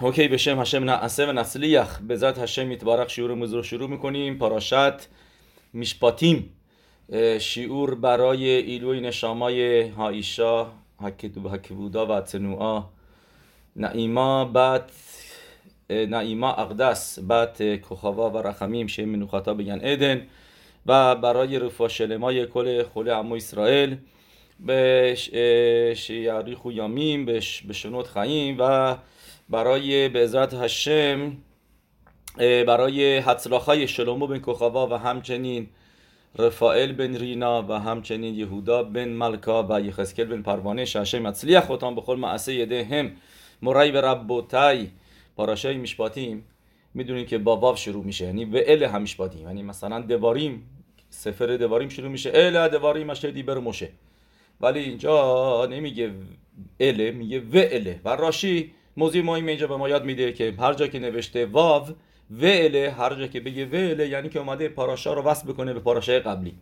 اوکی 0.00 0.28
بشم 0.28 0.60
هشم 0.60 0.84
نعسه 0.84 1.26
و 1.26 1.32
نسلیخ 1.32 1.98
به 2.00 2.16
ذات 2.16 2.38
هشم 2.38 2.72
یتبارک 2.72 3.10
شیور 3.10 3.34
مزور 3.34 3.62
شروع 3.62 3.88
می‌کنیم 3.88 4.38
پاراشت 4.38 5.08
میشپاتیم 5.72 6.50
شیور 7.40 7.94
برای 7.94 8.44
ایلوی 8.50 9.00
نشامای 9.00 9.88
هایشا 9.88 10.66
هکبودا 11.00 12.06
و 12.06 12.20
تنوعا 12.20 12.84
نعیما 13.76 14.44
بعد 14.44 14.90
نعیما 15.90 16.52
اقدس 16.52 17.18
بعد 17.18 17.62
کخاوا 17.62 18.30
و 18.30 18.38
رخمیم 18.38 18.86
شه 18.86 19.04
منوخاتا 19.04 19.54
بگن 19.54 19.80
ادن 19.82 20.26
و 20.86 21.14
برای 21.14 21.58
رفا 21.58 21.88
شلمای 21.88 22.46
کل 22.46 22.82
خل 22.82 23.08
امو 23.08 23.34
اسرائیل 23.34 23.96
به 24.60 25.14
شیاریخ 25.96 26.64
و 26.64 26.72
یامیم 26.72 27.24
به 27.24 27.40
شنوت 27.72 28.06
خیم 28.06 28.56
و 28.58 28.96
برای 29.50 30.08
به 30.08 30.22
عزت 30.22 30.54
هشم 30.54 31.36
برای 32.38 33.18
حتلاخای 33.18 33.88
شلومو 33.88 34.26
بن 34.26 34.38
کخاوا 34.38 34.86
و 34.86 34.94
همچنین 34.94 35.68
رفائل 36.38 36.92
بن 36.92 37.16
رینا 37.16 37.62
و 37.68 37.72
همچنین 37.72 38.34
یهودا 38.34 38.82
بن 38.82 39.08
ملکا 39.08 39.66
و 39.70 39.80
یخسکل 39.80 40.24
بن 40.24 40.42
پروانه 40.42 40.84
شاشه 40.84 41.18
متصلیح 41.18 41.60
خودتان 41.60 41.94
بخور 41.94 42.16
معسه 42.16 42.54
یده 42.54 42.84
هم. 42.84 43.12
مرای 43.62 43.90
و 43.90 44.00
ربوتای 44.00 44.88
پاراشای 45.36 45.76
میشباتیم. 45.76 46.44
می‌دونیم 46.94 47.26
که 47.26 47.38
با 47.38 47.56
واو 47.56 47.76
شروع 47.76 48.04
میشه 48.04 48.24
یعنی 48.24 48.44
و 48.44 48.60
ال 48.66 48.82
هم 48.82 49.02
میشباتیم. 49.02 49.46
یعنی 49.46 49.62
مثلا 49.62 50.00
دواریم 50.00 50.70
سفر 51.10 51.56
دواریم 51.56 51.88
شروع 51.88 52.08
میشه. 52.08 52.30
ال 52.34 52.68
دواریم 52.68 53.10
اشتدی 53.10 53.42
بر 53.42 53.58
موشه. 53.58 53.88
ولی 54.60 54.80
اینجا 54.80 55.66
نمیگه 55.70 56.12
ال 56.80 57.10
میگه 57.10 57.40
و 57.40 57.44
اله 57.52 58.00
و 58.04 58.08
راشی 58.08 58.72
موضوع 58.96 59.22
ما 59.22 59.36
اینجا 59.36 59.66
به 59.66 59.76
ما 59.76 59.88
یاد 59.88 60.04
میده 60.04 60.32
که 60.32 60.54
هر 60.58 60.74
جا 60.74 60.86
که 60.86 60.98
نوشته 60.98 61.46
واو 61.46 61.86
وله 62.30 62.94
هر 62.98 63.14
جا 63.14 63.26
که 63.26 63.40
بگه 63.40 63.66
وله 63.66 64.08
یعنی 64.08 64.28
که 64.28 64.38
اومده 64.38 64.68
پاراشا 64.68 65.12
رو 65.12 65.22
وصل 65.22 65.52
بکنه 65.52 65.72
به 65.72 65.80
پاراشای 65.80 66.20
قبلی. 66.20 66.54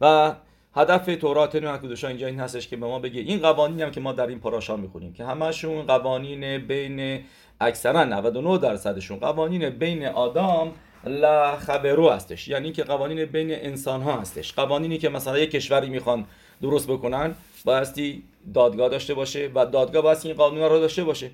و 0.00 0.34
هدف 0.74 1.06
تورات 1.06 1.56
نو 1.56 1.76
کدوشا 1.76 2.08
اینجا 2.08 2.26
این 2.26 2.40
هستش 2.40 2.68
که 2.68 2.76
به 2.76 2.86
ما 2.86 2.98
بگه 2.98 3.20
این 3.20 3.38
قوانینی 3.38 3.82
هم 3.82 3.90
که 3.90 4.00
ما 4.00 4.12
در 4.12 4.26
این 4.26 4.40
پاراشا 4.40 4.76
می‌خونیم 4.76 5.12
که 5.12 5.24
همشون 5.24 5.82
قوانین 5.82 6.58
بین 6.66 7.24
اکثرا 7.60 8.04
99 8.04 8.58
درصدشون 8.58 9.18
قوانین 9.18 9.70
بین 9.70 10.06
آدم 10.06 10.72
لا 11.04 11.56
خبرو 11.56 12.10
هستش. 12.10 12.48
یعنی 12.48 12.72
که 12.72 12.84
قوانین 12.84 13.24
بین 13.24 13.50
انسان 13.50 14.02
ها 14.02 14.20
هستش. 14.20 14.52
قوانینی 14.52 14.98
که 14.98 15.08
مثلا 15.08 15.38
یک 15.38 15.50
کشوری 15.50 15.88
می‌خوان 15.88 16.26
درست 16.62 16.88
بکنن 16.88 17.34
بایستی 17.64 18.22
دادگاه 18.54 18.88
داشته 18.88 19.14
باشه 19.14 19.50
و 19.54 19.66
دادگاه 19.66 20.02
باید 20.02 20.18
این 20.24 20.34
قانون 20.34 20.62
رو 20.62 20.78
داشته 20.78 21.04
باشه. 21.04 21.30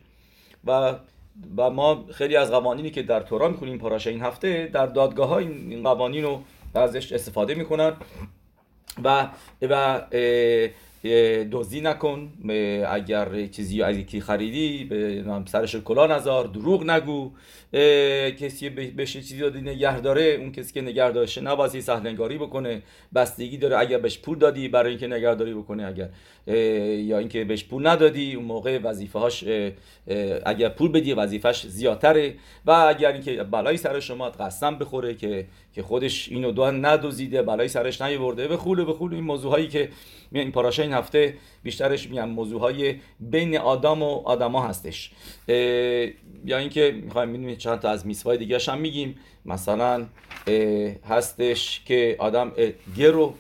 و 0.67 0.95
و 1.57 1.71
ما 1.71 2.05
خیلی 2.13 2.37
از 2.37 2.51
قوانینی 2.51 2.91
که 2.91 3.03
در 3.03 3.21
تورا 3.21 3.49
می‌کنیم 3.49 3.79
پاراشه 3.79 4.11
این 4.11 4.23
هفته 4.23 4.71
در 4.73 4.87
دادگاه 4.87 5.29
ها 5.29 5.39
این 5.39 5.83
قوانین 5.83 6.25
رو 6.25 6.43
ازش 6.75 7.13
استفاده 7.13 7.55
می‌کنن 7.55 7.93
و 9.05 9.29
و 9.63 10.03
دزدی 11.53 11.81
نکن 11.81 12.33
اگر 12.89 13.47
چیزی 13.47 13.83
از 13.83 13.97
یکی 13.97 14.21
خریدی 14.21 14.85
به 14.85 15.25
سرش 15.47 15.77
کلا 15.77 16.07
نزار 16.07 16.47
دروغ 16.47 16.91
نگو. 16.91 17.31
کسی 18.41 18.69
بهش 18.69 19.13
چیزی 19.13 19.39
دادی 19.39 19.61
نگه 19.61 20.01
داره 20.01 20.23
اون 20.23 20.53
کسی 20.53 20.73
که 20.73 20.81
نگه 20.81 21.11
داشته 21.11 21.41
نبازی 21.41 21.81
سهلنگاری 21.81 22.39
بکنه 22.39 22.83
بستگی 23.15 23.57
داره 23.57 23.79
اگر 23.79 23.99
بهش 23.99 24.19
پول 24.19 24.39
دادی 24.39 24.69
برای 24.69 24.91
اینکه 24.91 25.07
نگهداری 25.07 25.55
بکنه 25.55 25.87
اگر. 25.87 26.09
یا 26.97 27.19
اینکه 27.19 27.45
بهش 27.45 27.65
پول 27.65 27.87
ندادی 27.87 28.35
اون 28.35 28.45
موقع 28.45 28.79
وظیفه 28.79 29.19
هاش 29.19 29.45
اگر 30.47 30.69
پول 30.69 30.93
بدی 30.93 31.13
وظیفش 31.13 31.67
زیادتره. 31.67 32.35
و 32.67 32.71
اگر 32.71 33.13
اینکه 33.13 33.43
بلای 33.43 33.77
سر 33.77 34.01
شما 34.01 34.31
قسم 34.31 34.79
بخوره 34.79 35.15
که 35.15 35.47
که 35.75 35.83
خودش 35.83 36.29
اینو 36.29 36.53
دو 36.53 36.71
ندوزیده 36.71 37.43
بلای 37.43 37.69
سرش 37.69 38.03
نیورده 38.03 38.49
به 38.49 38.57
خول 38.57 38.85
به 38.85 38.93
خول 38.93 39.15
این 39.15 39.25
موضوع 39.25 39.51
هایی 39.51 39.69
که 39.69 39.89
این 40.41 40.53
پاراشه 40.53 40.83
این 40.83 40.93
هفته 40.93 41.35
بیشترش 41.63 42.09
میگم 42.09 42.29
موضوع 42.29 42.61
های 42.61 42.95
بین 43.21 43.59
آدم 43.59 44.03
و 44.03 44.23
آدما 44.25 44.63
هستش. 44.63 45.11
یا 46.45 46.59
اینکه 46.59 47.01
می‌خوایم 47.05 47.29
می‌دونید 47.29 47.59
چند 47.59 47.79
تا 47.79 47.91
از 47.91 48.07
میسوای 48.07 48.39
دیگه 48.39 48.59
هم 48.69 48.79
میگیم. 48.79 49.19
مثلا 49.45 50.07
هستش 51.09 51.83
که 51.85 52.17
آدم 52.19 52.53
گر 52.97 53.11
رو 53.11 53.35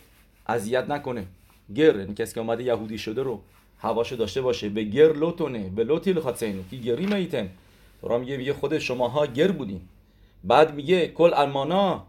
اذیت 0.47 0.91
نکنه. 0.91 1.27
گر 1.75 1.97
یعنی 1.97 2.15
کسی 2.15 2.35
که 2.35 2.41
اومده 2.41 2.63
یهودی 2.63 2.99
شده 2.99 3.23
رو 3.23 3.41
هواشو 3.79 4.17
داشته 4.17 4.41
باشه 4.41 4.69
به 4.69 4.85
گر 4.85 5.13
لوتونه 5.13 5.71
به 5.77 5.85
لوتیل 5.85 6.21
خاطسینو 6.21 6.63
که 6.71 6.77
گری 6.77 7.07
میتن؟ 7.07 7.51
تو 8.01 8.19
میگه 8.19 8.37
میگه 8.37 8.53
خود 8.53 8.79
شماها 8.79 9.27
گر 9.27 9.51
بودین. 9.51 9.81
بعد 10.45 10.75
میگه 10.75 11.09
کل 11.09 11.31
المانا 11.35 12.07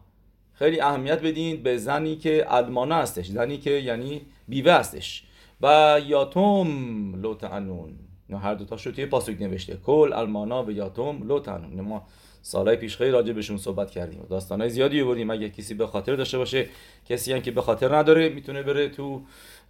خیلی 0.53 0.81
اهمیت 0.81 1.21
بدین 1.21 1.63
به 1.63 1.77
زنی 1.77 2.15
که 2.15 2.45
المانا 2.47 2.95
هستش. 2.95 3.27
زنی 3.27 3.57
که 3.57 3.71
یعنی 3.71 4.21
بیوه 4.47 4.71
هستش. 4.71 5.23
و 5.61 6.01
یاتوم 6.07 7.15
لوتعنون. 7.21 7.93
هر 8.41 8.53
دو 8.53 8.77
شو 8.77 8.91
توی 8.91 9.05
پاسوک 9.05 9.41
نوشته. 9.41 9.77
کل 9.85 10.13
المانا 10.13 10.63
و 10.63 10.71
یاتوم 10.71 11.27
لوتعنون. 11.27 11.81
ما 11.81 12.07
سالهای 12.41 12.75
پیش 12.75 12.97
خیلی 12.97 13.11
راجع 13.11 13.33
بهشون 13.33 13.57
صحبت 13.57 13.91
کردیم. 13.91 14.25
داستانهای 14.29 14.69
زیادی 14.69 15.03
بودیم 15.03 15.29
اگه 15.29 15.49
کسی 15.49 15.73
به 15.73 15.87
خاطر 15.87 16.15
داشته 16.15 16.37
باشه 16.37 16.67
کسی 17.09 17.33
هم 17.33 17.41
که 17.41 17.51
به 17.51 17.61
خاطر 17.61 17.95
نداره 17.95 18.29
می‌تونه 18.29 18.63
بره 18.63 18.89
تو 18.89 19.21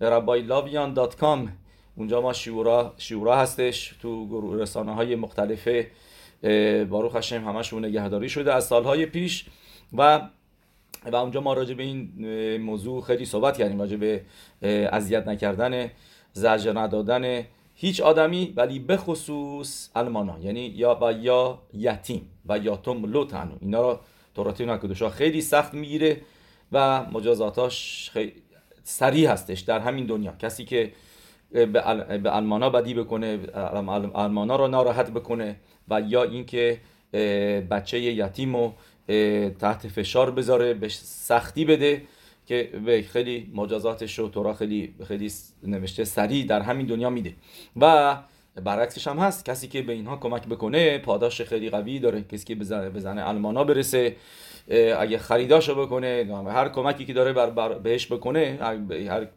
rabailavian.com 0.02 1.50
اونجا 1.96 2.22
ما 2.22 2.34
شیورا 2.34 2.94
شیورا 2.98 3.36
هستش. 3.36 3.96
تو 4.02 4.58
رسانه 4.62 4.94
های 4.94 5.16
مختلفه 5.16 5.92
باروخ 6.90 7.16
هشم 7.16 7.48
همشون 7.48 7.86
نگهداری 7.86 8.30
شده 8.30 8.54
از 8.54 8.68
سالهای 8.68 9.06
پیش. 9.06 9.46
و 9.98 10.30
و 11.12 11.16
اونجا 11.16 11.42
ما 11.42 11.54
راجع 11.54 11.74
به 11.74 11.84
این 11.84 12.58
موضوع 12.58 13.02
خیلی 13.02 13.26
صحبت 13.26 13.58
کردیم 13.58 13.80
راجع 13.80 13.98
به 13.98 14.22
اذیت 14.92 15.28
نکردن 15.28 15.90
زجر 16.34 16.80
ندادن 16.80 17.44
هیچ 17.76 18.02
آدمی 18.02 18.54
ولی 18.56 18.80
به 18.80 18.98
خصوص 18.98 19.90
المانا 19.96 20.40
یعنی 20.40 20.60
یا 20.60 21.00
و 21.02 21.12
یا 21.12 21.60
یتیم 21.74 22.30
و 22.46 22.58
یاتم 22.58 23.06
لوتن 23.06 23.58
اینا 23.62 23.82
را 23.82 24.00
تورات 24.36 24.62
نکدوشا 24.62 25.10
خیلی 25.10 25.42
سخت 25.42 25.74
می‌گیره 25.74 26.22
و 26.72 27.04
مجازاتاش 27.12 28.10
خیلی 28.14 28.34
سریع 28.84 29.30
هستش 29.30 29.60
در 29.60 29.80
همین 29.80 30.06
دنیا. 30.06 30.32
کسی 30.40 30.66
که 30.66 30.92
به 31.52 32.36
المانا 32.36 32.70
بدی 32.70 32.94
بکنه 32.94 33.40
المانا 34.16 34.56
رو 34.56 34.68
ناراحت 34.68 35.12
بکنه 35.12 35.56
و 35.90 36.02
یا 36.02 36.24
اینکه 36.24 36.80
بچه 37.72 38.00
یتیم 38.00 38.56
رو 38.56 38.74
تحت 39.60 39.88
فشار 39.88 40.32
بذاره 40.32 40.74
به 40.74 40.90
سختی 40.90 41.66
بده 41.66 42.02
که 42.46 42.70
به 42.86 43.02
خیلی 43.02 43.52
مجازاتش 43.54 44.20
رو 44.20 44.30
تورا 44.30 44.54
خیلی 44.54 44.94
خیلی 45.08 45.32
نوشته 45.64 46.04
سریع 46.04 46.46
در 46.46 46.62
همین 46.62 46.86
دنیا 46.86 47.10
میده. 47.10 47.34
و 47.82 48.18
برعکسش 48.56 49.08
هم 49.08 49.18
هست 49.18 49.46
کسی 49.46 49.68
که 49.68 49.82
به 49.82 49.94
اینها 49.94 50.18
کمک 50.18 50.48
بکنه 50.48 50.98
پاداش 50.98 51.42
خیلی 51.42 51.70
قوی 51.70 52.00
داره 52.00 52.22
کسی 52.22 52.46
که 52.46 52.56
به 52.56 53.00
زن 53.00 53.20
المانا 53.20 53.64
برسه 53.64 54.16
اگه 55.00 55.18
خریداشو 55.18 55.76
بکنه 55.76 56.28
هر 56.48 56.70
کمکی 56.70 57.06
که 57.06 57.14
داره 57.14 57.34
بر, 57.34 57.50
بر 57.50 57.74
بهش 57.74 58.12
بکنه 58.12 58.58
هر 59.10 59.28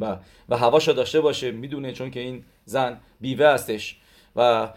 و, 0.00 0.16
و 0.48 0.56
هواشو 0.56 0.92
داشته 0.92 1.20
باشه 1.20 1.50
می‌دونه 1.50 1.92
چون 1.92 2.10
که 2.10 2.20
این 2.20 2.44
زن 2.64 3.00
بیوه 3.20 3.46
هستش. 3.46 3.96
و 4.36 4.68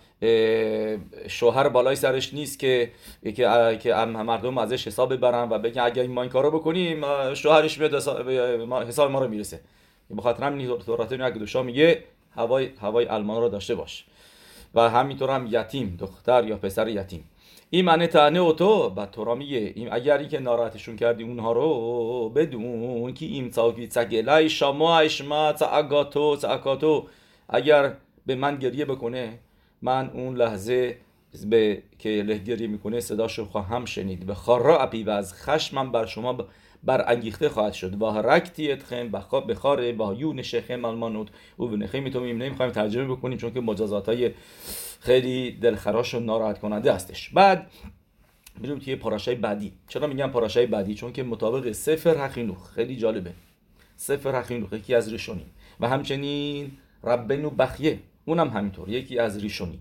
شوهر 1.27 1.69
بالای 1.69 1.95
سرش 1.95 2.33
نیست 2.33 2.59
که 2.59 2.91
که, 3.23 3.77
که 3.81 3.93
مردم 3.95 4.57
ازش 4.57 4.87
حساب 4.87 5.13
ببرن 5.13 5.49
و 5.49 5.59
بگن 5.59 5.81
اگه 5.81 6.01
این 6.01 6.11
ما 6.11 6.21
این 6.21 6.31
کارو 6.31 6.51
بکنیم 6.51 7.33
شوهرش 7.33 7.77
میاد 7.77 7.95
حساب 8.87 9.11
ما 9.11 9.19
رو 9.19 9.27
می‌رسه. 9.27 9.59
به 10.09 10.21
خاطر 10.21 10.43
همین 10.43 10.77
تورات 10.77 11.13
نگدوشا 11.13 11.63
میگه 11.63 12.03
هوای 12.35 12.69
هوای 12.81 13.07
المان 13.07 13.41
رو 13.41 13.49
داشته 13.49 13.75
باش. 13.75 14.05
و 14.75 14.89
همینطور 14.89 15.29
هم 15.29 15.47
یتیم 15.51 15.97
دختر 15.99 16.47
یا 16.47 16.57
پسر 16.57 16.87
یتیم. 16.87 17.29
این 17.69 17.85
معنی 17.85 18.07
تنه 18.07 18.41
و 18.41 18.53
تو 18.53 18.93
و 18.95 19.05
تورا 19.05 19.35
میگه 19.35 19.73
اگر 19.91 20.17
این 20.17 20.29
که 20.29 20.39
ناراحتشون 20.39 20.95
کردی 20.95 21.23
اونها 21.23 21.51
رو 21.51 22.29
بدون 22.29 23.13
که 23.13 23.25
این 23.25 23.51
تاگی 23.51 23.87
تگلای 23.87 24.49
شما 24.49 24.99
اشما 24.99 25.51
تاگاتو 25.51 26.35
تاکاتو 26.35 27.07
اگر 27.49 27.93
به 28.25 28.35
من 28.35 28.55
گریه 28.55 28.85
بکنه 28.85 29.39
من 29.81 30.09
اون 30.09 30.35
لحظه 30.35 30.97
به 31.45 31.83
که 31.99 32.09
لهگری 32.09 32.67
می‌کنه 32.67 32.99
صداشو 32.99 33.45
خواهم 33.45 33.85
شنید. 33.85 34.25
به 34.25 34.33
خارا 34.33 34.79
اپی 34.79 35.03
و 35.03 35.09
از 35.09 35.33
خشمم 35.33 35.91
بر 35.91 36.05
شما 36.05 36.37
برانگیخته 36.83 37.49
خواهد 37.49 37.73
شد. 37.73 38.01
و 38.01 38.05
رکتی 38.05 38.71
اتخم 38.71 39.07
بخاره 39.47 39.91
با 39.91 40.13
یو 40.13 40.33
نشخم 40.33 40.85
المانوت 40.85 41.27
او 41.57 41.67
به 41.67 41.77
نخیم 41.77 42.09
تو 42.09 42.19
نمی‌خوایم 42.19 42.71
ترجمه 42.71 43.05
بکنیم 43.05 43.37
چون 43.37 43.53
که 43.53 43.61
مجازات 43.61 44.09
های 44.09 44.31
خیلی 44.99 45.51
دلخراش 45.51 46.13
و 46.15 46.19
ناراحت 46.19 46.59
کننده 46.59 46.93
هستش. 46.93 47.29
بعد 47.29 47.71
بریم 48.61 48.79
توی 48.79 48.95
پاراشای 48.95 49.35
بعدی. 49.35 49.73
چرا 49.87 50.07
میگم 50.07 50.27
پاراشای 50.27 50.65
بعدی؟ 50.65 50.95
چون 50.95 51.13
که 51.13 51.23
مطابق 51.23 51.71
سفر 51.71 52.17
حقینوخ 52.17 52.71
خیلی 52.71 52.95
جالبه. 52.95 53.33
سفر 53.95 54.35
حقینوخ 54.35 54.73
یکی 54.73 54.95
از 54.95 55.11
ریشونی 55.11 55.45
و 55.79 55.87
همچنین 55.87 56.71
ربنو 57.03 57.49
بخیه. 57.49 57.99
اونم 58.27 58.49
همینطور. 58.49 58.89
یکی 58.89 59.19
از 59.19 59.37
ریشونی 59.37 59.79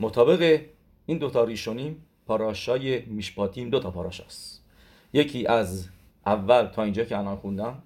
مطابق 0.00 0.60
این 1.06 1.18
دوتا 1.18 1.44
ریشونیم 1.44 2.04
پاراشای 2.26 3.00
میشپاتیم 3.00 3.70
دوتا 3.70 3.90
پاراشاست 3.90 4.64
یکی 5.12 5.46
از 5.46 5.88
اول 6.26 6.66
تا 6.66 6.82
اینجا 6.82 7.04
که 7.04 7.18
الان 7.18 7.36
خوندم 7.36 7.82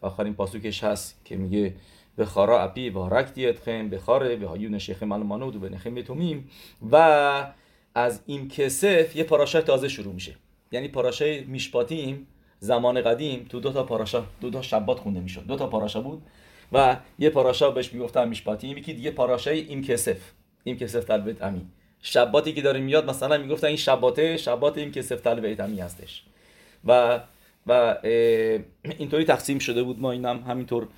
آخرین 0.00 0.34
پاسوکش 0.34 0.84
هست 0.84 1.20
که 1.24 1.36
میگه 1.36 1.74
به 2.16 2.24
خارا 2.24 2.62
اپی 2.62 2.90
و 2.90 3.08
رکتی 3.08 3.46
اتخم 3.46 3.88
به 3.88 3.98
خاره 3.98 4.36
به 4.36 4.46
هایون 4.46 4.78
شیخ 4.78 5.02
ملمانود 5.02 5.56
و 5.56 5.60
به 5.60 5.68
نخم 5.68 5.94
بتومیم 5.94 6.50
و 6.92 7.52
از 7.94 8.22
این 8.26 8.48
کسف 8.48 9.16
یه 9.16 9.24
پاراشای 9.24 9.62
تازه 9.62 9.88
شروع 9.88 10.14
میشه. 10.14 10.36
یعنی 10.72 10.88
پاراشای 10.88 11.44
میشپاتیم 11.44 12.26
زمان 12.58 13.02
قدیم 13.02 13.46
تو 13.48 13.60
دو 13.60 13.72
تا 13.72 13.82
پاراشا 13.82 14.24
دو 14.40 14.50
تا 14.50 14.62
شبات 14.62 14.98
خونده 14.98 15.20
می‌شد. 15.20 15.46
دو 15.46 15.56
تا 15.56 15.66
پاراشا 15.66 16.00
بود. 16.00 16.22
و 16.72 16.96
یه 17.18 17.30
پاراشا 17.30 17.70
بهش 17.70 17.92
می‌گفتن 17.92 18.28
میشپاتیم 18.28 18.78
یکی 18.78 18.92
دیگه 18.92 19.10
پاراشای 19.10 19.60
این 19.60 19.82
کسف 19.82 20.16
این 20.64 20.76
کسف 20.76 21.04
تلبت 21.04 21.42
امی. 21.42 21.66
شباتی 22.02 22.52
که 22.52 22.62
داره 22.62 22.80
میاد 22.80 23.10
مثلا 23.10 23.38
می‌گفتن 23.38 23.66
این 23.66 23.76
شباته 23.76 24.36
شبات 24.36 24.78
این 24.78 24.92
کسف 24.92 25.20
تلبت 25.20 25.60
امی 25.60 25.80
هستش. 25.80 26.22
و 26.84 27.20
و 27.66 27.96
اینطوری 28.98 29.24
تقسیم 29.24 29.58
شده 29.58 29.82
بود. 29.82 30.00
ما 30.00 30.12
اینم 30.12 30.38
همینطور 30.42 30.88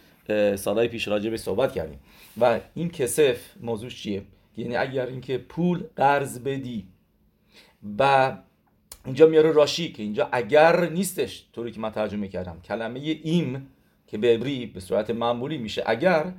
سالهای 0.57 0.89
پیش 0.89 1.09
راجع 1.09 1.31
به 1.31 1.37
صحبت 1.37 1.73
کردیم. 1.73 2.01
و 2.41 2.61
این 2.75 2.91
کسف 2.91 3.39
موضوع 3.61 3.91
چیه؟ 3.91 4.23
یعنی 4.57 4.77
اگر 4.77 5.07
اینکه 5.07 5.39
پول 5.39 5.85
قرض 5.97 6.39
بدی 6.39 6.87
و 7.99 8.33
اینجا 9.05 9.27
میاره 9.27 9.53
راشی 9.53 9.93
که 9.93 10.03
اینجا 10.03 10.29
اگر 10.33 10.89
نیستش 10.91 11.45
طوری 11.53 11.73
که 11.73 11.81
من 11.81 11.91
ترجمه 11.91 12.29
کردم. 12.29 12.61
کلمه 12.65 13.01
אם 13.01 13.71
که 14.07 14.19
به 14.19 14.35
عبری 14.35 14.67
به 14.67 14.81
صورت 14.81 15.11
معمولی 15.11 15.59
میشه. 15.59 15.83
اگر 15.87 16.33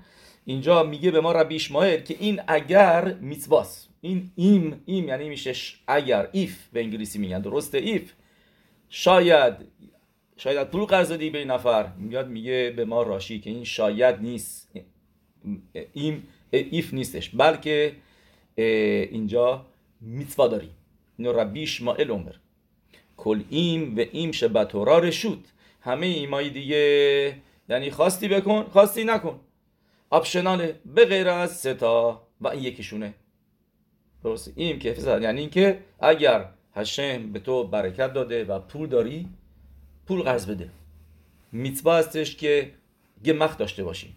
اینجا 0.46 0.84
میگه 0.84 1.12
به 1.12 1.22
ما 1.22 1.32
ربی 1.32 1.56
اشماعیل 1.56 2.00
که 2.00 2.16
این 2.20 2.42
اگر 2.48 3.14
میتواس 3.14 3.88
این 4.02 4.32
אם 4.36 4.82
אם 4.86 5.08
یعنی 5.08 5.30
میشه 5.30 5.54
اگر 5.88 6.30
if 6.32 6.68
به 6.74 6.80
انگلیسی 6.80 7.20
میگن. 7.20 7.42
درسته؟ 7.42 7.78
if. 7.78 8.14
شاید 8.90 9.54
شاید 10.38 10.68
پول 10.68 10.86
قرض 10.86 11.10
دادی 11.10 11.30
به 11.30 11.38
این 11.38 11.52
نفر. 11.52 11.88
میاد 11.98 12.30
میگه 12.30 12.74
به 12.76 12.86
ما 12.86 13.04
راشی 13.04 13.40
که 13.40 13.50
این 13.50 13.64
شاید 13.64 14.22
نیست. 14.22 14.72
این 15.94 16.24
if 16.52 16.94
نیستش. 16.94 17.30
بلکه 17.30 17.92
اینجا 18.56 19.66
میتوا 20.02 20.48
داری 20.48 20.70
اینو 21.18 21.40
ربی 21.40 21.64
اشماعیل 21.64 22.12
عمر. 22.12 22.32
کل 23.18 23.42
ایم 23.50 23.98
و 23.98 24.04
ایم 24.12 24.32
شبتورا 24.32 25.00
رشود 25.00 25.48
همه 25.82 26.06
ایمایی 26.06 26.50
دیگه 26.50 27.36
یعنی 27.70 27.92
خواستی 27.92 28.28
بکن 28.28 28.64
خواستی 28.64 29.04
نکن. 29.04 29.40
آپشناله 30.10 30.80
به 30.86 31.06
غیر 31.06 31.30
از 31.30 31.58
ستا 31.58 32.28
و 32.42 32.48
این 32.48 32.64
یکیشونه. 32.64 33.14
درست 34.24 34.54
این 34.56 34.80
که 34.80 34.96
یعنی 35.22 35.40
اینکه 35.40 35.80
اگر 36.00 36.50
هشم 36.76 37.32
به 37.32 37.40
تو 37.40 37.64
برکت 37.64 38.14
داده 38.14 38.46
و 38.46 38.60
پول 38.60 38.90
داری 38.90 39.30
پول 40.08 40.22
قرض 40.22 40.50
بده. 40.50 40.70
میتوا 41.52 41.96
هستش 41.96 42.36
که 42.36 42.72
گمخ 43.26 43.58
داشته 43.58 43.84
باشی. 43.84 44.14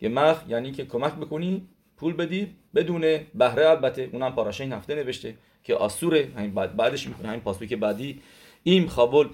گمخ 0.00 0.38
یعنی 0.48 0.72
که 0.72 0.84
کمک 0.84 1.14
بکنی 1.14 1.68
پول 1.96 2.12
بدی 2.12 2.56
بدون 2.74 3.00
بهره 3.34 3.68
البته. 3.68 4.08
اونم 4.12 4.34
پاراشه 4.34 4.64
این 4.64 4.72
هفته 4.72 4.94
نوشته 4.94 5.34
که 5.64 5.74
آسوره. 5.74 6.28
همین 6.36 6.54
بعد 6.54 6.76
بعدش 6.76 7.08
می‌کنه. 7.08 7.28
همین 7.28 7.40
پاسوی 7.40 7.66
که 7.66 7.76
بعدی. 7.76 8.22
این 8.62 8.88
خابل 8.88 9.28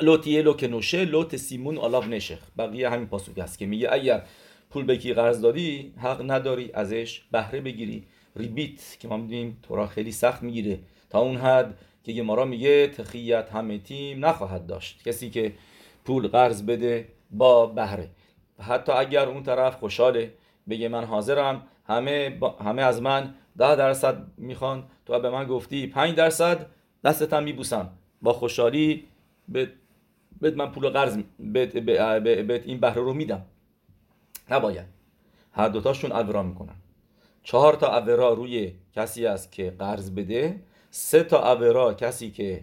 لوتیه 0.00 0.42
لو 0.42 0.54
که 0.54 0.68
نوشه 0.68 1.04
لوت 1.04 1.36
سیمون 1.36 1.78
آلاو 1.78 2.04
نشخ. 2.04 2.38
بقیه 2.58 2.90
همین 2.90 3.06
پاسوی 3.06 3.40
هست 3.40 3.58
که 3.58 3.66
میگه 3.66 3.88
اگر 3.92 4.22
پول 4.70 4.84
بکی 4.84 5.14
قرض 5.14 5.40
دادی 5.40 5.92
حق 5.98 6.30
نداری 6.30 6.70
ازش 6.74 7.22
بهره 7.32 7.60
بگیری. 7.60 8.04
ریبیت 8.36 8.96
که 9.00 9.08
ما 9.08 9.16
می‌دونیم 9.16 9.58
تورا 9.62 9.86
خیلی 9.86 10.12
سخت 10.12 10.42
می‌گیره. 10.42 10.78
تا 11.10 11.20
اون 11.20 11.36
حد 11.36 11.78
که 12.04 12.12
گمارا 12.12 12.44
میگه 12.44 12.86
تخیت 12.86 13.50
همه 13.52 13.78
تیم 13.78 14.24
نخواهد 14.24 14.66
داشت. 14.66 15.02
کسی 15.08 15.30
که 15.30 15.52
پول 16.04 16.28
قرض 16.28 16.62
بده 16.62 17.08
با 17.30 17.66
بهره. 17.66 18.10
حتی 18.60 18.92
اگر 18.92 19.28
اون 19.28 19.42
طرف 19.42 19.76
خوشحاله 19.76 20.32
بگه 20.68 20.88
من 20.88 21.04
حاضرم 21.04 21.62
همه, 21.88 22.38
همه 22.64 22.82
از 22.82 23.02
من 23.02 23.34
ده 23.58 23.76
درصد 23.76 24.26
می‌خوان. 24.36 24.84
تو 25.06 25.20
به 25.20 25.30
من 25.30 25.44
گفتی 25.46 25.86
پنج 25.86 26.14
درصد 26.14 26.66
دستتم 27.04 27.42
میبوسم. 27.42 27.90
با 28.22 28.32
خوشحالی 28.32 29.04
به 29.48 29.68
من 30.40 30.72
پول 30.72 30.88
قرض 30.88 31.18
به 31.38 32.62
این 32.64 32.80
بهره 32.80 33.02
رو 33.02 33.14
میدم. 33.14 33.42
نباید. 34.50 34.86
هر 35.52 35.68
دوتاشون 35.68 36.12
اورا 36.12 36.42
می‌کنن. 36.42 36.76
چهار 37.42 37.74
تا 37.74 37.98
اورا 37.98 38.32
روی 38.32 38.72
کسی 38.96 39.26
است 39.26 39.52
که 39.52 39.74
قرض 39.78 40.10
بده 40.10 40.62
سه 40.90 41.22
تا 41.22 41.52
اورا 41.52 41.94
کسی 41.94 42.30
که 42.30 42.62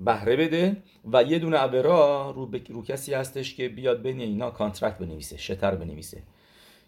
بهره 0.00 0.36
بده 0.36 0.76
و 1.12 1.22
یه 1.22 1.38
دونه 1.38 1.64
اورا 1.64 2.30
رو, 2.30 2.50
رو 2.68 2.82
کسی 2.82 3.14
هستش 3.14 3.54
که 3.54 3.68
بیاد 3.68 4.02
بین 4.02 4.20
اینا 4.20 4.50
کانترکت 4.50 4.98
بنویسه 4.98 5.36
شتر 5.36 5.74
بنویسه. 5.74 6.22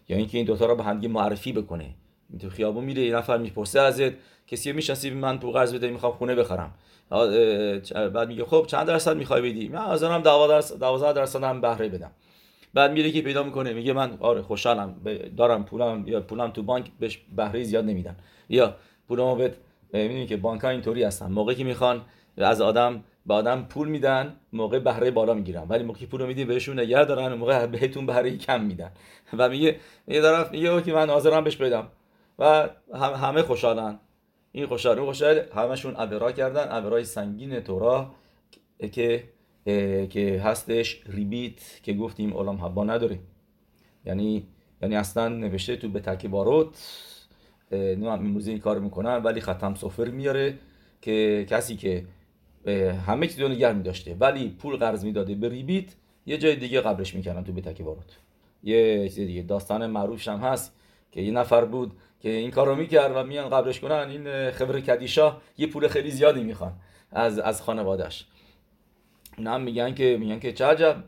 یا 0.09 0.17
اینکه 0.17 0.37
این 0.37 0.47
دوتا 0.47 0.65
رو 0.65 0.75
به 0.75 0.83
هم 0.83 1.07
معرفی 1.07 1.53
بکنه. 1.53 1.89
تو 2.39 2.49
خیابون 2.49 2.83
میره 2.83 3.03
یه 3.03 3.15
نفر 3.15 3.37
می‌پرسه 3.37 3.79
ازت 3.79 4.11
کسی 4.47 4.71
می‌شناسی؟ 4.71 5.09
من 5.09 5.37
پول 5.37 5.51
قرض 5.51 5.75
بده 5.75 5.89
می‌خوام 5.91 6.13
خونه 6.13 6.35
بخرم. 6.35 6.73
بعد 7.91 8.27
میگه 8.27 8.45
خب 8.45 8.65
چند 8.67 8.87
درصد 8.87 9.17
می‌خوای 9.17 9.41
بدی؟ 9.41 9.67
من 9.67 9.79
از 9.79 10.03
اونم 10.03 10.21
12 10.21 11.13
درصد 11.13 11.43
هم 11.43 11.61
بهره 11.61 11.89
بدم. 11.89 12.11
بعد 12.73 12.91
میره 12.91 13.11
که 13.11 13.21
پیدا 13.21 13.43
می‌کنه 13.43 13.73
میگه 13.73 13.93
من 13.93 14.17
آره 14.19 14.41
خوشحالم 14.41 14.95
دارم 15.37 15.63
پولم 15.63 16.03
یا 16.07 16.21
پولم 16.21 16.51
تو 16.51 16.63
بانک 16.63 16.91
بهش 16.99 17.19
بهره 17.35 17.63
زیاد 17.63 17.85
نمیدن. 17.85 18.15
یا 18.49 18.75
پولمو 19.07 19.35
بهت 19.35 19.53
می‌دونی 19.93 20.25
که 20.25 20.37
بانک 20.37 20.61
ها 20.61 20.69
اینطوری 20.69 21.03
هستن. 21.03 21.31
موقعی 21.31 21.55
که 21.55 21.63
می‌خوان 21.63 22.01
از 22.37 22.61
آدم 22.61 23.03
به 23.25 23.33
آدم 23.33 23.65
پول 23.69 23.87
میدن 23.87 24.35
موقع 24.53 24.79
بهره 24.79 25.11
بالا 25.11 25.33
می‌گیرن. 25.33 25.65
ولی 25.69 25.83
موقعی 25.83 26.05
پول 26.05 26.25
میدی 26.25 26.45
بهشون 26.45 26.79
نگه 26.79 27.05
دارن 27.05 27.33
موقع 27.33 27.65
بهتون 27.65 28.05
بهره 28.05 28.37
کم 28.37 28.61
میدن. 28.61 28.91
و 29.37 29.49
میگه 29.49 29.75
یه 30.07 30.21
طرف 30.21 30.51
میگه 30.51 30.81
که 30.81 30.93
من 30.93 31.09
حاضرم 31.09 31.43
بهش 31.43 31.55
بدم. 31.55 31.87
و 32.39 32.69
همه 32.95 33.41
خوشحالن. 33.41 33.99
این 34.51 34.65
خوشحال 34.65 35.05
خوشحال 35.05 35.39
همشون 35.55 35.93
ابرا 35.97 36.31
کردن 36.31 36.67
ابرای 36.69 37.03
سنگین 37.03 37.59
تورا 37.59 38.11
که 38.91 39.23
که 40.09 40.41
هستش 40.45 41.01
ریبیت 41.05 41.83
که 41.83 41.93
گفتیم 41.93 42.37
علام 42.37 42.65
حبا 42.65 42.83
نداره 42.83 43.19
یعنی 44.05 44.47
یعنی 44.81 44.95
اصلا 44.95 45.27
نوشته 45.27 45.75
تو 45.75 45.89
به 45.89 45.99
تکی 45.99 46.27
باروت 46.27 46.67
امروزی 48.01 48.51
این 48.51 48.59
کار 48.59 48.79
می‌کنن 48.79 49.15
ولی 49.15 49.41
ختم 49.41 49.75
سفر 49.75 50.07
میاره 50.07 50.59
که 51.01 51.45
کسی 51.49 51.75
که 51.75 52.05
همه 53.05 53.27
چیز 53.27 53.39
رو 53.39 53.47
نگه 53.47 53.73
میداشته 53.73 54.15
ولی 54.19 54.49
پول 54.49 54.75
قرض 54.75 55.05
می‌داده 55.05 55.35
به 55.35 55.49
ریبیت 55.49 55.95
یه 56.25 56.37
جای 56.37 56.55
دیگه 56.55 56.81
قبرش 56.81 57.15
می‌کردن 57.15 57.43
تو 57.43 57.53
به 57.53 57.61
تکی 57.61 57.83
باروت 57.83 58.17
یه 58.63 59.09
چیز 59.09 59.27
دیگه 59.27 59.41
داستان 59.41 59.87
معروفش 59.87 60.27
هم 60.27 60.39
هست 60.39 60.73
که 61.11 61.21
یه 61.21 61.31
نفر 61.31 61.65
بود 61.65 61.91
که 62.19 62.29
این 62.29 62.51
کار 62.51 62.67
رو 62.67 62.75
می‌کرد 62.75 63.11
و 63.15 63.23
میان 63.23 63.49
قبرش 63.49 63.79
کنن 63.79 64.09
این 64.09 64.51
خبر 64.51 64.79
کدیشا 64.79 65.37
یه 65.57 65.67
پول 65.67 65.87
خیلی 65.87 66.11
زیادی 66.11 66.43
می‌خوان 66.43 66.73
از 67.11 67.39
از 67.39 67.61
خانوادهش 67.61 68.25
اونا 69.37 69.57
میگن 69.57 69.93
که 69.93 70.17
میگن 70.19 70.39
که 70.39 70.53
چه 70.53 70.65
عجب 70.65 71.03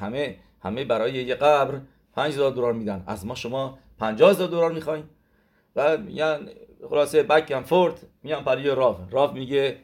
همه 0.00 0.36
همه 0.62 0.84
برای 0.84 1.12
یه 1.12 1.34
قبر 1.34 1.80
5000 2.14 2.52
دلار 2.52 2.72
میدن. 2.72 3.04
از 3.06 3.26
ما 3.26 3.34
شما 3.34 3.78
50000 3.98 4.48
دلار 4.48 4.72
می‌خواین؟ 4.72 5.04
و 5.76 5.98
میگن 5.98 6.48
خلاصه 6.90 7.22
بک 7.22 7.52
ام 7.52 7.62
فورت 7.62 8.00
میان 8.22 8.44
برای 8.44 8.74
راف 8.74 8.96
راف 9.10 9.32
میگه 9.32 9.76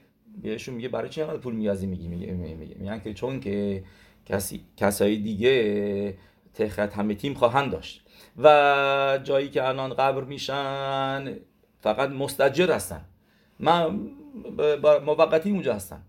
بهشون 0.43 0.75
میگه 0.75 0.89
برای 0.89 1.09
چی 1.09 1.25
پول 1.25 1.55
میازی 1.55 1.87
میگی 1.87 2.09
میگه 2.09 2.33
میگن 2.79 3.01
که 3.01 3.15
چون 3.15 3.41
که 3.41 3.85
کسی 4.27 4.65
کسایی 4.77 5.23
دیگه 5.23 6.19
تخت 6.55 6.79
همه 6.79 7.15
تیم 7.15 7.35
خواهند 7.35 7.73
داشت. 7.73 8.10
و 8.43 9.19
جایی 9.25 9.49
که 9.49 9.69
الان 9.69 9.95
قبر 9.95 10.25
میشن 10.25 11.37
فقط 11.81 12.11
مستجر 12.11 12.73
هستن. 12.73 13.05
من 13.59 14.01
موقتی 15.07 15.51
اونجا 15.51 15.75
هستن 15.75 16.03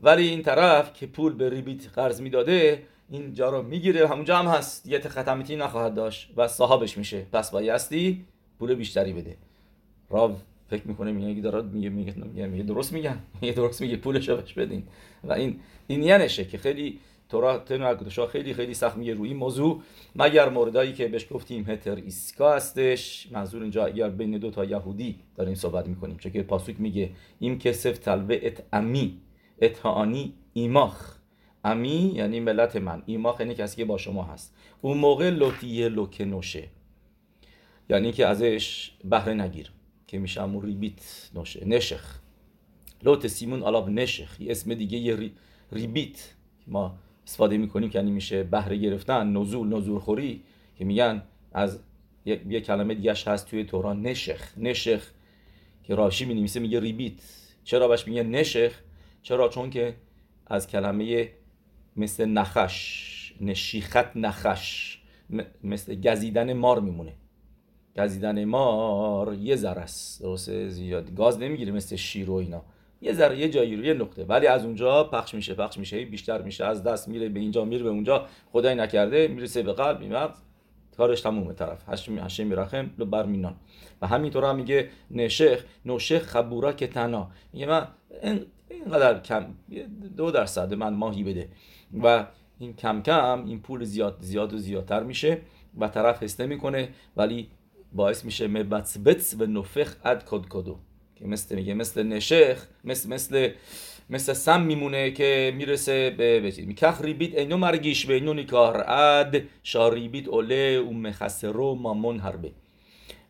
ولی 0.00 0.28
این 0.28 0.42
طرف 0.42 0.92
که 0.92 1.06
پول 1.06 1.32
به 1.32 1.50
ریبیت 1.50 1.88
قرض 1.88 2.20
می‌داده 2.20 2.82
اینجا 3.10 3.50
رو 3.50 3.62
می‌گیره 3.62 4.08
همونجا 4.08 4.36
هم 4.36 4.46
هست. 4.46 4.86
یه 4.86 5.00
ختمتی 5.00 5.56
نخواهد 5.56 5.94
داشت 5.94 6.30
و 6.36 6.48
صاحبش 6.48 6.98
میشه. 6.98 7.26
پس 7.32 7.50
بایستی 7.50 8.24
پول 8.58 8.74
بیشتری 8.74 9.12
بده. 9.12 9.36
راو 10.10 10.36
فکر 10.70 10.88
می‌کنه 10.88 11.12
میگه 11.12 11.42
داره 11.42 11.62
میگه 11.62 11.88
میگه, 11.88 12.46
میگه, 12.46 12.64
درست 12.64 12.92
میگن. 12.92 13.18
میگه 13.40 13.54
درست 13.54 13.80
میگه 13.80 13.96
پولشو 13.96 14.36
بهش 14.36 14.52
بدین. 14.52 14.86
و 15.24 15.32
این 15.32 15.60
این 15.86 16.02
یعنیشه 16.02 16.44
که 16.44 16.58
خیلی 16.58 16.98
تورا 17.34 17.58
تنو 17.58 18.26
خیلی 18.26 18.54
خیلی 18.54 18.74
سخت 18.74 18.96
میگه 18.96 19.14
روی 19.14 19.28
این 19.28 19.36
موضوع. 19.36 19.82
مگر 20.16 20.48
موردایی 20.48 20.92
که 20.92 21.08
بهش 21.08 21.26
گفتیم 21.30 21.70
هتر 21.70 21.94
ایسکا 21.94 22.52
هستش؟ 22.52 23.28
منظور 23.32 23.62
اینجا 23.62 23.86
اگر 23.86 24.10
بین 24.10 24.38
دو 24.38 24.50
تا 24.50 24.64
یهودی 24.64 25.18
داریم 25.36 25.54
صحبت 25.54 25.88
می‌کنیم. 25.88 26.16
چون 26.16 26.32
که 26.32 26.42
پاسوک 26.42 26.80
میگه 26.80 27.10
این 27.38 27.58
کسف 27.58 27.98
تلوه 27.98 28.40
ات 28.42 28.62
امی 28.72 29.20
اتهانی 29.62 30.34
ایماخ. 30.52 31.16
امی 31.64 32.12
یعنی 32.14 32.40
ملت 32.40 32.76
من. 32.76 33.02
ایماخ 33.06 33.40
یعنی 33.40 33.54
کسی 33.54 33.76
که 33.76 33.84
با 33.84 33.98
شما 33.98 34.24
هست. 34.24 34.56
اون 34.80 34.98
موقع 34.98 35.30
لوتیه 35.30 35.88
لوکنوشه 35.88 36.68
یعنی 37.90 38.12
که 38.12 38.26
ازش 38.26 38.92
بهره 39.04 39.34
نگیر. 39.34 39.72
که 40.06 40.18
میشه 40.18 40.42
همون 40.42 40.62
ریبیت 40.66 41.30
نوشه. 41.34 41.64
نشخ. 41.68 42.20
لوت 43.02 43.26
سیمون 43.26 43.62
علاب 43.62 43.90
نشخ. 43.90 44.40
یه 44.40 44.50
اسم 44.50 44.74
دیگه 44.74 44.98
یه 44.98 45.30
ریبیت. 45.72 46.34
ما 46.66 46.98
استفاده 47.26 47.56
می‌کنیم 47.56 47.90
که 47.90 47.98
یعنی 47.98 48.10
میشه 48.10 48.42
بهره 48.42 48.76
گرفتن 48.76 49.36
نزول 49.36 49.76
نزول 49.76 49.98
خوری 49.98 50.42
که 50.76 50.84
میگن 50.84 51.22
از 51.52 51.80
یه, 52.26 52.60
کلمه 52.60 52.94
دیگه 52.94 53.10
هست 53.26 53.50
توی 53.50 53.64
توران 53.64 54.02
نشخ. 54.02 54.58
نشخ 54.58 55.10
که 55.82 55.94
راشی 55.94 56.24
می 56.24 56.34
نویسه 56.34 56.60
میگه 56.60 56.80
ریبیت. 56.80 57.12
چرا 57.64 57.88
بهش 57.88 58.08
میگه 58.08 58.22
نشخ؟ 58.22 58.80
چرا؟ 59.22 59.48
چون 59.48 59.70
که 59.70 59.94
از 60.46 60.66
کلمه 60.66 61.28
مثل 61.96 62.24
نخش 62.24 63.34
نشیخت 63.40 64.16
نخش 64.16 64.98
مثل 65.64 65.94
گزیدن 66.00 66.52
مار 66.52 66.80
میمونه. 66.80 67.12
گزیدن 67.96 68.44
مار 68.44 69.34
یه 69.34 69.56
ذره 69.56 69.80
است 69.80 70.68
زیاد. 70.68 71.14
گاز 71.14 71.38
نمی‌گیره 71.38 71.72
مثل 71.72 71.96
شیر 71.96 72.30
و 72.30 72.34
اینا. 72.34 72.64
یه 73.00 73.12
ذره 73.12 73.38
یه 73.38 73.48
جایی 73.48 73.76
رو 73.76 73.84
یه 73.84 73.94
نقطه. 73.94 74.24
ولی 74.24 74.46
از 74.46 74.64
اونجا 74.64 75.04
پخش 75.04 75.34
میشه 75.34 75.54
پخش 75.54 75.78
میشه. 75.78 76.04
بیشتر 76.04 76.42
میشه. 76.42 76.64
از 76.64 76.82
دست 76.82 77.08
میره 77.08 77.28
به 77.28 77.40
اینجا 77.40 77.64
میره 77.64 77.82
به 77.82 77.88
اونجا. 77.88 78.26
خدای 78.52 78.74
نکرده 78.74 79.28
می‌رسه 79.28 79.62
به 79.62 79.72
قلب. 79.72 80.00
میمرد 80.00 80.34
کارش 80.96 81.20
تمومه. 81.20 81.52
طرف. 81.52 81.88
هشم 81.88 82.18
هشم 82.18 82.46
میرخم 82.46 82.90
لو 82.98 83.04
برمینان 83.04 83.56
و 84.02 84.06
همینطور 84.06 84.44
هم 84.44 84.56
میگه 84.56 84.88
نشخ 85.10 85.64
نوشخ 85.84 86.22
خبورا 86.22 86.72
که 86.72 86.86
تنا 86.86 87.30
میگه 87.52 87.66
من 87.66 87.88
اینقدر 88.70 89.20
کم 89.20 89.46
دو 90.16 90.30
درصد 90.30 90.74
من 90.74 90.94
ماهی 90.94 91.24
بده. 91.24 91.48
و 92.02 92.26
این 92.58 92.76
کم 92.76 93.02
کم 93.02 93.44
این 93.46 93.60
پول 93.60 93.84
زیاد 93.84 94.16
زیاد 94.20 94.54
و 94.54 94.58
زیادتر 94.58 95.02
میشه 95.02 95.38
و 95.78 95.88
طرف 95.88 96.22
حس 96.22 96.40
می‌کنه 96.40 96.88
ولی 97.16 97.48
باعث 97.92 98.24
میشه 98.24 98.48
مبتس 98.48 99.34
و 99.38 99.46
نفخ 99.46 99.96
اد 100.04 100.24
کد 100.24 100.48
کدو. 100.48 100.78
که 101.16 101.26
مثل 101.26 101.54
میگه 101.54 101.74
مثل 101.74 102.02
نشخ 102.02 102.66
مثل 102.84 103.08
مثل 103.08 103.50
مثل 104.10 104.32
سم 104.32 104.62
میمونه 104.62 105.10
که 105.10 105.54
می‌رسه 105.56 106.10
به 106.10 106.40
بچید 106.40 106.66
میکخ 106.66 107.00
ریبیت 107.02 107.34
اینو 107.34 107.56
مرگیش 107.56 108.06
به 108.06 108.14
اینو 108.14 108.34
نیکار 108.34 108.84
شاریبیت 109.62 110.28
اوله 110.28 110.80
و 110.80 110.92
مخسرو 110.92 111.74
مامون 111.74 112.18
هربه. 112.18 112.52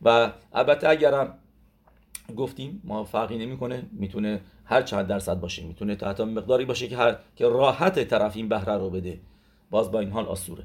و 0.03 0.33
البته 0.53 0.89
اگرم 0.89 1.39
گفتیم 2.37 2.81
ما 2.85 3.05
فرقی 3.05 3.39
نمی‌کنه 3.39 3.83
می‌تونه 3.93 4.41
هر 4.65 4.83
چند 4.83 5.07
درصد 5.07 5.41
باشه. 5.41 5.63
می‌تونه 5.63 5.97
تا 5.97 6.11
حتی 6.11 6.25
مقداری 6.25 6.65
باشه 6.65 6.89
که 6.89 6.97
هر 6.97 7.17
که 7.37 7.49
راحت 7.49 8.05
طرف 8.05 8.37
این 8.37 8.49
بهره 8.49 8.75
رو 8.75 8.91
بده. 8.91 9.19
باز 9.71 9.93
با 9.93 10.01
این 10.01 10.11
حال 10.11 10.27
آسوره. 10.27 10.65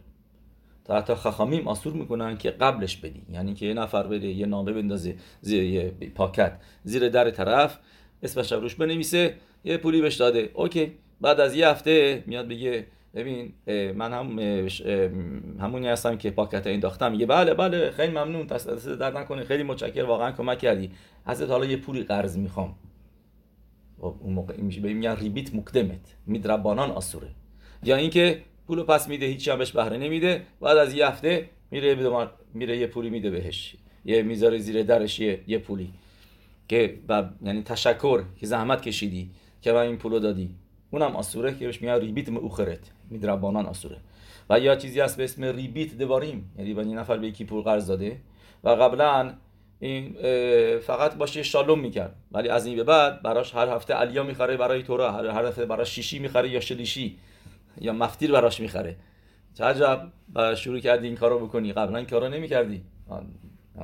تا 0.89 0.97
حتی 0.97 1.15
خخامیم 1.15 1.67
آسور 1.67 1.93
می‌کنن 1.93 2.37
که 2.37 2.51
قبلش 2.51 2.97
بدی. 2.97 3.21
یعنی 3.31 3.53
که 3.53 3.65
یه 3.65 3.73
نفر 3.73 4.07
بده 4.07 4.27
یه 4.27 4.45
نامه 4.45 4.73
بندازه 4.73 5.15
زیر 5.41 5.63
یه 5.63 5.89
پاکت 6.15 6.59
زیر 6.83 7.09
در 7.09 7.29
طرف 7.29 7.79
اسمش 8.23 8.51
روش 8.51 8.75
بنویسه 8.75 9.35
یه 9.63 9.77
پولی 9.77 10.01
بهش 10.01 10.15
داده. 10.15 10.49
اوکی. 10.53 10.91
بعد 11.21 11.39
از 11.39 11.55
یه 11.55 11.67
هفته 11.67 12.23
میاد 12.27 12.47
بگه 12.47 12.85
ببین 13.15 13.53
من 13.95 14.13
هم 14.13 14.39
همونی 15.59 15.87
هستم 15.87 16.17
که 16.17 16.31
پاکت 16.31 16.67
انداختم. 16.67 17.11
میگه 17.11 17.25
بله 17.25 17.53
بله 17.53 17.91
خیلی 17.91 18.11
ممنون. 18.11 18.45
دست 18.45 18.89
در 18.89 19.19
نکنه. 19.19 19.43
خیلی 19.43 19.63
متشکر 19.63 20.03
واقعا 20.03 20.31
کمک 20.31 20.57
کردی. 20.57 20.91
ازت 21.25 21.49
حالا 21.49 21.65
یه 21.65 21.77
پولی 21.77 22.03
قرض 22.03 22.37
می‌خوام. 22.37 22.75
خب، 24.01 24.15
اون 24.19 24.33
موقع 24.33 24.57
میشه 24.57 24.81
میگن 24.81 25.15
ریبیت 25.15 25.55
مقدمت. 25.55 26.15
میدربانان 26.25 26.91
آسوره. 26.91 27.27
یا 27.83 27.95
اینکه 27.95 28.41
پولو 28.69 28.83
پس 28.83 29.07
میده 29.07 29.25
هیچی 29.25 29.51
هم 29.51 29.57
بهش 29.57 29.71
بهره 29.71 29.97
نمیده. 29.97 30.41
بعد 30.61 30.77
از 30.77 30.93
یه 30.93 31.07
هفته 31.07 31.49
میره 31.71 32.17
میره 32.53 32.77
یه 32.77 32.87
پولی 32.87 33.09
میده 33.09 33.29
بهش. 33.29 33.75
یه 34.05 34.21
می‌ذاره 34.23 34.57
زیر 34.57 34.83
درش 34.83 35.19
یه, 35.19 35.39
یه 35.47 35.57
پولی. 35.57 35.93
که 36.67 36.99
یعنی 37.45 37.63
تشکر 37.63 38.23
که 38.39 38.45
زحمت 38.45 38.81
کشیدی 38.81 39.29
که 39.61 39.71
من 39.71 39.81
این 39.81 39.97
پولو 39.97 40.19
دادی. 40.19 40.49
اونم 40.91 41.15
آسوره 41.15 41.55
که 41.55 41.65
بهش 41.65 41.81
میگن 41.81 41.99
ریبیت 41.99 42.29
مؤخرت. 42.29 42.79
میدربانان 43.09 43.65
آسوره. 43.65 43.97
و 44.49 44.59
یا 44.59 44.75
چیزی 44.75 44.99
هست 44.99 45.17
به 45.17 45.23
اسم 45.23 45.43
ریبیت 45.43 45.97
دواریم 45.97 46.51
یعنی 46.57 46.73
با 46.73 46.81
این 46.81 46.97
نفر 46.97 47.17
به 47.17 47.27
یکی 47.27 47.45
پول 47.45 47.61
قرض 47.61 47.87
داده. 47.87 48.17
و 48.63 48.69
قبلا 48.69 49.33
این 49.79 50.15
فقط 50.79 51.15
باشه 51.15 51.43
شالوم 51.43 51.79
می‌کرد. 51.79 52.15
ولی 52.31 52.49
از 52.49 52.65
این 52.65 52.75
به 52.75 52.83
بعد 52.83 53.21
براش 53.21 53.55
هر 53.55 53.67
هفته 53.67 53.93
علیا 53.93 54.23
می‌خره 54.23 54.57
برای 54.57 54.83
تورا 54.83 55.11
هر, 55.11 55.27
هر 55.27 55.45
هفته 55.45 55.65
براش 55.65 55.95
شیشی 55.95 56.19
می‌خره 56.19 56.49
یا 56.49 56.59
شلیشی. 56.59 57.17
یا 57.81 57.93
مفتیر 57.93 58.31
براش 58.31 58.59
می‌خره. 58.59 58.95
چه 59.53 59.63
عجب. 59.63 60.11
شروع 60.55 60.79
کردی 60.79 61.07
این 61.07 61.15
کارو 61.15 61.47
بکنی. 61.47 61.73
قبلا 61.73 61.97
این 61.97 62.07
کارو 62.07 62.29
نمی‌کردی. 62.29 62.81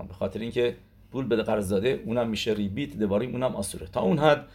به 0.08 0.14
خاطر 0.14 0.40
اینکه 0.40 0.76
پول 1.12 1.28
بده 1.28 1.44
قرض 1.44 1.70
داده 1.70 2.02
اونم 2.06 2.30
میشه 2.30 2.54
ریبیت 2.54 2.98
دواریم 2.98 3.32
اونم 3.32 3.56
آسوره. 3.56 3.88
تا 3.88 4.02
اون 4.02 4.20
حد 4.20 4.48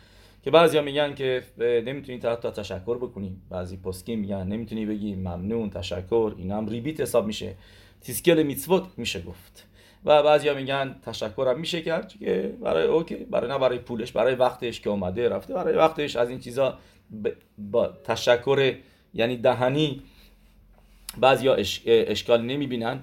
که 0.43 0.51
بعضیا 0.51 0.83
میگن 0.83 1.15
که 1.15 1.43
نمی‌تونی 1.59 2.19
تا 2.19 2.37
تشکر 2.37 2.97
بکنی. 2.99 3.37
بعضی 3.51 3.77
پسکی 3.77 4.17
میگن 4.17 4.47
نمی‌تونی 4.47 4.87
بگی. 4.87 5.15
ممنون 5.15 5.71
تشکر. 5.71 6.35
اینم 6.39 6.69
ریبیت 6.69 7.01
حساب 7.01 7.27
میشه. 7.27 7.55
تیسکل 8.01 8.43
میتسوت 8.43 8.85
میشه 8.97 9.23
گفت. 9.23 9.67
و 10.05 10.23
بعضیا 10.23 10.55
میگن 10.55 10.97
تشکرم 11.03 11.61
میشه 11.61 11.83
کرد 11.83 12.09
که 12.09 12.55
برای 12.63 12.87
اوکی 12.87 13.15
برای 13.15 13.51
نه 13.51 13.59
برای 13.59 13.79
پولش 13.79 14.13
برای 14.13 14.35
وقتش 14.35 14.81
که 14.81 14.91
اومده 14.91 15.29
رفته 15.29 15.55
برای 15.55 15.75
وقتش. 15.75 16.17
از 16.17 16.31
این 16.31 16.39
چیزا 16.39 16.79
با 17.59 17.87
تشکر 18.05 18.75
یعنی 19.15 19.37
دهنی 19.37 20.03
بعضیا 21.19 21.55
اش... 21.55 21.83
اشکال 21.87 22.43
نمی‌بینن 22.43 23.03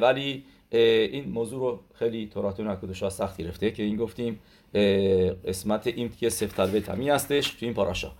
ولی 0.00 0.44
این 0.70 1.28
موضوع 1.28 1.60
رو 1.60 1.80
خیلی 1.94 2.26
توراتون 2.26 2.68
اکدوشا 2.68 3.10
سخت 3.10 3.36
گرفته 3.36 3.70
که 3.70 3.82
این 3.82 3.96
گفتیم 3.96 4.40
قسمت 5.44 5.86
این 5.86 6.10
که 6.20 6.28
سفتر 6.28 6.80
تمی 6.80 7.10
هستش 7.10 7.50
تو 7.50 7.66
این 7.66 7.74
پاراشا. 7.74 8.12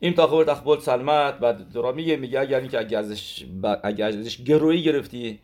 این 0.00 0.14
تا 0.14 0.26
خبر 0.26 0.44
تخبول 0.44 0.78
سلمت 0.78 1.34
و 1.40 1.52
دورا 1.52 1.92
میگه 1.92 2.16
میگه 2.16 2.40
اگر 2.40 2.60
اینکه 2.60 2.78
اگر 2.78 2.98
ازش 2.98 3.44
اگر 3.82 4.06
ازش 4.06 4.42
گروهی 4.42 4.82
گرفتی 4.82 5.38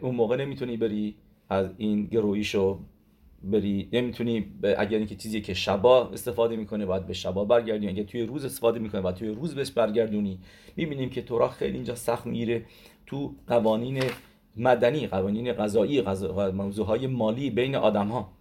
اون 0.00 0.14
موقع 0.14 0.36
نمی‌تونی 0.36 0.76
بری 0.76 1.14
از 1.50 1.66
این 1.78 2.06
گروهیشو 2.06 2.78
بری 3.44 3.88
نمی‌تونی 3.92 4.46
اگر 4.78 4.98
اینکه 4.98 5.16
چیزی 5.16 5.40
که 5.40 5.54
شبا 5.54 6.08
استفاده 6.08 6.56
می‌کنه 6.56 6.86
باید 6.86 7.06
به 7.06 7.12
شبا 7.12 7.44
برگردونی. 7.44 7.88
اگر 7.88 8.02
توی 8.02 8.22
روز 8.22 8.44
استفاده 8.44 8.78
می‌کنه 8.78 9.00
باید 9.00 9.16
توی 9.16 9.28
روز 9.28 9.54
بهش 9.54 9.70
برگردونی. 9.70 10.38
می‌بینیم 10.76 11.10
که 11.10 11.22
تورا 11.22 11.48
خیلی 11.48 11.74
اینجا 11.74 11.94
سخت 11.94 12.26
میره 12.26 12.64
تو 13.06 13.34
قوانین 13.46 14.02
مدنی 14.56 15.06
قوانین 15.06 15.52
قضایی 15.52 16.02
موضوع 16.52 16.86
های 16.86 17.06
مالی 17.06 17.50
بین 17.50 17.74
آدم 17.74 18.08
ها 18.08 18.32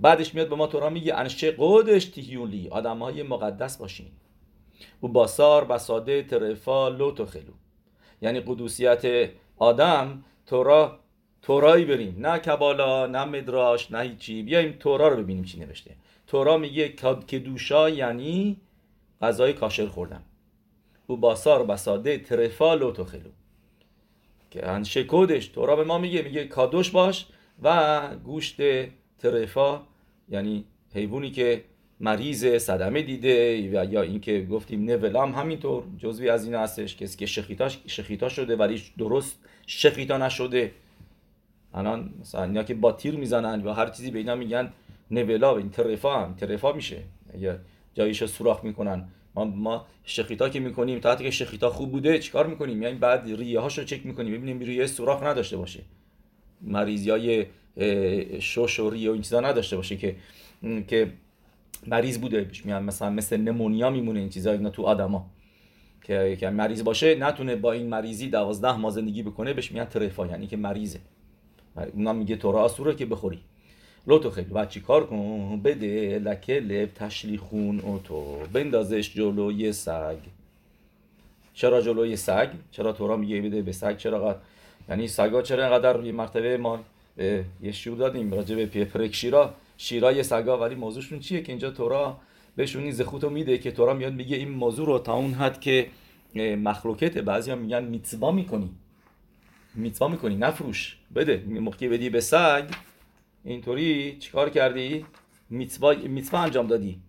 بعدش 0.00 0.34
میاد 0.34 0.48
به 0.48 0.56
ما 0.56 0.66
تورا 0.66 0.90
میگه 0.90 1.14
انشه 1.14 1.54
قدش 1.58 2.04
تیهیولی. 2.04 2.68
آدم 2.68 2.98
های 2.98 3.22
مقدس 3.22 3.76
باشین. 3.76 4.06
و 5.02 5.08
باسار 5.08 5.64
بساده 5.64 6.22
ترفا 6.22 6.88
لوتو 6.88 7.26
خلو. 7.26 7.52
یعنی 8.22 8.40
قدوسیت 8.40 9.30
آدم 9.56 10.24
تورا 10.46 10.98
تورایی 11.42 11.84
بریم. 11.84 12.16
نه 12.18 12.38
کبالا 12.38 13.06
نه 13.06 13.24
مدراش 13.24 13.90
نه 13.90 14.00
هیچی. 14.00 14.42
بیایم 14.42 14.76
تورا 14.80 15.08
رو 15.08 15.16
ببینیم 15.22 15.44
چی 15.44 15.60
نوشته. 15.60 15.90
تورا 16.26 16.56
میگه 16.58 16.88
کدوشا 16.88 17.90
یعنی 17.90 18.56
غذای 19.22 19.52
کاشر 19.52 19.86
خوردن. 19.86 20.22
او 21.06 21.16
باسار 21.16 21.66
بساده 21.66 22.18
ترفا 22.18 22.74
لوتو 22.74 23.04
خلو 23.04 23.30
که 24.50 24.68
انشه 24.68 25.04
کودش 25.04 25.46
تورا 25.46 25.76
به 25.76 25.84
ما 25.84 25.98
میگه. 25.98 26.22
میگه 26.22 26.44
کادوش 26.44 26.90
باش 26.90 27.26
و 27.62 28.00
گوشت 28.24 28.56
ترفا 29.18 29.82
یعنی 30.28 30.64
حیوانی 30.94 31.30
که 31.30 31.64
مریض 32.00 32.56
صدمه 32.56 33.02
دیده 33.02 33.56
و 33.58 33.92
یا 33.92 34.02
اینکه 34.02 34.46
گفتیم 34.50 34.84
نولام 34.84 35.34
همینطور. 35.34 35.82
جزوی 35.98 36.28
از 36.28 36.44
این 36.44 36.54
هستش 36.54 36.96
کسی 36.96 37.18
که 37.18 37.26
شخیتاش 37.26 37.78
شخیتا 37.86 38.28
شده 38.28 38.56
ولی 38.56 38.82
درست 38.98 39.38
شخیتا 39.66 40.18
نشده. 40.18 40.72
الان 41.74 42.14
مثلا 42.20 42.44
اینا 42.44 42.62
که 42.62 42.74
با 42.74 42.92
تیر 42.92 43.16
می‌زنن 43.16 43.62
و 43.62 43.72
هر 43.72 43.88
چیزی 43.88 44.10
به 44.10 44.18
اینا 44.18 44.34
میگن 44.34 44.72
نولا 45.10 45.56
این 45.56 45.70
ترفا 45.70 46.24
هم 46.24 46.34
ترفا 46.34 46.72
میشه. 46.72 47.02
یا 47.38 47.56
جاییشو 47.94 48.26
سوراخ 48.26 48.64
می‌کنن. 48.64 49.08
ما 49.34 49.44
ما 49.44 49.86
شخیتا 50.04 50.48
که 50.48 50.60
می‌کنیم 50.60 50.98
تا 50.98 51.16
که 51.16 51.30
شخیتا 51.30 51.70
خوب 51.70 51.92
بوده 51.92 52.18
چیکار 52.18 52.46
می‌کنیم؟ 52.46 52.82
یعنی 52.82 52.98
بعد 52.98 53.24
ریه 53.26 53.60
هاشو 53.60 53.84
چک 53.84 54.06
می‌کنیم 54.06 54.32
ببینیم 54.32 54.58
ریه 54.58 54.86
سوراخ 54.86 55.22
نداشته 55.22 55.56
باشه. 55.56 55.80
مریضی 56.60 57.10
های 57.10 57.46
شوش 58.40 58.80
و 58.80 58.90
ریه 58.90 59.10
و 59.10 59.12
این 59.12 59.22
چیزا 59.22 59.40
نداشته 59.40 59.76
باشه 59.76 59.96
که 59.96 60.16
که 60.88 61.12
مریض 61.86 62.18
بوده 62.18 62.40
بهش 62.40 62.66
میان 62.66 62.82
مثلا 62.82 63.10
مثل 63.10 63.36
نمونیا 63.36 63.90
میمونه 63.90 64.20
این 64.20 64.28
چیزا 64.28 64.52
اینا 64.52 64.70
تو 64.70 64.82
آدما. 64.82 65.26
که 66.02 66.36
که 66.40 66.50
مریض 66.50 66.84
باشه 66.84 67.14
نتونه 67.14 67.56
با 67.56 67.72
این 67.72 67.86
مریضی 67.88 68.28
دوازده 68.28 68.76
ماه 68.76 68.90
زندگی 68.92 69.22
بکنه 69.22 69.52
بهش 69.52 69.72
میان 69.72 69.86
ترفا 69.86 70.26
یعنی 70.26 70.46
که 70.46 70.56
مریضه. 70.56 71.00
اونا 71.76 72.12
میگه 72.12 72.36
تو 72.36 72.52
را 72.52 72.92
که 72.92 73.06
بخوری. 73.06 73.38
لوتو 74.06 74.30
خیلی. 74.30 74.50
و 74.52 74.66
چی 74.66 74.80
کار 74.80 75.06
کن؟ 75.06 75.60
بده 75.64 76.18
لکه 76.18 76.60
لب 76.60 76.94
تشلیخون 76.94 77.80
اوتو 77.80 78.38
بندازش 78.52 79.14
جلوی 79.14 79.72
سگ. 79.72 80.18
چرا 81.54 81.80
جلوی 81.80 82.16
سگ؟ 82.16 82.48
چرا 82.70 82.92
تورا 82.92 83.16
میگه 83.16 83.40
بده 83.40 83.62
به 83.62 83.72
سگ؟ 83.72 83.96
چرا 83.96 84.28
قد... 84.28 84.36
یعنی 84.88 85.08
سگا 85.08 85.42
چرا 85.42 85.64
اینقدر 85.64 86.04
یه 86.04 86.12
مرتبه 86.12 86.56
ما 86.56 86.80
یه 87.62 87.72
شیور 87.72 87.98
دادیم 87.98 88.34
راجع 88.34 88.56
به 88.56 88.84
پرک 88.84 89.14
شیرا. 89.14 89.54
شیرای 89.76 90.22
سگا 90.22 90.58
ولی 90.58 90.74
موضوعشون 90.74 91.20
چیه 91.20 91.42
که 91.42 91.52
اینجا 91.52 91.70
تورا 91.70 92.16
بهشون 92.56 92.82
این 92.82 92.92
زخوتو 92.92 93.30
میده 93.30 93.58
که 93.58 93.70
تورا 93.70 93.94
میاد 93.94 94.12
میگه 94.12 94.36
این 94.36 94.48
موضوع 94.48 94.86
رو 94.86 94.98
تا 94.98 95.14
اون 95.14 95.32
حد 95.32 95.60
که 95.60 95.86
مخلوقت 96.36 97.18
بعضی 97.18 97.50
هم 97.50 97.58
میگن 97.58 97.84
میتوا 97.84 98.30
می‌کنی. 98.32 98.70
میتوا 99.74 100.08
می‌کنی؟ 100.08 100.36
نفروش. 100.36 100.96
بده. 101.14 101.44
موقعی 101.46 101.88
بدی 101.88 102.10
به 102.10 102.20
سگ. 102.20 102.64
اینطوری 103.44 104.16
چیکار 104.18 104.50
کردی؟ 104.50 105.06
میتوا 105.50 105.94
میتوا 105.94 106.40
انجام 106.40 106.66
دادی. 106.66 107.00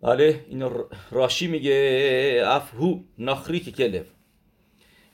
بله 0.00 0.44
اینو 0.48 0.70
راشی 1.10 1.46
میگه 1.46 2.42
افهو 2.46 2.98
نخری 3.18 3.60
که 3.60 3.72
کلب 3.72 4.06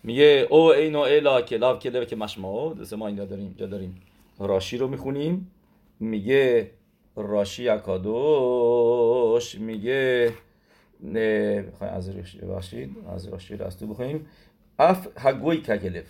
میگه 0.03 0.47
او 0.51 0.61
اینو 0.61 0.99
الا 0.99 1.43
کلاب 1.43 1.79
کلب 1.79 2.07
که 2.07 2.17
مشما. 2.17 2.75
دست 2.75 2.95
ما 2.95 3.07
اینجا 3.07 3.25
داریم 3.25 3.45
اینجا 3.45 3.67
داریم. 3.67 4.03
راشی 4.39 4.79
رو 4.79 4.89
می‌خونیم. 4.89 5.51
میگه 6.01 6.71
راشی 7.17 7.69
اکادوش 7.69 9.55
میگه 9.55 10.33
نه 11.01 11.65
از 11.81 12.09
راشی 12.09 12.41
از 13.09 13.29
راشی 13.29 13.57
راستو 13.57 13.87
بخونیم. 13.87 14.27
اف 14.79 15.09
هگوی 15.17 15.57
کلب. 15.57 16.05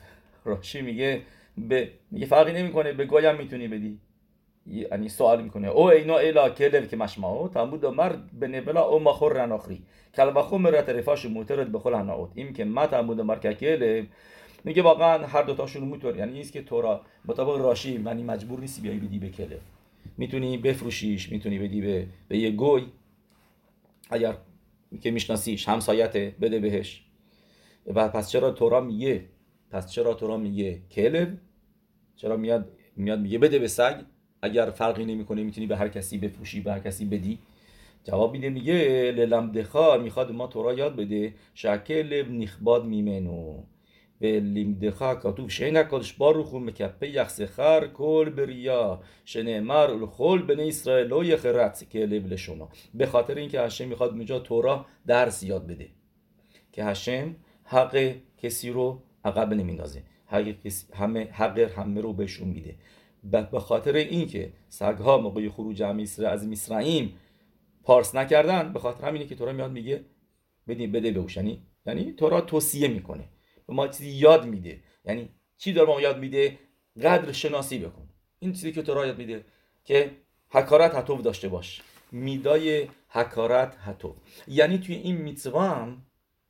راشی 0.49 0.83
میگه 0.83 1.23
به 1.59 1.90
میگه 2.11 2.26
فرقی 2.26 2.52
نمی‌کنه 2.52 2.93
به 2.93 3.05
گویم 3.05 3.37
می‌تونی 3.37 3.69
بدی. 3.69 3.99
یعنی 4.67 5.09
سوال 5.09 5.43
می‌کنه. 5.43 5.69
او 5.69 5.83
اینا 5.83 6.17
الا 6.19 6.50
کلر 6.50 6.87
که 6.87 6.97
مشمعو 6.97 7.49
تنبود 7.49 7.87
مر 7.87 8.12
به 8.40 8.49
نبلا 8.49 8.83
او 8.83 8.99
مخور 8.99 9.33
رناخری 9.33 9.83
کل 10.14 10.31
بخو 10.31 10.59
مرت 10.59 10.88
رفاش 10.88 11.26
موترد 11.26 11.73
بخل 11.73 11.95
هناوت 11.95 12.31
این 12.35 12.52
که 12.52 12.64
ما 12.64 12.87
تنبود 12.87 13.21
مر 13.21 13.38
که 13.38 14.07
میگه 14.64 14.83
واقعا 14.83 15.26
هر 15.26 15.43
دو 15.43 15.55
تاشون 15.55 15.85
موتور. 15.85 16.17
یعنی 16.17 16.33
نیست 16.33 16.52
که 16.52 16.62
تو 16.62 16.81
را 16.81 17.00
مطابق 17.25 17.57
راشی 17.61 17.93
یعنی 17.93 18.23
مجبور 18.23 18.61
نیستی 18.61 18.83
بیای 18.83 18.97
بدی 18.97 19.19
به 19.19 19.28
کلر. 19.28 19.59
می‌تونی 20.17 20.59
بفروشیش 20.59 21.33
می‌تونی 21.33 21.59
بدی 21.59 21.81
به, 21.81 22.07
به 22.28 22.38
یه 22.38 22.50
گوی. 22.50 22.83
اگر 24.11 24.35
که 25.00 25.11
میشناسیش 25.11 25.69
همسایت 25.69 26.17
بده 26.17 26.59
بهش. 26.59 27.05
و 27.95 28.09
پس 28.09 28.31
چرا 28.31 28.50
تورا 28.50 28.81
میگه 28.81 29.25
پس 29.71 29.91
چرا 29.91 30.15
تورا 30.15 30.37
میگه 30.37 30.83
کلب؟ 30.91 31.39
چرا 32.17 32.37
میاد 32.37 32.73
میاد 32.97 33.21
میگه 33.21 33.39
بده 33.39 33.59
به 33.59 33.69
سگ؟ 33.69 34.03
اگر 34.43 34.71
فرقی 34.71 35.05
نمی‌کنه 35.05 35.43
می‌تونی 35.43 35.67
به 35.67 35.77
هر 35.77 35.89
کسی 35.89 36.19
بفروشی 36.19 36.61
به 36.61 36.73
هر 36.73 36.79
کسی 36.79 37.05
بدی. 37.05 37.39
جواب 38.05 38.33
میده 38.33 38.49
میگه 38.49 39.13
للم 39.17 39.53
دخار 39.53 40.03
می‌خواد 40.03 40.33
ما 40.33 40.47
تو 40.47 40.63
را 40.63 40.75
یاد 40.75 40.97
بده. 40.97 41.35
شکل 41.55 42.25
نخباد 42.31 42.85
میمنو. 42.85 43.63
به 44.21 44.41
لیمدخا 44.41 45.15
کاتوب 45.15 45.49
شین 45.51 45.77
اکادش 45.77 46.13
باروخو 46.13 46.59
مکپه 46.59 47.09
یخس 47.09 47.41
خر 47.41 47.87
کل 47.87 48.31
بریا. 48.31 49.01
شنمر 49.25 49.91
الخول 49.91 50.43
بن 50.43 50.61
اسرائیل 50.61 51.13
و 51.13 51.25
یخرت 51.25 51.91
که 51.91 51.99
لب 51.99 52.27
لشونا 52.27 52.69
به 52.95 53.07
خاطر 53.07 53.35
اینکه 53.35 53.61
هشم 53.61 53.89
می‌خواد 53.89 54.11
اونجا 54.11 54.39
تورا 54.39 54.87
درس 55.07 55.43
یاد 55.43 55.67
بده. 55.67 55.89
که 56.73 56.85
هشم 56.85 57.37
حق 57.65 58.15
کسی 58.39 58.71
رو 58.71 59.03
عقب 59.28 59.54
نمیندازه. 59.54 60.02
همه 60.94 61.28
حق 61.32 61.58
همه 61.58 62.00
رو 62.00 62.12
بهشون 62.12 62.49
میده. 62.49 62.75
به 63.23 63.61
خاطر 63.61 63.92
اینکه 63.92 64.52
سگها 64.68 65.18
موقع 65.18 65.49
خروج 65.49 65.82
از 66.26 66.47
میسرائیم 66.47 67.14
پارس 67.82 68.14
نکردن 68.14 68.73
به 68.73 68.78
خاطر 68.78 69.08
همینه 69.08 69.26
که 69.26 69.35
تورا 69.35 69.52
میاد 69.52 69.73
میگه 69.73 70.04
بدین 70.68 70.92
بده 70.92 71.11
بهوش 71.11 71.37
یعنی 71.37 71.62
یعنی 71.87 72.12
تورا 72.12 72.40
توصیه 72.40 72.88
می‌کنه. 72.88 73.25
به 73.66 73.75
ما 73.75 73.88
چیزی 73.88 74.11
یاد 74.11 74.47
میده. 74.47 74.80
یعنی 75.04 75.28
چی 75.58 75.73
داره 75.73 75.88
ما 75.88 76.00
یاد 76.00 76.18
میده؟ 76.18 76.58
قدر 77.02 77.32
شناسی 77.32 77.78
بکن. 77.78 78.08
این 78.38 78.52
چیزی 78.52 78.73
که 78.73 78.82
تورا 78.82 79.06
یاد 79.06 79.18
میده 79.18 79.44
که 79.85 80.11
حکارت 80.50 80.94
حتوب 80.94 81.23
داشته 81.23 81.49
باش. 81.49 81.82
میدای 82.12 82.88
حکارت 83.08 83.76
حتوب 83.76 84.16
یعنی 84.49 84.78
توی 84.78 84.95
این 84.95 85.17
میتوا 85.17 85.88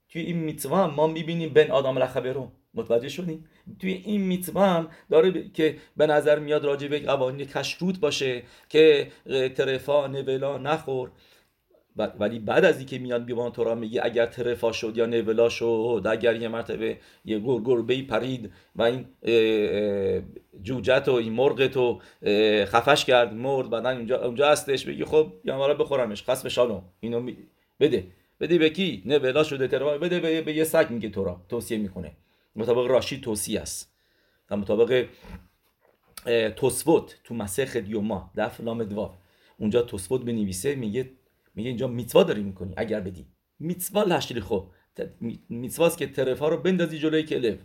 توی 0.09 0.23
این 0.23 0.37
میتوا 0.37 0.87
ما 0.87 1.07
می‌بینیم 1.07 1.53
بن 1.53 1.71
آدم 1.71 1.99
لخبرو 1.99 2.53
متوجه 2.75 3.09
شدیم 3.09 3.45
توی 3.79 3.93
این 3.93 4.21
میتوا 4.21 4.67
هم 4.67 4.89
داره 5.11 5.49
که 5.49 5.77
به 5.97 6.07
نظر 6.07 6.39
میاد 6.39 6.65
راجع 6.65 6.89
به 6.89 6.99
قوانین 7.01 7.47
کشروت 7.47 8.01
باشه 8.01 8.43
که 8.69 9.09
ترفا 9.57 10.07
نولا 10.07 10.59
نخور. 10.59 11.11
ولی 12.19 12.39
بعد 12.39 12.65
از 12.65 12.79
اینکه 12.79 12.99
میاد 12.99 13.25
بیوان 13.25 13.53
تورا 13.53 13.75
میگه 13.75 14.01
اگر 14.05 14.27
ترفا 14.27 14.73
شد 14.73 14.97
یا 14.97 15.07
نولا 15.07 15.49
شد 15.49 16.07
اگر 16.11 16.37
یه 16.37 16.49
مرتبه 16.49 16.99
یه 17.25 17.39
گر 17.39 17.59
گربه 17.65 18.03
پرید 18.03 18.53
و 18.77 18.83
این 18.83 19.07
جوجت 20.63 21.09
و 21.09 21.13
این 21.13 21.33
مرغ 21.33 21.67
تو 21.67 22.01
خفش 22.65 23.05
کرد 23.05 23.35
مرد 23.35 23.71
بعدا 23.71 23.91
اونجا 23.91 24.25
اونجا 24.25 24.49
هستش 24.49 24.85
بگی 24.87 25.05
خب 25.05 25.33
یا 25.45 25.59
مرا 25.59 25.75
بخورمش 25.75 26.23
خاص 26.23 26.43
به 26.43 26.83
اینو 27.01 27.31
بده. 27.81 28.07
بده 28.41 28.59
به 28.59 28.71
کی؟ 28.71 29.03
نولا 29.07 29.43
شده 29.43 29.69
ترفا. 29.69 29.99
بده 29.99 30.21
به, 30.21 30.43
به 30.43 30.53
یه 30.53 30.65
سگ 30.65 30.87
میگه 30.91 31.09
تورا. 31.09 31.41
توصیه 31.49 31.79
می‌کنه. 31.79 32.13
مطابق 32.59 32.87
راشی 32.87 33.21
توصیه 33.21 33.61
است. 33.61 33.95
و 34.51 34.57
مطابق 34.57 35.07
توسفوت 36.57 37.17
تو 37.25 37.35
مسخ 37.35 37.77
دیوما 37.77 38.31
دف 38.37 38.61
لام 38.61 38.85
دواف 38.85 39.15
اونجا 39.59 39.83
توسفوت 39.83 40.21
بنویسه 40.25 40.75
میگه 40.75 41.11
میگه 41.55 41.69
اینجا 41.69 41.87
میتوا 41.89 42.23
داری 42.23 42.43
می‌کنی؟ 42.43 42.75
اگر 42.77 43.01
بدی. 43.01 43.27
میتوا 43.59 44.03
لشری 44.03 44.41
خو 44.41 44.61
میتواست 45.49 45.99
که 45.99 46.07
ترفا 46.07 46.49
رو 46.49 46.57
بندازی 46.57 46.99
جلوی 46.99 47.23
کلب 47.23 47.59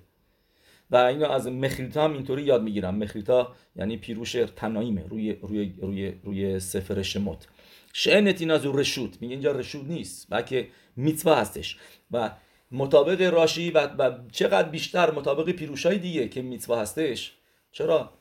و 0.91 0.95
اینو 0.95 1.25
از 1.25 1.47
مخریتا 1.47 2.03
هم 2.03 2.13
اینطوری 2.13 2.43
یاد 2.43 2.63
می‌گیرم. 2.63 2.95
مخریتا 2.95 3.55
یعنی 3.75 3.97
پیروش 3.97 4.31
تنایمه 4.31 5.07
روی 5.07 5.33
روی 5.33 5.73
روی 5.81 6.13
روی 6.23 6.59
سفر 6.59 7.01
شموت 7.01 7.47
شعنت 7.93 8.41
این 8.41 8.51
از 8.51 8.65
رشود. 8.65 9.17
میگه 9.21 9.33
اینجا 9.33 9.51
رشود 9.51 9.91
نیست 9.91 10.27
بلکه 10.29 10.67
میتوا 10.95 11.35
هستش. 11.35 11.77
و 12.11 12.31
مطابق 12.73 13.21
راشی 13.21 13.71
و, 13.71 13.87
و 13.87 14.17
چقدر 14.31 14.69
بیشتر 14.69 15.11
مطابق 15.11 15.51
پیروشای 15.51 15.97
دیگه 15.97 16.27
که 16.27 16.41
میتوا 16.41 16.79
هستش. 16.79 17.33
چرا؟ 17.71 18.13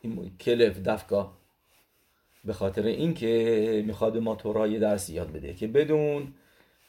این 0.00 0.36
کلف 0.40 0.78
دفکا. 0.78 1.32
به 2.44 2.52
خاطر 2.52 2.82
اینکه 2.82 3.82
می‌خواد 3.86 4.16
ما 4.16 4.34
تورای 4.34 4.78
درس 4.78 5.10
یاد 5.10 5.32
بده 5.32 5.54
که 5.54 5.66
بدون 5.66 6.34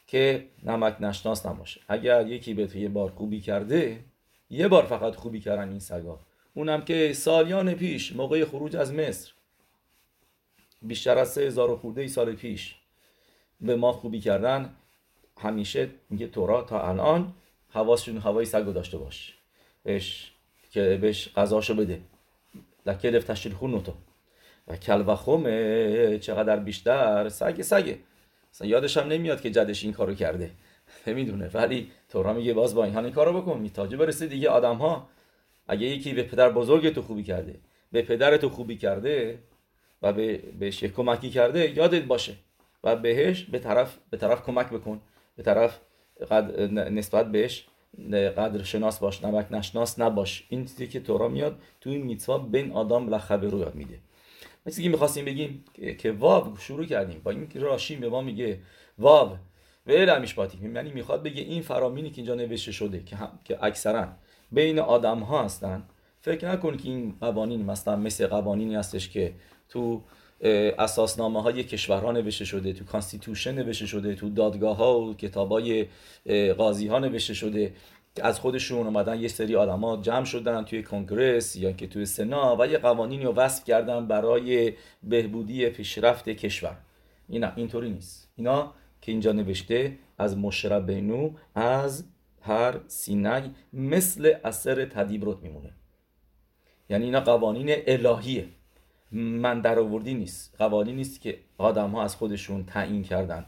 که 0.07 0.47
نمک 0.63 0.95
نشناس 0.99 1.45
نباشه. 1.45 1.81
اگر 1.87 2.27
یکی 2.27 2.53
به 2.53 2.67
تو 2.67 2.77
یه 2.77 2.89
بار 2.89 3.11
خوبی 3.11 3.41
کرده 3.41 4.03
یه 4.49 4.67
بار 4.67 4.85
فقط 4.85 5.15
خوبی 5.15 5.39
کردن 5.39 5.69
این 5.69 5.79
سگا. 5.79 6.19
اونم 6.53 6.81
که 6.81 7.13
سالیان 7.13 7.73
پیش 7.73 8.15
موقع 8.15 8.45
خروج 8.45 8.75
از 8.75 8.93
مصر 8.93 9.31
بیشتر 10.81 11.17
از 11.17 11.33
سه 11.33 11.41
هزار 11.41 11.75
خورده 11.75 12.07
سال 12.07 12.35
پیش 12.35 12.75
به 13.61 13.75
ما 13.75 13.91
خوبی 13.91 14.19
کردن. 14.19 14.75
همیشه 15.39 15.89
میگه 16.09 16.27
تورا 16.27 16.61
تا 16.61 16.81
الان 16.89 17.33
حواسشون 17.69 18.17
هوای 18.17 18.45
سگو 18.45 18.71
داشته 18.71 18.97
باش. 18.97 19.33
بهش 19.83 20.31
که 20.71 20.97
بهش 21.01 21.29
غذاشو 21.35 21.75
بده. 21.75 22.01
لکه 22.85 23.11
دف 23.11 23.23
تشتیل 23.23 23.53
خون 23.53 23.83
تو 23.83 23.93
و 24.67 24.75
کل 24.75 25.03
و 25.07 25.15
خومه 25.15 26.19
چقدر 26.19 26.57
بیشتر 26.57 27.29
سگ 27.29 27.61
سگه. 27.61 27.97
یادش 28.61 28.97
هم 28.97 29.07
نمیاد 29.07 29.41
که 29.41 29.51
جدش 29.51 29.83
این 29.83 29.93
کارو 29.93 30.13
کرده. 30.13 30.51
نمی‌دونه. 31.07 31.49
ولی 31.53 31.91
تورا 32.09 32.33
میگه 32.33 32.53
باز 32.53 32.75
با 32.75 32.83
این 32.83 32.93
همین 32.93 33.11
کارو 33.11 33.41
بکن. 33.41 33.59
میتاجه 33.59 33.97
برسه 33.97 34.27
دیگه 34.27 34.49
آدم 34.49 34.75
ها 34.75 35.09
اگه 35.67 35.85
یکی 35.87 36.13
به 36.13 36.23
پدر 36.23 36.49
بزرگ 36.49 36.93
تو 36.93 37.01
خوبی 37.01 37.23
کرده 37.23 37.55
به 37.91 38.01
پدر 38.01 38.37
تو 38.37 38.49
خوبی 38.49 38.77
کرده 38.77 39.39
و 40.01 40.13
به 40.13 40.37
بهش 40.59 40.83
کمکی 40.83 41.29
کرده 41.29 41.77
یادت 41.77 42.03
باشه. 42.03 42.35
و 42.83 42.95
بهش 42.95 43.43
به 43.43 43.59
طرف 43.59 43.97
به 44.09 44.17
طرف 44.17 44.43
کمک 44.43 44.69
بکن. 44.69 45.01
به 45.39 45.43
طرف 45.43 45.79
قدر 46.31 46.67
نسبت 46.89 47.31
بهش 47.31 47.67
قدر 48.37 48.63
شناس 48.63 48.99
باش 48.99 49.23
نمک 49.23 49.47
نشناس 49.51 49.99
نباش. 49.99 50.47
این 50.49 50.65
چیزی 50.65 50.87
که 50.87 50.99
تورا 50.99 51.27
میاد 51.27 51.59
تو 51.81 51.89
این 51.89 52.01
מצווה 52.01 52.37
בין 52.37 52.71
אדם 52.71 53.09
לחברו 53.09 53.59
یاد 53.59 53.75
میده. 53.75 53.99
مثل 54.65 54.83
که 54.83 54.89
می‌خواستیم 54.89 55.25
بگیم 55.25 55.65
که 55.97 56.11
واو 56.11 56.57
شروع 56.57 56.85
کردیم. 56.85 57.21
با 57.23 57.31
این 57.31 57.47
راشی 57.55 57.95
به 57.95 58.09
ما 58.09 58.21
میگه 58.21 58.59
واو 58.97 59.37
ואלה 59.87 59.91
המשפטים 59.91 60.75
یعنی 60.75 60.91
می‌خواد 60.91 61.23
بگه 61.23 61.41
این 61.41 61.61
فرامینی 61.61 62.09
که 62.09 62.17
اینجا 62.17 62.35
نوشته 62.35 62.71
شده 62.71 63.03
که, 63.03 63.15
هم... 63.15 63.39
که 63.45 63.63
اکثرا 63.63 64.07
بین 64.51 64.79
آدم 64.79 65.19
ها 65.19 65.43
هستن 65.43 65.83
فکر 66.21 66.51
نکن 66.51 66.77
که 66.77 66.89
این 66.89 67.15
قوانین 67.21 67.65
مثلا 67.65 67.95
مثل 67.95 68.27
قوانینی 68.27 68.75
هستش 68.75 69.09
که 69.09 69.33
تو 69.69 70.01
اساسنامه 70.41 71.41
های 71.41 71.63
کشورها 71.63 72.11
نوشته 72.11 72.45
شده 72.45 72.73
تو 72.73 72.85
constitution 72.85 73.55
نوشته 73.55 73.85
شده 73.85 74.15
تو 74.15 74.29
دادگاه 74.29 74.77
ها 74.77 74.99
و 74.99 75.13
کتاب 75.13 75.51
های 75.51 75.85
قاضی 76.57 76.87
ها 76.87 76.99
نوشته 76.99 77.33
شده. 77.33 77.73
از 78.21 78.39
خودشون 78.39 78.87
اومدن 78.87 79.19
یه 79.19 79.27
سری 79.27 79.55
آدما 79.55 79.97
جمع 79.97 80.25
شدن 80.25 80.63
توی 80.63 80.83
کنگرس 80.83 81.55
یا 81.55 81.71
که 81.71 81.87
توی 81.87 82.05
سنا 82.05 82.57
و 82.59 82.67
یه 82.67 82.77
قوانینی 82.77 83.23
رو 83.23 83.33
وصف 83.33 83.63
کردن 83.63 84.07
برای 84.07 84.73
بهبودی 85.03 85.69
پیشرفت 85.69 86.29
کشور. 86.29 86.77
اینا 87.29 87.51
اینطوری 87.55 87.89
نیست. 87.89 88.29
اینا 88.35 88.73
که 89.01 89.11
اینجا 89.11 89.31
نوشته 89.31 89.97
از 90.17 90.37
مشربینو 90.37 91.31
از 91.55 92.03
هر 92.41 92.79
سینای 92.87 93.43
مثل 93.73 94.33
اثر 94.43 94.85
تدیبروت 94.85 95.37
میمونه. 95.41 95.73
یعنی 96.89 97.05
اینا 97.05 97.19
قوانین 97.19 97.75
الهیه. 97.87 98.45
من 99.11 99.61
در 99.61 99.79
آوردی 99.79 100.13
نیست. 100.13 100.55
قوانین 100.57 100.95
نیست 100.95 101.21
که 101.21 101.37
آدم 101.57 101.89
ها 101.89 102.03
از 102.03 102.15
خودشون 102.15 102.65
تعیین 102.65 103.03
کردن. 103.03 103.45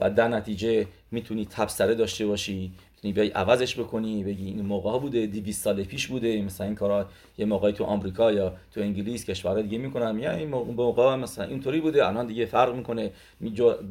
و 0.00 0.10
در 0.10 0.28
نتیجه 0.28 0.86
می‌تونی 1.10 1.46
تبصره 1.46 1.94
داشته 1.94 2.26
باشی 2.26 2.72
می‌تونی 2.94 3.12
بیای 3.12 3.28
عوضش 3.28 3.78
بکنی 3.80 4.24
بگی 4.24 4.46
این 4.46 4.62
موقع 4.62 4.98
بوده 4.98 5.26
200 5.26 5.64
سال 5.64 5.84
پیش 5.84 6.06
بوده 6.06 6.42
مثلا 6.42 6.66
این 6.66 6.76
کارا 6.76 7.06
یه 7.38 7.46
موقعی 7.46 7.72
تو 7.72 7.84
آمریکا 7.84 8.32
یا 8.32 8.56
تو 8.72 8.80
انگلیس 8.80 9.24
کشورهای 9.24 9.62
دیگه 9.62 9.78
می‌کنن 9.78 10.18
یا 10.18 10.32
این 10.32 10.48
موقع 10.48 11.16
مثلا 11.16 11.44
اینطوری 11.44 11.80
بوده 11.80 12.06
الان 12.06 12.26
دیگه 12.26 12.46
فرق 12.46 12.74
می‌کنه 12.74 13.12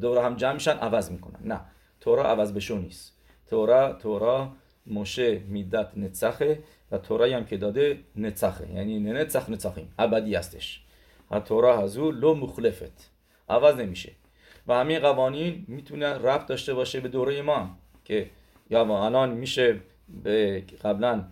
دور 0.01 0.25
هم 0.25 0.35
جمع 0.35 0.53
میشن 0.53 0.71
عوض 0.77 1.11
می‌کنن. 1.11 1.39
نه 1.43 1.59
تورا 1.99 2.23
عوض 2.23 2.53
بشو 2.53 2.77
نیست. 2.77 3.17
تورا 3.49 3.93
تورا 3.93 4.51
مشه 4.87 5.39
میدت 5.39 5.87
نتسخه 5.97 6.59
و 6.91 6.97
تورایی 6.97 7.33
هم 7.33 7.45
که 7.45 7.57
داده 7.57 7.99
نتسخه. 8.15 8.71
یعنی 8.71 8.99
نتسخ 8.99 9.49
نتسخیم. 9.49 9.93
ابدی 9.99 10.35
هستش. 10.35 10.81
تورا 11.39 11.77
هزو 11.77 12.11
لو 12.11 12.33
مخلفت. 12.33 13.09
عوض 13.49 13.75
نمیشه. 13.75 14.11
و 14.67 14.73
همین 14.73 14.99
قوانین 14.99 15.65
می‌تونه 15.67 16.07
رفت 16.07 16.47
داشته 16.47 16.73
باشه 16.73 16.99
به 16.99 17.07
دوره 17.07 17.41
ما 17.41 17.69
که 18.05 18.29
یا 18.69 18.81
الان 18.81 19.29
میشه 19.29 19.79
به 20.23 20.63
قبلا 20.83 21.23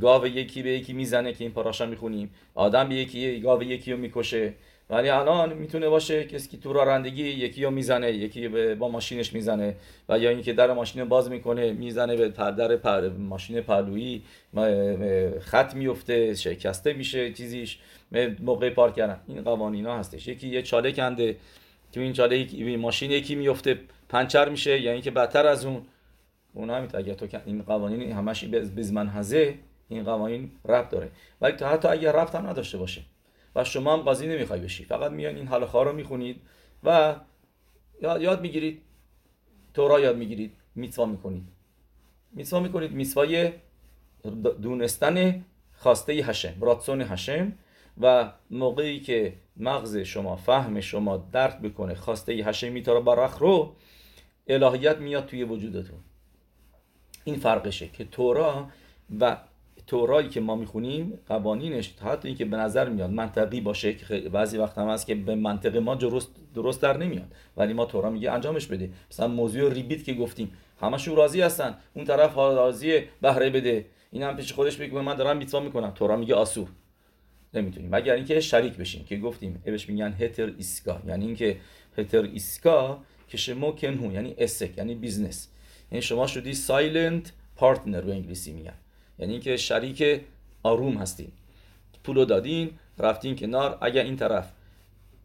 گاو 0.00 0.26
یکی 0.26 0.62
به 0.62 0.70
یکی 0.70 0.92
می‌زنه 0.92 1.32
که 1.32 1.44
این 1.44 1.52
پاراشا 1.52 1.86
می‌خونیم. 1.86 2.30
آدم 2.54 2.88
به 2.88 2.94
یکی 2.94 3.40
گاو 3.40 3.62
یکی 3.62 3.92
رو 3.92 3.98
می‌کشه. 3.98 4.54
ولی 4.90 5.08
الان 5.08 5.52
می‌تونه 5.52 5.88
باشه 5.88 6.24
کسی 6.24 6.48
که 6.48 6.56
تو 6.56 6.72
رانندگی 6.72 7.22
یکی 7.22 7.64
رو 7.64 7.70
می‌زنه 7.70 8.12
یکی 8.12 8.48
با 8.74 8.88
ماشینش 8.88 9.32
می‌زنه 9.32 9.76
و 10.08 10.18
یا 10.18 10.30
اینکه 10.30 10.52
در 10.52 10.72
ماشین 10.72 11.04
باز 11.04 11.30
می‌کنه 11.30 11.72
می‌زنه 11.72 12.16
به 12.16 12.28
در 12.28 12.76
پر 12.76 13.08
ماشین 13.08 13.60
پهلویی 13.60 14.22
خط 15.40 15.74
میفته 15.74 16.34
شکسته 16.34 16.92
میشه 16.92 17.32
چیزیش. 17.32 17.78
موقع 18.40 18.70
پارک 18.70 18.94
کردن 18.94 19.20
این 19.26 19.42
قوانین 19.42 19.86
ها 19.86 19.98
هستش. 19.98 20.28
یکی 20.28 20.48
یه 20.48 20.62
چاله 20.62 20.92
کنده. 20.92 21.36
تو 21.92 22.00
این 22.00 22.12
چاله 22.12 22.76
ماشین 22.76 23.10
یکی 23.10 23.34
میفته 23.34 23.80
پنچر 24.08 24.48
میشه. 24.48 24.80
یا 24.80 24.92
اینکه 24.92 25.10
بدتر 25.10 25.46
از 25.46 25.64
اون. 25.64 25.82
اون 26.52 26.70
هم 26.70 26.88
اگر 26.94 27.14
تو 27.14 27.38
این 27.46 27.62
قوانین 27.62 28.12
همش 28.12 28.44
بزمن 28.44 29.08
هزه 29.08 29.54
این 29.88 30.04
قوانین 30.04 30.50
ربط 30.64 30.88
داره. 30.88 31.10
ولی 31.40 31.52
تا 31.52 31.68
حتی 31.68 31.88
اگر 31.88 32.12
ربط 32.12 32.34
هم 32.34 32.46
نداشته 32.46 32.78
باشه. 32.78 33.02
و 33.56 33.64
شما 33.64 33.92
هم 33.92 34.00
قاضی 34.00 34.26
نمی‌خوای 34.26 34.60
بشی. 34.60 34.84
فقط 34.84 35.12
میان 35.12 35.36
این 35.36 35.48
حال 35.48 35.62
رو 35.62 35.92
می‌خونید 35.92 36.40
و 36.84 37.14
یاد 38.02 38.40
می‌گیرید. 38.40 38.82
تورا 39.74 40.00
یاد 40.00 40.16
می‌گیرید. 40.16 40.52
میتوا 40.74 41.06
می‌کنید. 41.06 41.44
میتوا 42.32 42.60
می‌کنید. 42.60 42.92
میتوای 42.92 43.52
دونستن 44.62 45.44
خواسته 45.76 46.12
هشم 46.12 46.54
راتسون 46.60 47.02
هشم 47.02 47.52
و 48.00 48.32
موقعی 48.50 49.00
که 49.00 49.32
مغز 49.56 49.96
شما 49.96 50.36
فهم 50.36 50.80
شما 50.80 51.16
درک 51.32 51.58
بکنه 51.58 51.94
خواسته 51.94 52.32
هشم 52.32 52.72
میتارا 52.72 53.00
برخ 53.00 53.38
رو 53.38 53.76
الهیت 54.46 54.98
میاد 54.98 55.26
توی 55.26 55.44
وجودتون. 55.44 55.98
این 57.24 57.36
فرقشه 57.36 57.88
که 57.88 58.04
تورا 58.04 58.68
و 59.20 59.36
تورایی 59.86 60.28
که 60.28 60.40
ما 60.40 60.56
می‌خونیم 60.56 61.18
قوانینش 61.28 61.94
حتی 62.02 62.28
اینکه 62.28 62.44
به 62.44 62.56
نظر 62.56 62.88
میاد 62.88 63.10
منطقی 63.10 63.60
باشه 63.60 63.94
که 63.94 64.18
بعضی 64.32 64.58
وقت 64.58 64.78
هم 64.78 64.88
هست 64.88 65.06
که 65.06 65.14
به 65.14 65.34
منطق 65.34 65.76
ما 65.76 65.94
درست 65.94 66.30
درست 66.54 66.82
در 66.82 66.96
نمیاد. 66.96 67.32
ولی 67.56 67.72
ما 67.72 67.84
تورا 67.84 68.10
میگه 68.10 68.32
انجامش 68.32 68.66
بده. 68.66 68.90
مثلا 69.10 69.28
موضوع 69.28 69.72
ریبیت 69.72 70.04
که 70.04 70.14
گفتیم 70.14 70.52
همشون 70.80 71.16
راضی 71.16 71.40
هستن. 71.40 71.78
اون 71.94 72.04
طرف 72.04 72.36
راضی 72.36 73.00
بهره 73.20 73.50
بده. 73.50 73.86
این 74.10 74.22
هم 74.22 74.36
پیش 74.36 74.52
خودش 74.52 74.76
بگه 74.76 74.92
من 75.00 75.14
دارم 75.14 75.36
מצווה 75.36 75.60
می‌کنم. 75.60 75.90
تورا 75.90 76.16
میگه 76.16 76.34
אסור. 76.34 76.68
نمی‌تونیم. 77.60 77.94
مگر 77.94 78.14
اینکه 78.14 78.40
شریک 78.40 78.76
بشیم 78.76 79.04
که 79.04 79.16
گفتیم 79.16 79.62
بهش 79.64 79.88
میگن 79.88 80.16
היתר 80.20 80.52
עסקא. 80.56 81.02
یعنی 81.06 81.26
اینکه 81.26 81.56
היתר 81.98 82.22
עסקא 82.22 83.02
که 83.28 83.36
شما 83.36 83.72
کنهو 83.72 84.12
یعنی 84.12 84.34
עסק 84.38 84.78
یعنی 84.78 84.94
business. 84.94 85.48
یعنی 85.92 86.02
شما 86.02 86.26
شدی 86.26 86.54
silent 86.54 87.32
partner 87.56 88.00
به 88.00 88.12
انگلیسی 88.12 88.52
میگن. 88.52 88.74
یعنی 89.18 89.32
اینکه 89.32 89.56
شریک 89.56 90.20
آروم 90.62 90.96
هستین. 90.96 91.32
پولو 92.04 92.24
دادین 92.24 92.70
رفتین 92.98 93.36
کنار. 93.36 93.78
اگر 93.80 94.04
این 94.04 94.16
طرف 94.16 94.52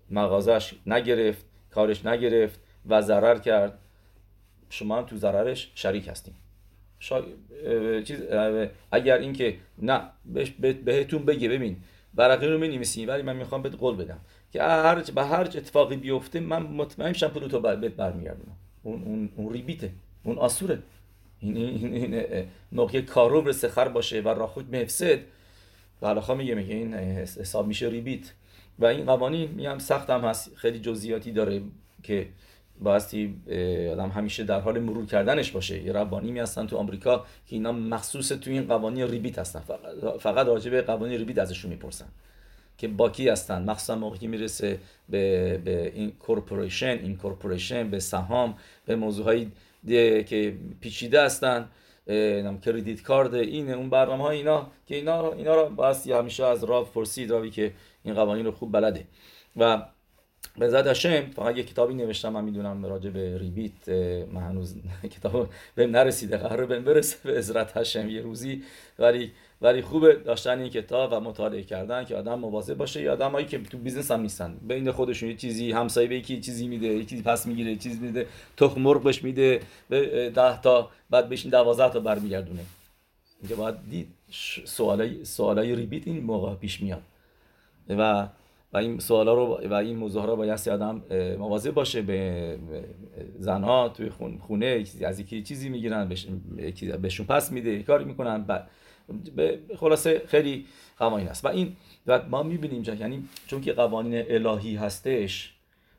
مغازش 0.09 0.73
نگرفت 0.85 1.45
کارش 1.71 2.05
نگرفت 2.05 2.59
و 2.85 3.01
ضرر 3.01 3.39
کرد 3.39 3.79
شما 4.69 4.97
هم 4.97 5.05
تو 5.05 5.17
ضررش 5.17 5.71
شریک 5.75 6.07
هستین. 6.07 6.33
شا... 6.99 7.23
چیز... 8.03 8.21
اگر 8.91 9.17
اینکه 9.17 9.57
نه 9.81 10.01
بهتون 10.85 11.25
بگه 11.25 11.49
ببین 11.49 11.77
برقی 12.15 12.47
رو 12.47 12.57
می 12.57 13.05
ولی 13.05 13.21
من 13.21 13.35
می‌خوام 13.35 13.61
بهت 13.61 13.75
قول 13.75 13.95
بدم 13.95 14.19
که 14.53 14.63
هر 14.63 15.01
به 15.01 15.25
هر 15.25 15.41
اتفاقی 15.41 15.95
بیفته 15.95 16.39
من 16.39 16.63
مطمئن 16.63 17.13
شم 17.13 17.27
پولو 17.27 17.47
تو 17.47 17.59
بهت 17.59 17.93
برمیگردونم 17.93 18.55
اون 18.83 19.03
اون 19.03 19.29
اون 19.35 19.53
ریبیته. 19.53 19.91
اون 20.23 20.37
آسوره. 20.37 20.79
این 21.39 21.57
این 21.57 22.45
موقع 22.71 23.01
کارو 23.01 23.51
سخر 23.51 23.87
باشه 23.87 24.21
و 24.21 24.27
راخود 24.27 24.75
مفسد. 24.75 25.19
و 26.01 26.07
حالا 26.07 26.35
میگه 26.35 26.55
میگه 26.55 26.75
این 26.75 26.93
حساب 26.93 27.67
میشه 27.67 27.89
ریبیت. 27.89 28.33
و 28.79 28.85
این 28.85 29.05
قوانین 29.05 29.51
میگم 29.51 29.79
سخت 29.79 30.09
هم 30.09 30.21
هست. 30.21 30.55
خیلی 30.55 30.79
جزئیاتی 30.79 31.31
داره 31.31 31.61
که 32.03 32.27
بایستی 32.81 33.35
آدم 33.91 34.09
همیشه 34.09 34.43
در 34.43 34.59
حال 34.59 34.79
مرور 34.79 35.05
کردنش 35.05 35.51
باشه. 35.51 35.83
یه 35.83 35.93
רבנים 35.93 36.31
ی 36.31 36.39
هستن 36.39 36.67
تو 36.67 36.77
آمریکا 36.77 37.17
که 37.17 37.55
اینا 37.55 37.71
مخصوص 37.71 38.27
تو 38.27 38.49
این 38.49 38.67
قوانین 38.67 39.07
ריבית 39.07 39.39
هستن. 39.39 39.59
فقط, 39.59 40.19
فقط 40.19 40.63
به 40.63 40.81
قوانین 40.81 41.17
ריבית 41.17 41.37
ازشون 41.37 41.71
می‌پرسن 41.71 42.07
که 42.77 42.87
בקי 42.87 43.29
هستن. 43.29 43.63
مخصوصا 43.63 43.95
موقعی 43.95 44.27
می‌رسه 44.27 44.79
به, 45.09 45.57
به 45.65 45.91
این 45.95 46.11
corporation 46.11 46.99
این 47.03 47.17
corporation 47.17 47.89
به 47.89 47.99
سهام 47.99 48.55
به 48.85 48.95
موضوع 48.95 49.45
که 50.23 50.57
پیچیده 50.81 51.23
هستن 51.23 51.69
credit 52.65 53.01
card 53.01 53.33
این 53.33 53.73
اون 53.73 53.89
برنامه 53.89 54.23
ها 54.23 54.29
اینا 54.29 54.67
که 54.87 54.95
اینا 54.95 55.21
رو 55.21 55.37
اینا 55.37 55.55
رو 55.55 55.69
بس 55.69 56.07
همیشه 56.07 56.45
از 56.45 56.63
רב 56.63 56.93
پرسید 56.93 57.31
רב 57.31 57.43
ی 57.43 57.49
که 57.49 57.73
این 58.03 58.15
قوانین 58.15 58.45
رو 58.45 58.51
خوب 58.51 58.71
بلده. 58.71 59.05
و 59.57 59.85
בעזרת 60.57 60.87
השם 60.87 61.31
فقط 61.35 61.57
یه 61.57 61.63
کتابی 61.63 61.93
نوشتم 61.93 62.29
من 62.29 62.43
می‌دونم 62.43 62.85
راجع 62.85 63.09
به 63.09 63.37
ריבית 63.37 63.89
من 64.31 64.41
هنوز 64.41 64.75
کتاب 65.03 65.49
بهم 65.75 65.91
نرسیده 65.91 66.37
قرار 66.37 66.65
بهم 66.65 66.83
برسه 66.83 67.17
בעזרת 67.23 67.77
השם 67.77 68.09
یه 68.09 68.21
روزی 68.21 68.63
ولی 68.99 69.31
ولی 69.61 69.81
خوبه 69.81 70.15
داشتن 70.15 70.59
این 70.59 70.69
کتاب 70.69 71.13
و 71.13 71.19
مطالعه 71.19 71.63
کردن 71.63 72.05
که 72.05 72.15
آدم 72.15 72.39
مواظب 72.39 72.77
باشه 72.77 73.01
یا 73.01 73.13
آدمایی 73.13 73.45
که 73.45 73.59
تو 73.59 73.77
business 73.77 74.11
هم 74.11 74.21
نیستن. 74.21 74.57
بین 74.67 74.91
خودشون 74.91 75.29
یه 75.29 75.35
چیزی 75.35 75.71
همسایه 75.71 76.07
به 76.07 76.15
یکی 76.15 76.41
چیزی 76.41 76.67
میده 76.67 76.87
یکی 76.87 77.21
پس 77.21 77.47
می‌گیره 77.47 77.75
چیزی 77.75 77.99
میده 77.99 78.27
تخم 78.57 78.81
مرغ 78.81 79.03
بهش 79.03 79.23
میده 79.23 79.59
به 79.89 80.29
10 80.35 80.61
تا 80.61 80.89
بعد 81.09 81.29
بشین 81.29 81.51
12 81.51 81.93
تا 81.93 81.99
برمیگردونه. 81.99 82.65
اینجا 83.41 83.55
باید 83.55 83.75
دید 83.89 84.07
سوالای 84.65 85.25
سوالای 85.25 85.75
ریبیت 85.75 86.07
این 86.07 86.23
موقع 86.23 86.55
پیش 86.55 86.81
میاد. 86.81 87.01
و 87.89 88.27
و 88.73 88.77
این 88.77 88.99
سوالا 88.99 89.33
رو 89.33 89.67
و 89.69 89.73
این 89.73 89.97
موضوع 89.97 90.25
رو 90.25 90.35
باید 90.35 90.69
آدم 90.69 91.01
مواظب 91.39 91.71
باشه 91.71 92.01
به 92.01 92.57
زنها 93.39 93.89
توی 93.89 94.09
خونه 94.39 94.83
از 95.05 95.19
یکی 95.19 95.43
چیزی 95.43 95.69
می‌گیرن 95.69 96.09
بهشون 97.01 97.25
پس 97.25 97.51
میده 97.51 97.83
کاری 97.83 98.05
می‌کنن 98.05 98.45
به 99.35 99.59
خلاصه 99.75 100.21
خیلی 100.27 100.65
قوانین 100.97 101.27
است. 101.27 101.45
و 101.45 101.47
این 101.47 101.75
و 102.07 102.21
ما 102.29 102.43
می‌بینیم 102.43 102.83
یعنی 102.99 103.23
چون 103.47 103.61
که 103.61 103.73
قوانین 103.73 104.23
الهی 104.27 104.75
هستش 104.75 105.53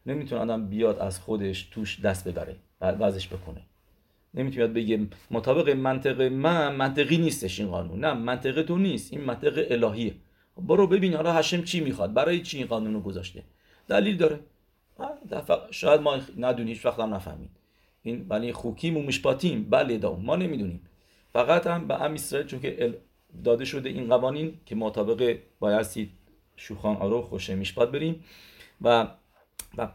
نمی‌تونه 0.07 0.41
آدم 0.41 0.67
بیاد 0.67 0.99
از 0.99 1.21
خودش 1.21 1.63
توش 1.63 2.01
دست 2.01 2.29
ببره 2.29 2.57
وزش 2.81 3.29
بکنه. 3.29 3.61
نمی‌تونه 4.35 4.67
بگه 4.67 5.07
مطابق 5.31 5.69
منطق 5.71 6.23
من 6.23 6.77
منطقی 6.77 7.17
نیستش 7.17 7.61
این 7.61 7.69
قانون. 7.69 8.05
نه 8.05 8.15
منطق 8.15 8.63
تو 8.63 8.79
نیست. 8.79 9.13
این 9.13 9.23
منطق 9.23 9.67
الهیه. 9.71 10.15
برو 10.57 10.87
ببین 10.87 11.15
حالا 11.15 11.33
هشم 11.33 11.63
چی 11.63 11.81
می‌خواد 11.81 12.15
برای 12.15 12.43
چی 12.43 12.59
این 12.59 12.67
قانون 12.67 12.95
رو 12.95 13.01
گذاشته؟ 13.01 13.43
دلیل 13.89 14.17
داره. 14.17 14.41
شاید 15.71 16.01
ما 16.01 16.19
ندونیم 16.39 16.75
هیچ 16.75 16.87
وقت 16.87 17.01
هم 17.01 17.15
نفهمیم. 17.15 17.51
این 18.03 18.27
ولی 18.29 18.53
خوکیم 18.53 18.97
و 18.97 19.03
مشپاتیم 19.03 19.71
بله 19.71 19.99
دا 19.99 20.15
ما 20.15 20.37
نمی‌دونیم. 20.37 20.81
فقط 21.33 21.67
هم 21.67 21.89
به 21.89 22.03
ام 22.03 22.15
اسرائیل 22.15 22.49
چون 22.49 22.61
که 22.61 22.95
داده 23.45 23.65
شده 23.65 23.89
این 23.89 24.09
قوانین 24.09 24.61
که 24.67 24.75
مطابق 24.75 25.39
بایستی 25.61 26.11
شوخان 26.57 26.97
آرو 26.97 27.23
خوشه 27.23 27.55
میشپات 27.55 27.91
بریم 27.91 28.25
و 28.81 29.07
و, 29.79 29.89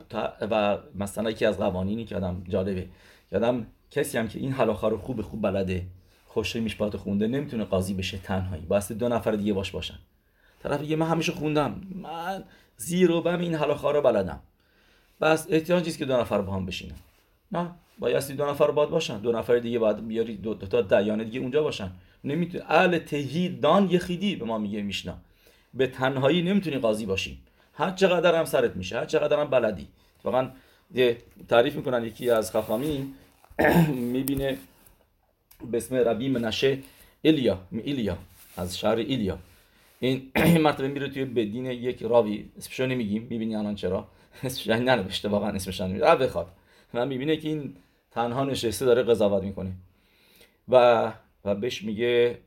و 0.52 0.78
مثلا 0.96 1.30
یکی 1.30 1.46
از 1.46 1.58
قوانینی 1.58 2.06
که 2.06 2.16
آدم 2.16 2.44
جالبه. 2.50 2.88
آدم 3.32 3.68
کسی 3.92 4.18
هم 4.18 4.28
که 4.28 4.40
این 4.40 4.52
حلاخه 4.52 4.88
رو 4.90 4.98
خوب 4.98 5.22
خوب 5.22 5.42
بلده 5.42 5.86
خوشه 6.28 6.60
میشپات 6.60 6.98
خونده 6.98 7.28
نمی‌تونه 7.28 7.64
قاضی 7.64 7.94
بشه 7.94 8.18
تنهایی. 8.18 8.66
باید 8.66 8.92
دو 8.92 9.10
نفر 9.10 9.32
دیگه 9.32 9.54
باش 9.54 9.72
باشن. 9.72 10.00
طرف 10.60 10.80
دیگه 10.80 10.96
من 10.96 11.08
همیشه 11.08 11.32
خوندم. 11.32 11.82
من 11.96 12.44
زیر 12.78 13.12
و 13.12 13.22
بم 13.22 13.40
این 13.40 13.56
حلاخه 13.56 13.92
رو 13.92 14.02
بلدم. 14.02 14.40
بس 15.22 15.48
احتیاجی 15.50 15.92
که 15.92 16.06
دو 16.06 16.18
نفر 16.18 16.42
با 16.42 16.54
هم 16.54 16.66
بشینن. 16.66 16.96
نه 17.52 17.72
بایستی 18.00 18.34
دو 18.34 18.46
نفر 18.46 18.72
باید 18.72 18.90
باشن. 18.90 19.18
دو 19.18 19.32
نفر 19.32 19.60
دیگه 19.60 19.80
باید 19.80 20.08
بیاری 20.08 20.38
دو, 20.38 20.56
تا 20.56 20.82
دیانه 20.82 21.24
دیگه 21.24 21.40
اونجا 21.40 21.64
باشن. 21.64 21.92
نمی‌تونه 22.24 22.64
اهل 22.68 22.98
تهید 22.98 23.62
دان 23.62 23.90
یخیدی 23.90 24.36
به 24.36 24.46
ما 24.46 24.58
میگه 24.58 24.82
میشنا. 24.82 25.18
به 25.74 25.88
تنهایی 25.88 26.42
نمی‌تونی 26.42 26.78
قاضی 26.78 27.06
باشی. 27.06 27.40
هر 27.74 27.92
چقدر 27.92 28.36
هم 28.36 28.46
سرت 28.46 28.76
میشه 28.76 29.00
هر 29.00 29.06
چقدر 29.06 29.40
هم 29.40 29.50
بلدی. 29.50 29.88
واقعا 30.24 30.50
تعریف 31.48 31.76
می‌کنن 31.76 32.06
یکی 32.06 32.30
از 32.30 32.52
خفامی 32.52 33.14
می‌بینه 34.14 34.58
به 35.72 35.78
اسم 35.78 35.96
ربی 35.96 36.30
منشه 36.30 36.80
ایلیا 37.22 37.60
ایلیا 37.72 38.18
از 38.58 38.78
شهر 38.78 38.96
ایلیا. 38.96 39.40
این 40.02 40.32
مرتبه 40.62 40.88
میره 40.88 41.10
توی 41.10 41.26
بدین 41.26 41.66
یک 41.66 42.04
راوی 42.04 42.50
اسمشو 42.58 42.86
نمیگیم 42.86 43.28
می‌بینی 43.30 43.56
الان 43.56 43.76
چرا؟ 43.76 44.08
اسمش 44.44 44.68
یعنی 44.68 44.86
ننوشته 44.86 45.30
واقعا 45.30 45.50
اسمش 45.50 45.82
نمیگه 45.82 46.16
بخواد 46.16 46.48
و 46.94 47.06
می‌بینه 47.06 47.38
که 47.38 47.48
این 47.48 47.76
تنها 48.12 48.44
نشسته 48.44 48.86
داره 48.86 49.04
قضاوت 49.04 49.44
می‌کنه. 49.44 49.72
و 50.68 51.14
و 51.46 51.56
بهش 51.56 51.84
میگه 51.84 52.38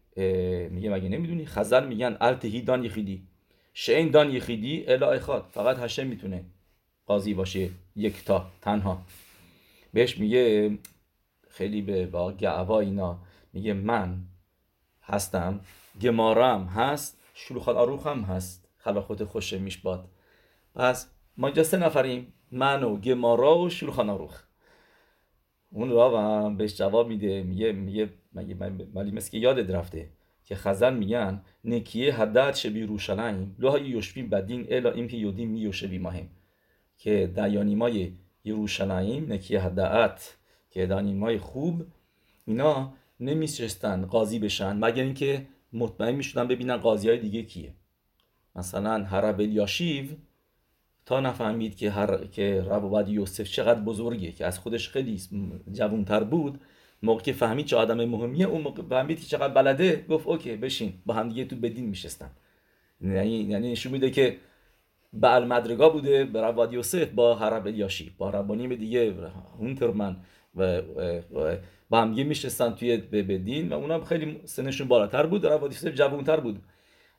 میگه 0.70 0.90
مگه 0.90 1.08
نمی‌دونی؟ 1.08 1.46
خزل 1.46 1.86
میگن 1.86 2.16
التهی 2.20 2.60
دان 2.60 2.84
یخیدی. 2.84 3.22
شین 3.74 4.10
دان 4.10 4.30
یخیدی 4.30 4.84
الا 4.86 5.18
خواد 5.18 5.46
فقط 5.52 5.78
هشم 5.78 6.06
می‌تونه 6.06 6.44
قاضی 7.06 7.34
باشه 7.34 7.70
یکتا 7.96 8.46
تنها. 8.60 9.02
بهش 9.92 10.18
میگه 10.18 10.70
خیلی 11.50 11.82
به 11.82 12.06
با 12.06 12.32
گعوا 12.32 12.80
اینا 12.80 13.18
میگه 13.52 13.72
من 13.72 14.16
هستم 15.02 15.60
گمارم 16.00 16.66
هست 16.66 17.21
شلوخال 17.34 17.76
آروخ 17.76 18.06
هم 18.06 18.20
هست. 18.20 18.68
خلاخوت 18.76 19.24
خوش 19.24 19.52
میشباد 19.52 20.08
پس 20.74 21.10
ما 21.36 21.46
اینجا 21.46 21.62
سه 21.62 21.76
نفریم. 21.76 22.32
من 22.50 22.82
و 22.82 22.96
گمارا 22.96 23.58
و 23.58 23.70
شلوخان 23.70 24.10
آروخ 24.10 24.42
اون 25.70 25.90
را 25.90 26.42
هم 26.44 26.56
بهش 26.56 26.76
جواب 26.76 27.08
میده. 27.08 27.42
میگه 27.42 27.72
میگه 27.72 28.10
مگه 28.32 28.54
ولی 28.94 29.10
مثل 29.10 29.30
که 29.30 29.38
یادت 29.38 29.70
رفته 29.70 30.10
که 30.44 30.54
خزن 30.54 30.94
میگن 30.94 31.42
نکیه 31.64 32.14
حدت 32.14 32.56
شبی 32.56 32.82
روشلایم 32.82 33.56
لوهای 33.58 33.84
یوشبیم 33.84 34.28
بدین 34.28 34.66
الا 34.70 34.92
این 34.92 35.08
که 35.08 35.16
یودیم 35.16 35.48
میوشبی 35.48 35.98
ماهم 35.98 36.28
که 36.96 37.32
دیانیمای 37.34 38.12
یروشلایم 38.44 39.32
نکیه 39.32 39.60
حدت 39.60 40.36
که 40.70 40.86
دیانیمای 40.86 41.38
خوب. 41.38 41.86
اینا 42.46 42.92
نمیشستن 43.20 44.06
قاضی 44.06 44.38
بشن. 44.38 44.72
مگر 44.72 45.02
اینکه 45.02 45.46
مطمئن 45.72 46.14
می‌شدن 46.14 46.48
ببینن 46.48 46.76
قاضی 46.76 47.08
های 47.08 47.18
دیگه 47.18 47.42
کیه. 47.42 47.74
مثلا 48.56 49.04
هرب 49.04 49.40
یاشیو 49.40 50.06
تا 51.06 51.20
نفهمید 51.20 51.76
که 51.76 51.90
هر 51.90 52.24
که 52.24 52.62
رب 52.62 53.08
یوسف 53.08 53.50
چقدر 53.50 53.80
بزرگه 53.80 54.32
که 54.32 54.46
از 54.46 54.58
خودش 54.58 54.88
خیلی 54.88 55.20
جوانتر 55.72 56.24
بود. 56.24 56.60
موقع 57.02 57.22
که 57.22 57.32
فهمید 57.32 57.66
چه 57.66 57.76
آدم 57.76 58.04
مهمیه 58.04 58.46
اون 58.46 58.60
موقع 58.60 58.82
فهمید 58.82 59.20
که 59.20 59.26
چقدر 59.26 59.54
بلده 59.54 60.06
گفت 60.08 60.26
اوکی 60.26 60.56
بشین. 60.56 60.92
با 61.06 61.14
هم 61.14 61.28
دیگه 61.28 61.44
تو 61.44 61.56
بدین 61.56 61.86
میشستن. 61.86 62.30
یعنی 63.00 63.30
یعنی 63.30 63.72
نشون 63.72 63.92
میده 63.92 64.10
که 64.10 64.36
بعل 65.12 65.44
مدرگا 65.44 65.88
بوده 65.88 66.24
به 66.24 66.42
رب 66.42 66.72
یوسف 66.72 67.08
با 67.08 67.34
هرب 67.34 67.66
یاشی 67.66 68.14
با 68.18 68.30
ربانیم 68.30 68.74
دیگه 68.74 69.14
هونترمن. 69.58 70.16
و, 70.54 70.76
و 70.76 71.56
با 71.90 72.00
هم 72.00 72.10
دیگه 72.10 72.24
میشستن 72.24 72.70
توی 72.70 72.96
بدین 72.96 73.68
و 73.68 73.74
اونم 73.74 74.04
خیلی 74.04 74.40
سنشون 74.44 74.88
بالاتر 74.88 75.26
بود 75.26 75.46
رب 75.46 75.62
یوسف 75.62 75.94
جوانتر 75.94 76.40
بود. 76.40 76.62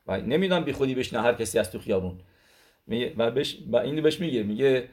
و 0.06 0.20
نمی‌دونم 0.20 0.64
بی 0.64 0.72
خودی 0.72 0.94
بشنه 0.94 1.20
هر 1.20 1.34
کسی 1.34 1.58
از 1.58 1.72
تو 1.72 1.78
خیابون. 1.78 2.18
و, 2.88 3.30
بش 3.30 3.58
و 3.72 3.76
اینو 3.76 4.02
بهش 4.02 4.20
میگه 4.20 4.42
میگه 4.42 4.88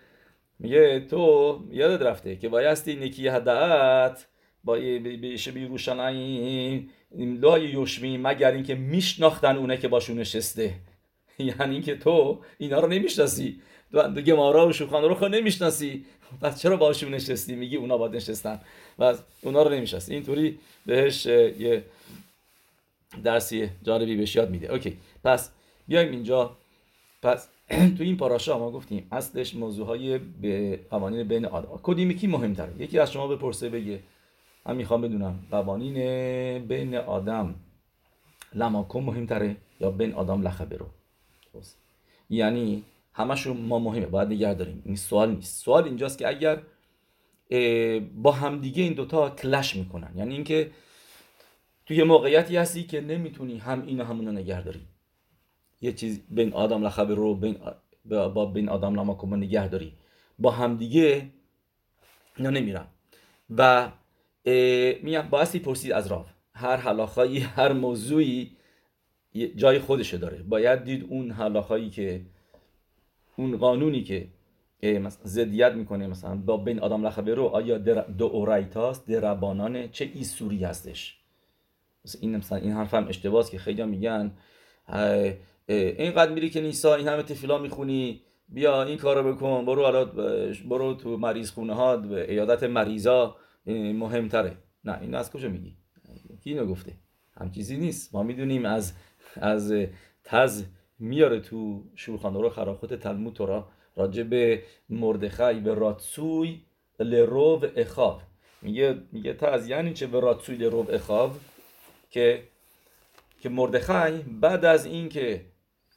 میگه 0.60 1.00
تو 1.00 1.60
یادت 1.72 2.02
رفته 2.02 2.36
که 2.36 2.50
بایستی 2.50 2.96
نکی 2.96 3.28
هدعت 3.28 4.28
با 4.64 4.76
بیشه 5.22 5.52
بیروشنایی 5.52 6.90
لای 7.16 7.70
یوشمی 7.70 8.18
مگر 8.18 8.52
اینکه 8.52 8.76
میشناختن 8.76 9.58
اونه 9.58 9.78
که 9.78 9.88
باشون 9.88 10.20
نشسته. 10.20 10.74
یعنی 11.40 11.74
اینکه 11.74 11.96
تو 11.96 12.42
اینا 12.58 12.80
رو 12.80 12.88
نمی‌شناسی. 12.88 13.62
گمارا 14.26 14.68
و 14.68 14.72
شوخان 14.72 15.04
رو 15.04 15.28
نمی‌شناسی. 15.28 16.06
پس 16.42 16.62
چرا 16.62 16.78
باشون 16.78 17.14
نشستی؟ 17.14 17.56
میگی 17.56 17.76
اونا 17.76 17.98
باید 17.98 18.16
نشستن. 18.16 18.60
و 19.00 19.14
اونا 19.42 19.64
رو 19.64 19.74
نمی‌شناسی. 19.74 20.14
اینطوری 20.14 20.60
بهش 20.86 21.26
یه 21.26 21.84
درسی 23.24 23.70
جالبی 23.84 24.16
بهش 24.16 24.36
یاد 24.36 24.50
میده. 24.50 24.72
اوکی. 24.72 24.98
پس 25.24 25.50
بیایم 25.88 26.12
اینجا. 26.12 26.58
پس 27.22 27.48
تو 27.98 28.04
این 28.04 28.18
پاراشا 28.18 28.60
ما 28.60 28.72
گفتیم 28.72 29.08
اصلش 29.12 29.56
موضوع 29.56 29.88
های 29.88 30.18
به 30.18 30.80
قوانین 30.90 31.28
بین 31.28 31.46
آدم. 31.46 31.80
کدیمی 31.84 32.16
کی 32.16 32.28
مهمتره؟ 32.28 32.74
یکی 32.80 33.00
از 33.00 33.12
شما 33.12 33.28
بپرسه 33.28 33.70
بگه 33.70 34.00
من 34.66 34.76
می‌خوام 34.76 35.02
بدونم 35.02 35.40
قوانین 35.52 35.96
بین 36.68 36.96
آدم 36.96 37.56
لماکن 38.54 39.00
مهمتره 39.00 39.56
یا 39.80 39.92
بین 39.92 40.14
آدم 40.14 40.42
لخبرو 40.42 40.86
یعنی 42.30 42.84
همشون 43.14 43.58
ما 43.58 43.80
مهمه 43.80 44.06
باید 44.06 44.28
نگه 44.28 44.54
داریم. 44.54 44.82
این 44.86 44.96
سوال 44.96 45.36
نیست. 45.36 45.64
سوال 45.64 45.84
اینجاست 45.84 46.18
که 46.18 46.28
اگر 46.28 46.62
با 48.16 48.32
همدیگه 48.32 48.84
این 48.84 48.94
دوتا 48.94 49.30
کلش 49.30 49.76
می‌کنن 49.76 50.12
یعنی 50.16 50.34
اینکه 50.34 50.72
توی 51.86 52.04
موقعیتی 52.04 52.58
هستی 52.58 52.84
که 52.84 53.02
نمی‌تونی 53.02 53.58
هم 53.58 53.86
اینو 53.86 54.04
همونو 54.04 54.32
نگه 54.32 54.64
داری. 54.64 54.82
یه 55.82 55.94
چیز 55.94 56.22
بین 56.30 56.54
آدم 56.54 56.86
لخبر 56.86 57.16
رو 57.16 57.36
بین 57.36 57.58
با 58.06 58.46
بین 58.46 58.70
آدم 58.70 58.96
لما 58.96 59.36
نگه 59.36 59.68
داری. 59.68 59.94
با 60.40 60.52
همدیگه 60.52 61.30
اینا 62.38 62.50
نمیرن. 62.50 62.88
و 63.58 63.92
میگم 65.04 65.22
بایستی 65.22 65.60
پرسید 65.60 65.92
از 65.92 66.08
راو 66.08 66.26
هر 66.54 66.76
حلاخایی 66.76 67.40
هر 67.40 67.74
موضوعی 67.74 68.52
جای 69.56 69.80
خودشه 69.80 70.18
داره. 70.18 70.44
باید 70.44 70.84
دید 70.84 71.06
اون 71.10 71.32
حلاخایی 71.32 71.90
که 71.90 72.22
اون 73.36 73.58
قانونی 73.58 74.04
که 74.04 74.28
مثلا 74.84 75.22
زدیت 75.24 75.74
می‌کنه 75.74 76.08
مثلا 76.08 76.36
با 76.36 76.58
بین 76.58 76.80
آدم 76.80 77.08
لخبه 77.08 77.34
رو 77.36 77.44
آیا 77.44 77.78
دو 78.18 78.26
اورایتاست 78.26 79.08
دربانانه 79.08 79.88
چه 79.88 80.12
ایسوری 80.14 80.64
هستش؟ 80.64 81.18
مثلا 82.06 82.22
این 82.22 82.36
مثلا 82.36 82.58
این 82.58 82.72
حرف 82.72 82.94
هم 82.94 83.08
اشتباهه 83.08 83.50
که 83.50 83.58
خیلی 83.58 83.84
میگن. 83.84 84.32
اینقدر 85.68 86.32
میری 86.34 86.50
که 86.50 86.62
نیسا 86.62 86.96
این 86.96 87.08
همه 87.08 87.24
تفیلا 87.24 87.58
می‌خونی. 87.58 88.22
بیا 88.50 88.84
این 88.84 88.98
کارو 88.98 89.34
بکن 89.34 89.66
برو 89.66 89.84
حالا 89.84 90.06
برو 90.70 90.94
تو 90.94 91.18
مریض 91.18 91.52
خونه 91.52 91.74
ها 91.74 92.04
ایادت 92.04 92.64
مریضا. 92.64 93.36
مهمتره. 93.66 94.58
نه 94.84 95.02
این 95.02 95.16
از 95.16 95.32
کجا 95.32 95.50
میگی؟ 95.50 95.78
کی 96.44 96.50
اینو 96.50 96.66
گفته. 96.66 96.94
هم 97.38 97.52
چیزی 97.52 97.78
نیست. 97.78 98.16
ما 98.16 98.24
می‌دونیم 98.24 98.66
از 98.66 98.94
از 99.36 99.74
تز 100.24 100.64
میاره 101.02 101.40
تو 101.40 101.84
شورخان 101.96 102.34
رو 102.34 102.50
خراخوت 102.50 102.94
تلمود 102.94 103.34
تو 103.34 103.64
راجع 103.96 104.24
به 104.24 104.64
مردخای 104.90 105.60
به 105.60 105.74
راتسوی 105.74 106.60
لروب 107.00 107.66
اخاب 107.76 108.22
میگه 108.62 108.98
میگه 109.12 109.34
تز 109.34 109.68
یعنی 109.68 109.94
چه 109.94 110.08
به 110.08 110.20
راتسوی 110.20 110.56
لروب 110.56 110.90
اخاب 110.92 111.36
که 112.10 112.44
که 113.42 113.50
مردخای 113.50 114.18
بعد 114.18 114.66
از 114.66 114.86
اینکه 114.86 115.46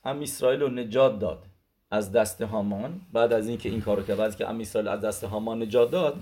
ام 0.04 0.20
اسرائیل 0.20 0.60
رو 0.60 0.68
نجات 0.68 1.18
داد 1.18 1.44
از 1.90 2.12
دست 2.12 2.42
هامان 2.42 3.00
بعد 3.12 3.32
از 3.32 3.48
اینکه 3.48 3.68
این 3.68 3.80
کارو 3.80 4.02
کرد 4.02 4.16
بعد 4.16 4.36
که 4.36 4.48
ام 4.48 4.60
اسرائیل 4.60 4.88
از 4.88 5.00
دست 5.00 5.24
هامان 5.24 5.62
نجات 5.62 5.90
داد 5.90 6.16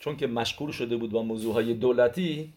چون 0.00 0.16
که 0.16 0.26
مشغول 0.26 0.70
شده 0.70 0.96
بود 0.96 1.10
با 1.10 1.22
موضوع 1.22 1.54
های 1.54 1.74
دولتی 1.74 2.52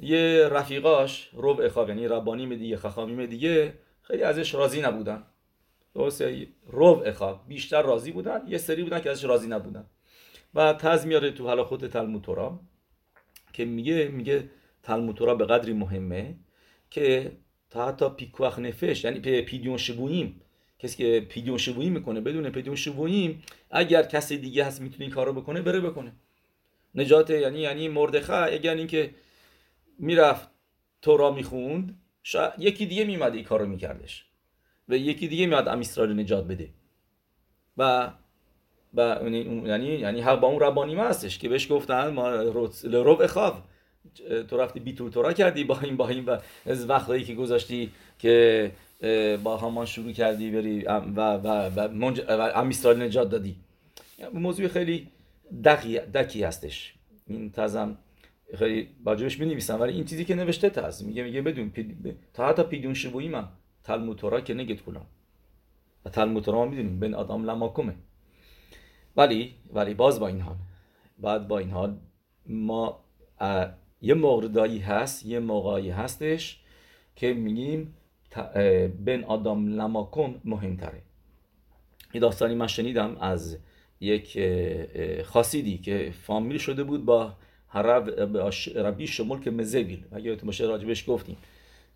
یه 0.00 0.48
رفیقاش 0.50 1.30
ربع 1.34 1.68
خواب 1.68 1.88
یعنی 1.88 2.08
ربانیم 2.08 2.54
دیگه 2.54 2.76
خخامیم 2.76 3.26
دیگه 3.26 3.72
خیلی 4.10 4.22
ازش 4.22 4.54
راضی 4.54 4.80
نبودن. 4.80 5.22
درسته؟ 5.94 6.48
ربع 6.72 7.10
خواب. 7.12 7.44
بیشتر 7.48 7.82
راضی 7.82 8.12
بودن. 8.12 8.40
یه 8.48 8.58
سری 8.58 8.82
بودن 8.82 9.00
که 9.00 9.10
ازش 9.10 9.24
راضی 9.24 9.48
نبودن. 9.48 9.86
و 10.54 10.72
تز 10.72 11.06
میاره 11.06 11.30
تو 11.30 11.46
حالا 11.46 11.64
خود 11.64 11.86
تلموتورا 11.86 12.60
که 13.52 13.64
میگه 13.64 14.08
میگه 14.08 14.50
تلموتورا 14.82 15.34
به 15.34 15.46
قدری 15.46 15.72
مهمه 15.72 16.36
که 16.90 17.32
تا 17.70 17.88
حتی 17.88 18.08
پیکوخ 18.08 18.58
نفش 18.58 19.04
یعنی 19.04 19.20
پیدیون 19.42 19.76
شبوییم. 19.76 20.40
کسی 20.78 20.96
که 20.96 21.26
پیدیون 21.28 21.58
شبویی 21.58 21.90
می‌کنه 21.90 22.20
بدون 22.20 22.50
پیدیون 22.50 22.76
شبوییم 22.76 23.42
اگر 23.70 24.02
کسی 24.02 24.38
دیگه 24.38 24.64
هست 24.64 24.80
می‌تونه 24.80 25.04
این 25.04 25.10
کارو 25.10 25.32
بکنه 25.32 25.62
بره 25.62 25.80
بکنه. 25.80 26.12
نجات 26.94 27.30
یعنی 27.30 27.60
یعنی 27.60 27.88
مردخه 27.88 28.32
اگر 28.32 28.74
اینکه 28.74 29.14
می‌رفت 29.98 30.48
تورا 31.02 31.30
می‌خوند 31.30 32.00
یکی 32.58 32.86
دیگه 32.86 33.04
میمد 33.04 33.34
این 33.34 33.44
کارو 33.44 33.66
میکردش. 33.66 34.24
و 34.88 34.94
یکی 34.96 35.28
دیگه 35.28 35.46
میاد 35.46 35.68
ام 35.68 35.80
اسرائیل 35.80 36.20
نجات 36.20 36.44
بده. 36.44 36.68
و 37.76 38.10
و 38.94 39.18
یعنی 39.66 39.86
یعنی 39.86 40.20
حق 40.20 40.40
با 40.40 40.48
اون 40.48 40.60
ربانی 40.60 40.94
هستش 40.94 41.38
که 41.38 41.48
بهش 41.48 41.72
گفتن 41.72 42.08
ما 42.08 42.30
رو 42.84 43.22
اخاف 43.22 43.60
تو 44.48 44.56
رفتی 44.56 44.80
بیتور 44.80 45.10
تورا 45.10 45.32
کردی 45.32 45.64
با 45.64 45.80
این 45.80 45.96
با 45.96 46.08
این 46.08 46.24
و 46.24 46.38
از 46.66 46.90
وقتایی 46.90 47.24
که 47.24 47.34
گذاشتی 47.34 47.92
که 48.18 48.70
با 49.44 49.56
همان 49.56 49.86
شروع 49.86 50.12
کردی 50.12 50.50
بری 50.50 50.84
و 50.84 51.34
و 51.34 51.70
و, 51.76 51.88
منج... 51.88 52.22
و 52.84 52.94
نجات 52.94 53.30
دادی. 53.30 53.56
موضوع 54.34 54.68
خیلی 54.68 55.08
دقی, 55.64 55.98
دکی 55.98 56.42
هستش. 56.42 56.94
این 57.26 57.50
تازم 57.50 57.98
خیلی 58.54 58.88
باجبش 59.04 59.40
می 59.40 59.46
نویسم 59.46 59.80
ولی 59.80 59.92
این 59.92 60.04
چیزی 60.04 60.24
که 60.24 60.34
نوشته 60.34 60.70
تاز 60.70 61.04
میگه 61.04 61.22
میگه 61.22 61.42
بدون 61.42 61.70
پید... 61.70 62.16
تا 62.32 62.48
حتی 62.48 62.62
پیدون 62.62 62.94
شبویی 62.94 63.28
من 63.28 63.48
تلمود 63.84 64.44
که 64.44 64.54
نگید 64.54 64.82
کلام 64.82 65.06
و 66.04 66.10
تلمود 66.10 66.44
تورا 66.44 66.58
ما 66.58 66.70
می‌دونیم. 66.70 67.00
بین 67.00 67.14
آدم 67.14 67.44
لماکمه 67.44 67.94
ولی 69.16 69.54
ولی 69.72 69.94
باز 69.94 70.20
با 70.20 70.28
این 70.28 70.40
حال. 70.40 70.56
بعد 71.18 71.48
با 71.48 71.58
این 71.58 71.70
حال 71.70 71.96
ما 72.46 73.04
یه 74.02 74.14
موردایی 74.14 74.78
هست 74.78 75.26
یه 75.26 75.38
موقعی 75.38 75.90
هستش 75.90 76.60
که 77.16 77.32
میگیم 77.32 77.94
بین 79.04 79.24
آدم 79.24 79.66
لماکم 79.66 80.34
مهمتره. 80.44 81.02
یه 82.14 82.20
داستانی 82.20 82.54
من 82.54 82.66
شنیدم 82.66 83.16
از 83.16 83.58
یک 84.00 84.38
خاصیدی 85.24 85.78
که 85.78 86.12
فامیل 86.22 86.58
شده 86.58 86.84
بود 86.84 87.04
با 87.04 87.32
ربی 87.74 89.06
شمول 89.06 89.40
که 89.40 89.50
مزویل 89.50 90.04
اگه 90.12 90.36
تو 90.36 90.46
باشه 90.46 90.64
راجبش 90.64 91.04
گفتیم 91.10 91.36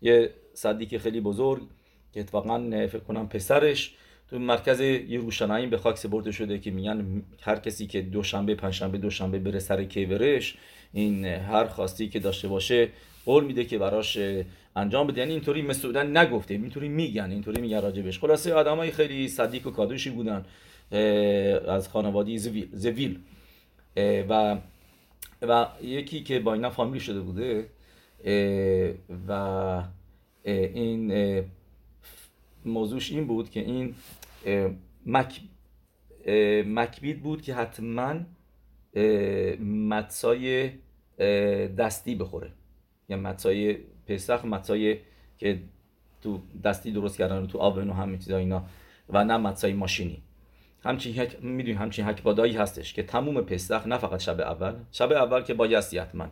یه 0.01 0.29
صدیق 0.53 0.97
خیلی 0.97 1.21
بزرگ 1.21 1.61
که 2.13 2.19
اتفاقا 2.19 2.69
فکر 2.71 2.99
کنم 2.99 3.27
پسرش 3.27 3.93
تو 4.29 4.39
مرکز 4.39 4.79
یروشلایم 4.79 5.69
به 5.69 5.77
خاک 5.77 5.97
سپرده 5.97 6.31
شده 6.31 6.59
که 6.59 6.71
میگن 6.71 7.23
هر 7.41 7.55
کسی 7.55 7.87
که 7.87 8.01
دوشنبه 8.01 8.55
پنجشنبه 8.55 8.97
دوشنبه 8.97 9.39
بره 9.39 9.59
سر 9.59 9.83
کیورش 9.83 10.55
این 10.93 11.25
هر 11.25 11.65
خواستی 11.65 12.09
که 12.09 12.19
داشته 12.19 12.47
باشه 12.47 12.89
قول 13.25 13.43
میده 13.43 13.65
که 13.65 13.77
براش 13.77 14.17
انجام 14.75 15.07
بده 15.07 15.21
یعنی 15.21 15.31
اینطوری 15.31 15.61
مسعودن 15.61 16.17
نگفته 16.17 16.53
اینطوری 16.53 16.89
میگن 16.89 17.31
اینطوری 17.31 17.61
میگن 17.61 17.81
راجبش 17.81 18.19
خلاصه 18.19 18.53
آدمای 18.53 18.91
خیلی 18.91 19.27
صدیق 19.27 19.67
و 19.67 19.71
کادوشی 19.71 20.09
بودن 20.09 20.45
از 21.67 21.89
خانوادی 21.89 22.37
زویل 22.73 23.19
و 24.29 24.57
و 25.41 25.67
یکی 25.81 26.23
که 26.23 26.39
با 26.39 26.53
اینا 26.53 26.69
فامیلی 26.69 26.99
شده 26.99 27.21
بوده 27.21 27.69
و 29.27 29.83
این 30.43 31.43
موضوعش 32.65 33.11
این 33.11 33.27
بود 33.27 33.49
که 33.49 33.59
این 33.59 33.95
مک 35.05 35.41
مکبید 36.65 37.21
بود 37.21 37.41
که 37.41 37.53
حتما 37.53 38.15
متسای 39.89 40.71
دستی 41.77 42.15
بخوره. 42.15 42.51
یا 43.09 43.17
متسای 43.17 43.77
پسخ 44.07 44.45
متسای 44.45 44.97
که 45.37 45.61
تو 46.21 46.41
دستی 46.63 46.91
درست 46.91 47.17
کردن 47.17 47.47
تو 47.47 47.57
آون 47.57 47.89
و 47.89 47.93
همه 47.93 48.17
چیزا 48.17 48.37
اینا 48.37 48.65
و 49.09 49.23
نه 49.23 49.37
متسای 49.37 49.73
ماشینی. 49.73 50.23
همچین 50.85 51.19
هک 51.19 51.37
می‌دونی 51.41 51.77
همچین 51.77 52.05
حکبادایی 52.05 52.57
هستش 52.57 52.93
که 52.93 53.03
تموم 53.03 53.41
پسخ 53.41 53.87
نه 53.87 53.97
فقط 53.97 54.19
شب 54.19 54.41
اول 54.41 54.73
شب 54.91 55.11
اول 55.11 55.41
که 55.41 55.53
بایستی 55.53 55.97
حتما 55.97 56.27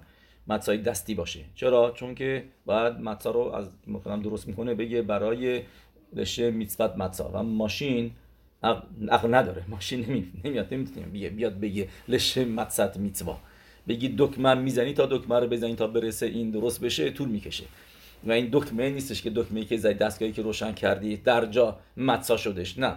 متسای 0.47 0.77
دستی 0.77 1.15
باشه. 1.15 1.39
چرا؟ 1.55 1.91
چون 1.91 2.15
که 2.15 2.43
باید 2.65 2.93
متسا 2.99 3.31
رو 3.31 3.39
از 3.39 3.69
مثلا 3.87 4.17
درست 4.17 4.47
می‌کنه 4.47 4.75
بگه 4.75 5.01
برای 5.01 5.61
رشته 6.15 6.51
میتسفت 6.51 6.97
متسا 6.97 7.31
و 7.33 7.43
ماشین 7.43 8.11
عقل 9.09 9.33
نداره. 9.33 9.63
ماشین 9.67 10.25
نمیاد 10.43 10.73
نمی‌تونه 10.73 11.05
بیاد 11.05 11.59
بگه 11.59 11.87
لشه 12.07 12.45
متسط 12.45 12.97
میتوا 12.97 13.37
بگی 13.87 14.15
دکمه 14.17 14.53
می‌زنی 14.53 14.93
تا 14.93 15.05
دکمه 15.05 15.39
رو 15.39 15.47
بزنی 15.47 15.75
تا 15.75 15.87
برسه 15.87 16.25
این 16.25 16.51
درست 16.51 16.81
بشه 16.81 17.11
طول 17.11 17.29
می‌کشه. 17.29 17.63
و 18.23 18.31
این 18.31 18.49
دکمه 18.51 18.89
نیستش 18.89 19.21
که 19.21 19.29
دکمه 19.29 19.65
که 19.65 19.77
زای 19.77 19.93
دستگاهی 19.93 20.31
که 20.31 20.41
روشن 20.41 20.71
کردی 20.71 21.17
در 21.17 21.45
جا 21.45 21.79
متسا 21.97 22.37
شدش. 22.37 22.77
نه. 22.77 22.95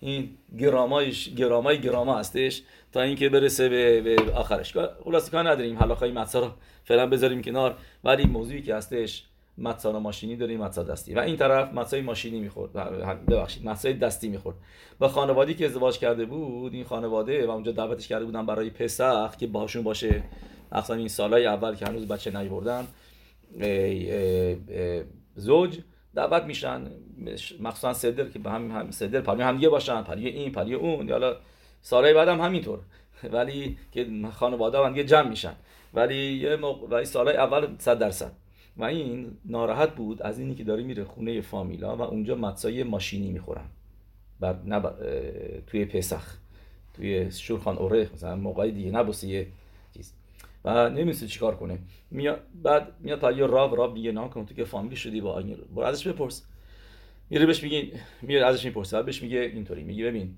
این 0.00 0.30
گرامایش 0.58 1.34
گرامای 1.34 1.80
گراما 1.80 2.18
هستش 2.18 2.62
تا 2.92 3.02
اینکه 3.02 3.28
برسه 3.28 3.68
به, 3.68 4.00
به 4.00 4.32
آخرش. 4.32 4.76
خلاص 5.04 5.30
کار 5.30 5.48
نداریم. 5.48 5.78
حلاخای 5.78 6.12
متسا 6.12 6.40
رو 6.40 6.50
فعلا 6.84 7.06
بذاریم 7.06 7.42
کنار. 7.42 7.76
ولی 8.04 8.24
موضوعی 8.24 8.62
که 8.62 8.74
هستش 8.74 9.24
متسا 9.58 10.00
ماشینی 10.00 10.36
داریم 10.36 10.60
متسا 10.60 10.82
دستی. 10.82 11.14
و 11.14 11.18
این 11.18 11.36
طرف 11.36 11.72
متسای 11.72 12.00
ماشینی 12.00 12.40
می‌خورد. 12.40 12.72
ببخشید 13.28 13.64
מצה 13.64 13.86
ی 13.86 13.92
دستی 13.92 14.28
می‌خورد. 14.28 14.56
با 14.98 15.08
خانواده‌ای 15.08 15.54
که 15.54 15.66
ازدواج 15.66 15.98
کرده 15.98 16.24
بود 16.24 16.74
این 16.74 16.84
خانواده 16.84 17.46
و 17.46 17.50
اونجا 17.50 17.72
دعوتش 17.72 18.08
کرده 18.08 18.24
بودن 18.24 18.46
برای 18.46 18.70
פסח 18.70 19.36
که 19.36 19.46
باهاشون 19.46 19.82
باشه. 19.82 20.22
اصلا 20.72 20.96
این 20.96 21.08
سالهای 21.08 21.46
اول 21.46 21.74
که 21.74 21.86
هنوز 21.86 22.08
بچه 22.08 22.38
نیوردن. 22.38 22.86
زوج 25.34 25.78
دعوت 26.16 26.42
میشن 26.42 26.90
مخصوصا 27.60 27.92
סדר 27.92 28.28
که 28.28 28.38
به 28.38 28.50
هم, 28.50 28.70
هم 28.70 28.90
סדר 28.90 29.20
پلی 29.20 29.42
هم 29.42 29.56
دیگه 29.56 29.68
باشن 29.68 30.02
پلی 30.02 30.28
این 30.28 30.52
پلی 30.52 30.74
اون 30.74 31.10
حالا 31.10 31.36
سالهای 31.82 32.14
بعد 32.14 32.28
هم 32.28 32.40
همینطور. 32.40 32.78
ولی 33.32 33.76
که 33.92 34.06
خانواده 34.32 34.78
هم 34.78 34.88
دیگه 34.88 35.04
جمع 35.04 35.28
میشن. 35.28 35.54
ولی 35.94 36.32
یه 36.32 36.56
موقع 36.56 36.86
ولی 36.86 37.04
سالهای 37.04 37.36
اول 37.36 37.68
100 37.78 37.98
درصد. 37.98 38.32
و 38.76 38.84
این 38.84 39.36
ناراحت 39.44 39.94
بود 39.94 40.22
از 40.22 40.38
اینی 40.38 40.54
که 40.54 40.64
داره 40.64 40.82
میره 40.82 41.04
خونه 41.04 41.40
فامیلا 41.40 41.96
و 41.96 42.02
اونجا 42.02 42.34
متسای 42.34 42.82
ماشینی 42.82 43.30
می‌خورن. 43.30 43.64
بعد 44.40 44.62
نه 44.64 44.82
توی 45.66 45.84
پسخ 45.84 46.36
توی 46.94 47.30
شورخان 47.30 47.76
اوره 47.78 48.10
مثلا 48.14 48.36
موقعی 48.36 48.70
دیگه 48.70 48.90
نبوسه 48.90 49.28
یه 49.28 49.46
چیز. 49.94 50.12
و 50.66 50.90
نمیشه 50.90 51.26
چیکار 51.26 51.56
کنه. 51.56 51.78
بعد 52.62 52.92
میاد 53.00 53.20
تا 53.20 53.32
یه 53.32 53.46
راب 53.46 53.76
راب 53.76 53.94
میگه 53.94 54.12
ناکن 54.12 54.46
تو 54.46 54.54
که 54.54 54.64
فامیلی 54.64 54.96
شدی 54.96 55.20
با 55.20 55.38
این 55.38 55.56
برو 55.74 55.84
ازش 55.84 56.06
بپرس. 56.06 56.44
میره 57.30 57.46
بهش 57.46 57.62
میگه 57.62 57.92
میره 58.22 58.46
ازش 58.46 58.64
می‌پرسه 58.64 59.02
بهش 59.02 59.22
میگه 59.22 59.38
اینطوری 59.38 59.82
میگه 59.82 60.04
ببین 60.04 60.34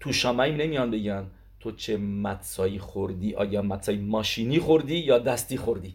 تو 0.00 0.12
شامایم 0.12 0.56
نمیان 0.56 0.90
بگن 0.90 1.26
تو 1.60 1.72
چه 1.72 1.96
متسایی 1.96 2.78
خوردی؟ 2.78 3.34
آیا 3.34 3.62
متسای 3.62 3.96
ماشینی 3.96 4.58
خوردی 4.58 4.96
یا 4.96 5.18
دستی 5.18 5.56
خوردی؟ 5.56 5.94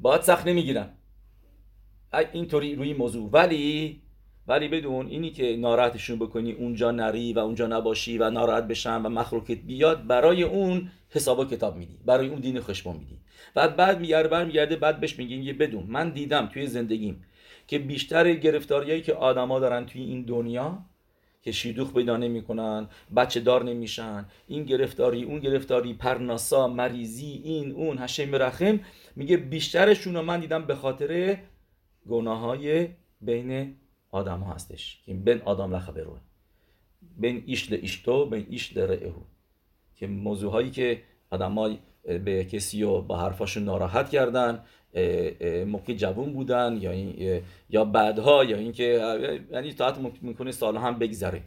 باید 0.00 0.22
سخت 0.22 0.46
نمی‌گیرن. 0.46 0.88
اینطوری 2.32 2.74
روی 2.74 2.94
موضوع. 2.94 3.30
ولی 3.32 4.00
ولی 4.48 4.68
بدون 4.68 5.06
اینی 5.06 5.30
که 5.30 5.56
ناراحتشون 5.56 6.18
بکنی 6.18 6.52
اونجا 6.52 6.90
نری 6.90 7.32
و 7.32 7.38
اونجا 7.38 7.66
نباشی 7.66 8.18
و 8.18 8.30
ناراحت 8.30 8.68
بشن 8.68 9.02
و 9.02 9.08
مخلوقت 9.08 9.50
بیاد 9.50 10.06
برای 10.06 10.42
اون 10.42 10.90
حسابا 11.10 11.44
کتاب 11.44 11.76
میدی. 11.76 11.98
برای 12.06 12.28
اون 12.28 12.40
دین 12.40 12.60
خشبان 12.60 12.96
میدی. 12.96 13.18
بعد 13.54 13.76
بعد 13.76 14.00
میگرده 14.00 14.28
برمیگرده 14.28 14.76
بعد 14.76 15.00
بهش 15.00 15.18
میگی 15.18 15.36
یه 15.36 15.52
بدون. 15.52 15.84
من 15.88 16.10
دیدم 16.10 16.46
توی 16.46 16.66
زندگیم 16.66 17.24
که 17.66 17.78
بیشتر 17.78 18.34
گرفتاریایی 18.34 19.02
که 19.02 19.14
آدما 19.14 19.60
دارن 19.60 19.86
توی 19.86 20.02
این 20.02 20.22
دنیا 20.22 20.78
که 21.42 21.52
شیدوخ 21.52 21.92
پیدا 21.92 22.16
نمی‌کنن 22.16 22.88
بچه 23.16 23.40
دار 23.40 23.64
نمیشن 23.64 24.26
این 24.48 24.64
گرفتاری 24.64 25.22
اون 25.24 25.38
گرفتاری 25.38 25.94
پرناسا 25.94 26.68
مریضی 26.68 27.40
این 27.44 27.72
اون 27.72 27.98
هشم 27.98 28.34
رحم 28.34 28.80
میگه 29.16 29.36
بیشترشون 29.36 30.14
رو 30.14 30.22
من 30.22 30.40
دیدم 30.40 30.64
به 30.64 30.74
خاطر 30.74 31.38
گناه 32.08 32.38
های 32.38 32.88
بین 33.20 33.76
آدم 34.12 34.40
ها 34.40 34.54
هستش 34.54 35.02
که 35.06 35.14
بین 35.14 35.42
آدم 35.42 35.74
لخبروه 35.74 36.18
بین 37.16 37.42
ایش 37.46 37.72
ایشتو 37.72 38.26
بین 38.26 38.46
ایش 38.50 38.76
رعهو 38.76 39.22
که 39.96 40.06
موضوع 40.06 40.52
هایی 40.52 40.70
که 40.70 41.02
آدم 41.30 41.78
به 42.04 42.44
کسی 42.44 42.82
رو 42.82 43.02
با 43.02 43.16
حرفاشون 43.16 43.64
ناراحت 43.64 44.10
کردن 44.10 44.64
موقع 45.66 45.94
جوون 45.94 46.32
بودن 46.32 46.78
یا 46.80 46.90
این 46.90 47.42
یا 47.70 47.84
بعدها 47.84 48.44
یا 48.44 48.56
اینکه 48.56 48.84
یعنی 49.52 49.72
تا 49.72 49.94
می‌کنه 50.22 50.52
سال 50.52 50.76
هم 50.76 50.98
بگذره. 50.98 51.42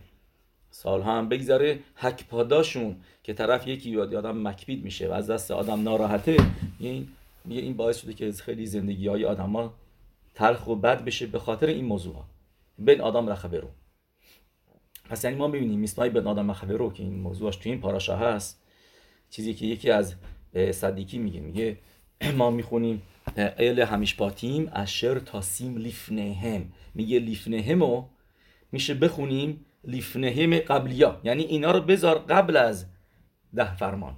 سال 0.69 1.01
هم 1.01 1.30
بگذره 1.30 1.80
حک 1.95 2.28
پاداشون 2.28 2.95
که 3.23 3.34
طرف 3.34 3.67
یکی 3.67 3.89
یاد 3.89 4.15
آدم 4.15 4.47
مکبید 4.47 4.84
میشه 4.84 5.10
و 5.10 5.12
از 5.12 5.30
دست 5.30 5.51
آدم 5.51 5.84
ناراحته 5.84 6.38
این 6.80 7.08
میگه 7.45 7.62
این 7.62 7.73
باعث 7.73 7.97
شده 8.01 8.13
که 8.13 8.32
خیلی 8.32 8.65
زندگی 8.65 9.08
های 9.08 9.25
آدم 9.25 9.49
ها 9.56 9.73
تلخ 10.34 10.67
و 10.67 10.75
بد 10.75 11.06
بشه 11.06 11.25
به 11.25 11.39
خاطر 11.39 11.67
این 11.67 11.86
موضوع 11.86 12.23
بین 12.80 13.02
آدم 13.02 13.30
رخبه 13.30 13.60
رو. 13.60 13.68
پس 15.10 15.24
یعنی 15.24 15.36
ما 15.36 15.48
ببینیم 15.48 15.80
میسمای 15.80 16.10
بین 16.10 16.28
آدم 16.28 16.52
رخبه 16.52 16.78
رو 16.78 16.94
که 16.94 17.04
این 17.04 17.20
موضوعش 17.20 17.56
تو 17.56 17.70
این 17.70 17.82
پاراشا 17.82 18.18
هست 18.18 18.62
چیزی 19.30 19.54
که 19.54 19.66
یکی 19.66 19.92
از 19.92 20.16
صدیکی 20.72 21.18
میگه 21.18 21.40
میگه 21.40 21.78
ما 22.38 22.52
می‌خونیم 22.52 23.02
ایل 23.58 23.82
همیش 23.82 24.16
پاتیم 24.16 24.70
اشر 24.74 25.20
تاسیم 25.20 25.78
لیفنهم. 25.78 26.71
میگه 26.96 27.19
لیفنهم 27.19 27.84
رو 27.84 28.10
میشه 28.71 28.94
بخونیم 28.94 29.65
لیفنهم 29.84 30.60
قبلیا. 30.60 31.21
یعنی 31.23 31.44
اینا 31.44 31.71
رو 31.71 31.82
بذار 31.82 32.19
قبل 32.19 32.58
از 32.58 32.86
ده 33.56 33.76
فرمان. 33.76 34.15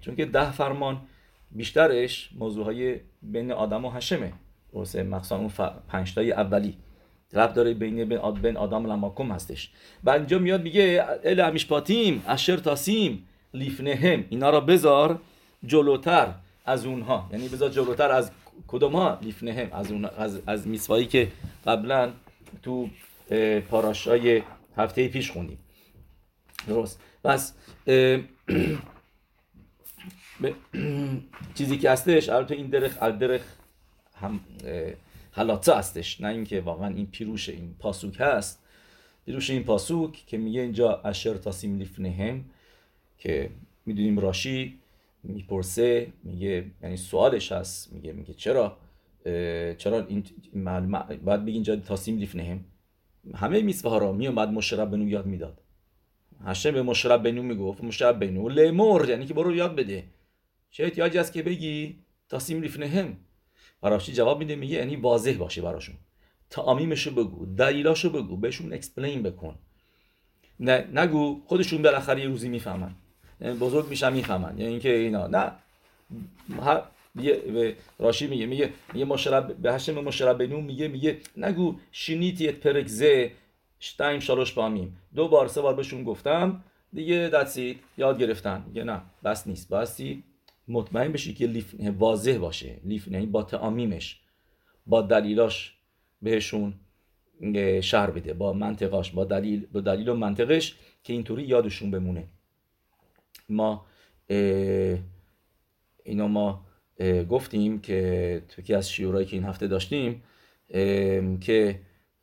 چون 0.00 0.16
که 0.16 0.24
ده 0.24 0.52
فرمان 0.52 1.02
بیشترش 1.50 2.30
موضوع 2.38 2.64
های 2.64 3.00
بین 3.22 3.52
آدم 3.52 3.84
و 3.84 3.90
هشمه 3.90 4.32
مخصوصا 4.72 5.36
اون 5.36 5.48
پنجتای 5.88 6.32
اولی. 6.32 6.78
رب 7.36 7.54
داره 7.54 7.74
بین 7.74 8.04
بین 8.42 8.56
آدم 8.56 8.84
و 8.84 8.92
لماکم 8.92 9.32
هستش. 9.32 9.70
بعد 10.04 10.20
اینجا 10.20 10.38
میاد 10.38 10.62
میگه 10.62 11.06
ال 11.24 11.40
همیشپاتیم 11.40 12.22
اشر 12.28 12.56
تاسیم 12.56 13.28
لیفنهم 13.54 14.24
اینا 14.30 14.50
را 14.50 14.60
بذار 14.60 15.18
جلوتر 15.66 16.34
از 16.66 16.86
اونها. 16.86 17.28
یعنی 17.32 17.48
بذار 17.48 17.70
جلوتر 17.70 18.10
از 18.10 18.30
کدوم 18.66 18.92
ها؟ 18.92 19.18
لیفنهم 19.22 19.72
از 19.72 19.92
اون 19.92 20.04
از 20.04 20.40
از 20.46 20.68
میسوایی 20.68 21.06
که 21.06 21.28
قبلا 21.66 22.10
تو 22.62 22.88
پاراشای 23.70 24.42
هفته 24.76 25.08
پیش 25.08 25.30
خوندیم. 25.30 25.58
درست. 26.68 27.00
پس 27.24 27.54
چیزی 31.58 31.78
که 31.78 31.90
هستش 31.90 32.28
البته 32.28 32.54
این 32.54 32.66
درخ 32.66 32.98
درخ 32.98 33.42
هم 34.20 34.40
حلاته 35.36 35.76
هستش 35.76 36.20
نه 36.20 36.28
اینکه 36.28 36.60
واقعا 36.60 36.88
این 36.88 37.06
پیروش 37.06 37.48
این 37.48 37.74
پاسوک 37.78 38.16
هست. 38.18 38.62
پیروش 39.26 39.50
این 39.50 39.64
پاسوک 39.64 40.12
که 40.26 40.38
میگه 40.38 40.60
اینجا 40.60 41.00
اشر 41.04 41.34
تاسیم 41.34 41.78
لیفنهم 41.78 42.44
که 43.18 43.50
می‌دونیم 43.86 44.18
راشی 44.18 44.78
می‌پرسه 45.22 46.12
میگه 46.24 46.64
یعنی 46.82 46.96
سوالش 46.96 47.52
هست 47.52 47.92
میگه 47.92 48.12
میگه 48.12 48.34
چرا؟ 48.34 48.76
چرا 49.78 50.06
این 50.06 50.24
باید 51.24 51.44
بگی 51.44 51.52
اینجا 51.52 51.76
תשים 51.76 52.18
לפניהם 52.18 52.64
همه 53.34 53.62
מצוה 53.62 53.90
ها 53.90 53.98
را 53.98 54.12
میومد 54.12 54.48
مشه 54.48 54.90
ربنو 54.90 55.08
یاد 55.08 55.26
می‌داد. 55.26 55.60
هشم 56.44 56.70
به 56.70 56.82
مشه 56.82 57.22
ربنو 57.22 57.42
می‌گفت 57.42 57.84
مشه 57.84 58.20
ربنو 58.20 58.48
למד 58.48 59.08
یعنی 59.08 59.26
که 59.26 59.34
برو 59.34 59.54
یاد 59.54 59.76
بده. 59.76 60.04
چه 60.70 60.84
احتیاجی 60.84 61.18
هست 61.18 61.32
که 61.32 61.42
بگی 61.42 61.96
תשים 62.28 62.60
לפניהם 62.60 63.16
راشی 63.82 64.12
جواب 64.12 64.38
میده 64.38 64.56
میگه 64.56 64.76
یعنی 64.76 64.96
واضح 64.96 65.32
باشه 65.32 65.62
براشون. 65.62 65.96
טעמים 66.50 66.88
شو 66.88 67.10
بگو 67.10 67.46
دلیلاشو 67.46 68.10
بگو 68.10 68.36
بهشون 68.36 68.72
explain 68.72 69.22
بکن. 69.22 69.54
نه 70.60 70.88
نگو 70.92 71.40
خودشون 71.46 71.82
بالاخره 71.82 72.20
یه 72.20 72.26
روزی 72.28 72.48
می‌فهمن. 72.48 72.94
یعنی 73.40 73.58
بزرگ 73.58 73.88
میشن 73.88 74.12
می‌فهمن. 74.12 74.58
یعنی 74.58 74.70
اینکه 74.70 74.94
اینا. 74.94 75.26
نه. 75.26 75.52
هر 76.62 76.82
یه 77.20 77.76
راشی 77.98 78.26
میگه 78.26 78.46
میگه 78.46 78.72
میگه 78.92 79.04
مشرب 79.04 79.56
به 79.56 79.72
هشم 79.72 80.04
بنو 80.32 80.60
میگه 80.60 80.88
میگه 80.88 81.18
نگو 81.36 81.76
شنیتی 81.92 82.48
ات 82.48 82.54
پرکزه 82.54 83.32
شتایم 83.80 84.20
شالوش 84.20 84.54
پامیم 84.54 84.96
دو 85.14 85.28
بار 85.28 85.48
سه 85.48 85.60
بار 85.60 85.74
بهشون 85.74 86.04
گفتم. 86.04 86.64
دیگه 86.92 87.30
دستید 87.34 87.80
یاد 87.98 88.18
گرفتن. 88.18 88.64
میگه 88.66 88.84
نه 88.84 89.02
بس 89.24 89.46
نیست. 89.46 89.68
باستی 89.68 90.24
مطمئن 90.68 91.12
بشی 91.12 91.34
که 91.34 91.46
لیف 91.46 91.74
واضح 91.98 92.38
باشه. 92.38 92.80
لیف 92.84 93.08
یعنی 93.08 93.26
با 93.26 93.42
تعامیمش 93.42 94.20
با 94.86 95.02
دلیلاش 95.02 95.78
بهشون 96.22 96.74
شهر 97.80 98.10
بده. 98.10 98.34
با 98.34 98.52
منطقاش 98.52 99.10
با 99.10 99.24
دلیل 99.24 99.66
با 99.66 99.80
دلیل 99.80 100.08
و 100.08 100.14
منطقش 100.14 100.76
که 101.02 101.12
اینطوری 101.12 101.42
یادشون 101.42 101.90
بمونه. 101.90 102.28
ما 103.48 103.86
اینا 106.04 106.28
ما 106.28 106.66
گفتیم 107.28 107.80
که 107.80 108.42
توی 108.48 108.74
از 108.74 108.90
شیورایی 108.90 109.26
که 109.26 109.36
این 109.36 109.44
هفته 109.44 109.66
داشتیم 109.66 110.22
که 111.40 111.80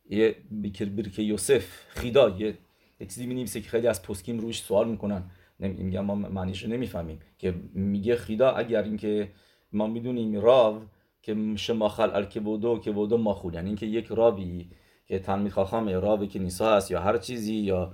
یه 0.10 0.36
بیکر 0.52 1.20
یوسف 1.20 1.66
خیدا 1.90 2.30
یه 2.30 2.58
چیزی 3.00 3.26
می 3.26 3.46
که 3.46 3.62
خیلی 3.62 3.88
از 3.88 4.02
پسکیم 4.02 4.40
روش 4.40 4.62
سوال 4.62 4.90
می‌کنن. 4.90 5.32
میگم 5.60 6.06
ما 6.06 6.16
معنیش 6.16 6.66
نمی‌فهمیم. 6.66 7.20
که 7.38 7.56
میگه 7.74 8.16
خیدا 8.16 8.52
اگر 8.52 8.84
اینکه 8.84 9.32
ما 9.72 9.88
می‌دونیم 9.88 10.42
راو 10.42 10.82
که 11.22 11.38
شماخل 11.56 12.10
الکبودو 12.16 12.80
که 12.80 12.92
بودو 12.92 13.18
ماخول 13.18 13.54
یعنی 13.54 13.68
اینکه 13.68 13.86
یک 13.86 14.08
راوی 14.08 14.70
که 15.06 15.20
تنمید 15.20 15.52
خاخام 15.52 15.90
راوی 15.90 16.28
که 16.28 16.40
نیسا 16.40 16.76
هست 16.76 16.92
یا 16.92 17.02
هر 17.02 17.18
چیزی 17.18 17.56
یا 17.56 17.94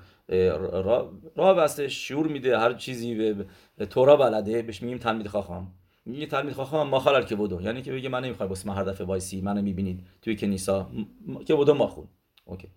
רב 1.35 1.59
هستش 1.59 2.07
שיעור 2.07 2.27
میده 2.27 2.59
هر 2.59 2.73
چیزی 2.73 3.33
به 3.77 3.85
תורה 3.85 4.15
بلده 4.15 4.61
بهش 4.61 4.81
میگیم 4.81 4.97
תלמיד 4.97 5.27
חכם. 5.27 5.73
میگه 6.05 6.25
תלמיד 6.25 6.53
חכם 6.53 6.89
מחל 6.89 7.23
כבודו. 7.23 7.61
یعنی 7.61 7.81
که 7.81 7.91
بگه 7.91 8.09
من 8.09 8.23
نمی‌خوام 8.23 8.49
واسه 8.49 8.67
من 8.67 8.75
هر 8.75 8.83
دفعه 8.83 9.07
وایسی 9.07 9.41
منو 9.41 9.61
می‌بینید 9.61 10.05
توی 10.21 10.35
کنیسا 10.35 10.89
כבודו 11.45 11.73
מחול 11.73 12.05
okay. 12.45 12.67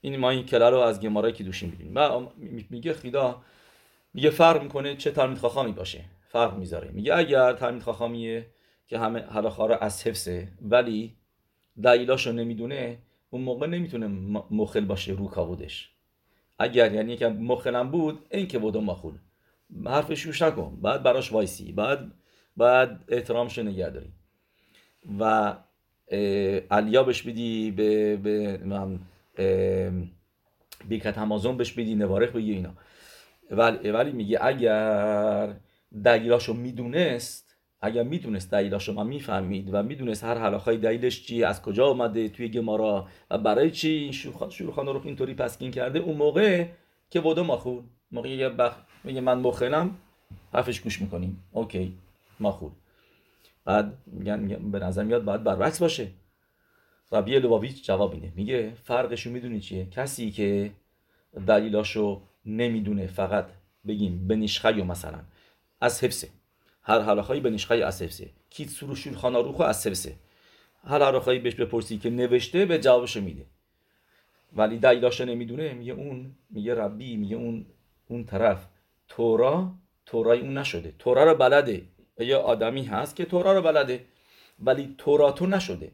این 0.00 0.16
ما 0.16 0.30
این 0.30 0.46
כלל 0.46 0.68
رو 0.68 0.78
از 0.78 1.00
גמרא 1.00 1.32
ی 1.32 1.44
קידושין 1.44 1.70
می‌بینیم. 1.70 2.28
میگه 2.70 2.92
خیدا 2.92 3.42
میگه 4.16 4.30
فرق 4.30 4.62
می‌کنه 4.62 4.96
چه 4.96 5.10
תלמיד 5.10 5.38
חכם 5.38 5.65
ی 5.65 5.72
باشه. 5.72 6.04
فرق 6.28 6.58
می‌ذاره. 6.58 6.90
میگه 6.90 7.16
اگر 7.16 7.52
תלמיד 7.52 7.82
חכם 7.82 8.25
یه 8.25 8.46
که 8.86 8.98
همه 8.98 9.20
הלכה 9.20 9.66
رو 9.66 9.76
از 9.80 10.06
حفظه 10.06 10.48
ولی 10.62 11.16
دلیلاشو 11.82 12.32
نمی‌دونه 12.32 12.98
اون 13.30 13.42
موقع 13.42 13.66
نمی‌تونه 13.66 14.06
مخل 14.50 14.84
باشه 14.84 15.12
رو 15.12 15.28
کابودش 15.28 15.90
اگر 16.58 16.94
یعنی 16.94 17.16
که 17.16 17.28
مخلم 17.28 17.90
بود 17.90 18.26
این 18.30 18.46
که 18.46 18.58
بودو 18.58 18.80
مخول. 18.80 19.14
حرفش 19.84 20.22
روش 20.22 20.42
نکن. 20.42 20.78
بعد 20.82 21.02
براش 21.02 21.32
وایسی. 21.32 21.72
بعد 21.72 22.12
بعد 22.56 23.04
احترامش 23.08 23.58
نگه 23.58 23.90
داری. 23.90 24.12
و 25.18 25.54
علیا 26.70 27.02
بهش 27.02 27.22
بدی 27.22 27.70
به, 27.70 28.16
به 28.16 28.60
بیکت 30.88 31.18
همازون 31.18 31.56
بهش 31.56 31.72
بدی 31.72 31.94
نوارخ 31.94 32.32
بگی 32.32 32.52
اینا. 32.52 32.74
ولی, 33.50 33.90
ولی 33.90 34.12
میگه 34.12 34.38
اگر 34.42 35.54
دلیلاشو 36.04 36.54
می‌دونست 36.54 37.56
اگر 37.80 38.02
می‌دونست 38.02 38.50
دلیلاشو 38.50 38.92
ما 38.92 39.04
می‌فهمید 39.04 39.74
و 39.74 39.82
می‌دونست 39.82 40.24
هر 40.24 40.38
حلاخای 40.38 40.76
دلیلش 40.76 41.26
چی 41.26 41.44
از 41.44 41.62
کجا 41.62 41.86
آمده 41.86 42.28
توی 42.28 42.48
گمارا 42.48 43.08
و 43.30 43.38
برای 43.38 43.70
چی 43.70 43.88
این 43.88 44.12
شروخان 44.50 44.86
رو 44.86 45.00
اینطوری 45.04 45.34
پسکین 45.34 45.70
کرده 45.70 45.98
اون 45.98 46.16
موقع 46.16 46.66
که 47.10 47.20
بودو 47.20 47.44
ماخول 47.44 47.82
موقع 48.12 48.28
یه 48.28 48.48
بخ... 48.48 48.76
میگه 49.04 49.20
من 49.20 49.38
مخنم 49.38 49.96
حرفش 50.52 50.80
گوش 50.80 51.00
می‌کنیم. 51.02 51.44
اوکی 51.52 51.94
ماخول 52.40 52.70
بعد 53.64 53.98
میگن 54.06 54.70
به 54.70 54.78
نظر 54.78 55.04
میاد 55.04 55.24
باید 55.24 55.44
برعکس 55.44 55.78
باشه. 55.78 56.08
ربی 57.12 57.38
لوباویچ 57.38 57.86
جواب 57.86 58.14
میده. 58.14 58.32
میگه 58.36 58.72
فرقشو 58.84 59.30
می‌دونی 59.30 59.60
چیه؟ 59.60 59.86
کسی 59.86 60.30
که 60.30 60.70
دلیلاشو 61.46 62.22
نمی‌دونه 62.46 63.06
فقط 63.06 63.46
بگیم 63.86 64.28
بنیشخیو 64.28 64.84
مثلا. 64.84 65.20
از 65.80 66.04
حفظه 66.04 66.28
هر 66.82 67.00
حلاخایی 67.00 67.40
بنیشخی 67.40 67.82
از 67.82 68.02
حفظه 68.02 68.30
کیت 68.50 68.68
سروشون 68.68 69.14
خاناروخو 69.14 69.62
از 69.62 69.86
حفظه 69.86 70.14
هر 70.84 71.02
حلاخایی 71.02 71.38
بهش 71.38 71.54
بپرسی 71.54 71.98
که 71.98 72.10
نوشته 72.10 72.66
به 72.66 72.78
جوابشو 72.78 73.20
میده. 73.20 73.46
ولی 74.52 74.78
دلیلاشو 74.78 75.24
نمی‌دونه 75.24 75.74
میگه 75.74 75.92
اون 75.92 76.34
میگه 76.50 76.74
ربی 76.74 77.16
میگه 77.16 77.36
اون 77.36 77.66
اون 78.08 78.24
طرف. 78.24 78.66
تورا 79.08 79.74
تورای 80.06 80.40
اون 80.40 80.58
نشده. 80.58 80.94
تورا 80.98 81.24
رو 81.24 81.34
بلده. 81.34 81.82
یه 82.18 82.36
آدمی 82.36 82.84
هست 82.84 83.16
که 83.16 83.24
تورا 83.24 83.52
رو 83.52 83.62
بلده. 83.62 84.04
ولی 84.58 84.94
توراتو 84.98 85.46
نشده. 85.46 85.92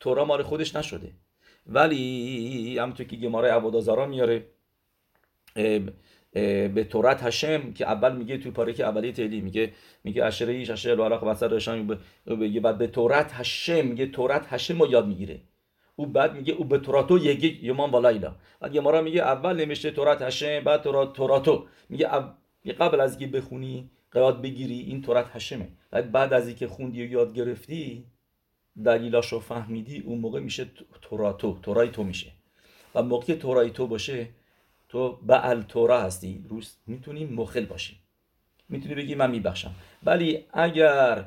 تورا 0.00 0.24
مال 0.24 0.42
خودش 0.42 0.76
نشده. 0.76 1.12
ولی 1.66 2.78
همونطور 2.78 3.06
که 3.06 3.16
گماره 3.16 3.52
عبادازارا 3.52 4.06
میاره. 4.06 4.46
به 6.74 6.86
تورات 6.90 7.22
هشم 7.22 7.72
که 7.72 7.86
اول 7.86 8.16
میگه 8.16 8.38
توی 8.38 8.50
پاره 8.50 8.72
که 8.72 8.84
اولی 8.84 9.12
تلی 9.12 9.40
میگه 9.40 9.72
میگه 10.04 10.24
اشره 10.24 10.52
ایش 10.52 10.70
اشره 10.70 10.92
الوالاق 10.92 11.24
وسط 11.24 11.52
رشان 11.52 11.98
میگه 12.26 12.60
بعد 12.60 12.78
به 12.78 12.86
تورات 12.86 13.30
هشم 13.34 13.86
میگه 13.86 14.06
تورات 14.06 14.46
هشم 14.48 14.82
رو 14.82 14.90
یاد 14.90 15.06
می‌گیره. 15.06 15.40
او 15.96 16.06
بعد 16.06 16.34
میگه 16.34 16.52
او 16.52 16.64
به 16.64 16.78
توراتو 16.78 17.18
یگی 17.18 17.58
یمان 17.62 17.90
والایلا 17.90 18.34
بعد 18.60 18.72
گمارا 18.72 19.02
میگه 19.02 19.22
اول 19.22 19.56
نمیشه 19.56 19.90
تورات 19.90 20.22
هشم 20.22 20.60
بعد 20.60 20.82
تورات 20.82 21.12
توراتو. 21.12 21.66
میگه 21.88 22.08
قبل 22.78 23.00
از 23.00 23.10
اینکه 23.10 23.38
بخونی 23.38 23.90
قیاد 24.12 24.42
بگیری 24.42 24.78
این 24.78 25.02
تورات 25.02 25.26
هشمه 25.32 25.68
بعد 25.90 26.12
بعد 26.12 26.32
از 26.32 26.46
اینکه 26.46 26.66
خوندی 26.68 27.02
و 27.02 27.10
یاد 27.10 27.34
گرفتی 27.34 28.04
دلیلاشو 28.84 29.40
فهمیدی 29.40 30.00
اون 30.00 30.18
موقع 30.18 30.40
میشه 30.40 30.66
توراتو 31.02 31.58
تورای 31.62 31.88
تو 31.88 32.04
میشه. 32.04 32.32
و 32.94 33.02
موقع 33.02 33.34
تورای 33.34 33.70
تو 33.70 33.86
باشه 33.86 34.28
تو 34.96 35.18
بعل 35.22 35.62
تورا 35.62 36.00
هستی. 36.00 36.44
روز 36.48 36.74
می‌تونی 36.86 37.24
مخل 37.24 37.64
باشی. 37.64 37.96
می‌تونی 38.68 38.94
بگی 38.94 39.14
من 39.14 39.30
میبخشم. 39.30 39.74
ولی 40.02 40.44
اگر 40.52 41.24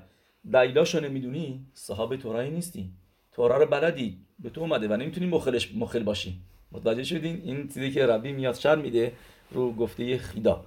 دلیلاشو 0.53 0.99
نمی‌دونی 0.99 1.65
صحابه 1.73 2.17
تورایی 2.17 2.51
نیستی. 2.51 2.89
تورا 3.31 3.57
رو 3.57 3.65
بلدی. 3.65 4.17
به 4.39 4.49
تو 4.49 4.61
اومده 4.61 4.87
و 4.87 4.93
نمی‌تونی 4.93 5.27
مخلش 5.27 5.75
مخل 5.75 6.03
باشی. 6.03 6.41
متوجه 6.71 7.03
شدین؟ 7.03 7.41
این 7.45 7.67
چیزی 7.67 7.91
که 7.91 8.05
ربی 8.05 8.31
میاد 8.31 8.55
شر 8.55 8.75
میده 8.75 9.11
رو 9.51 9.73
گفته 9.73 10.17
خیدا. 10.17 10.65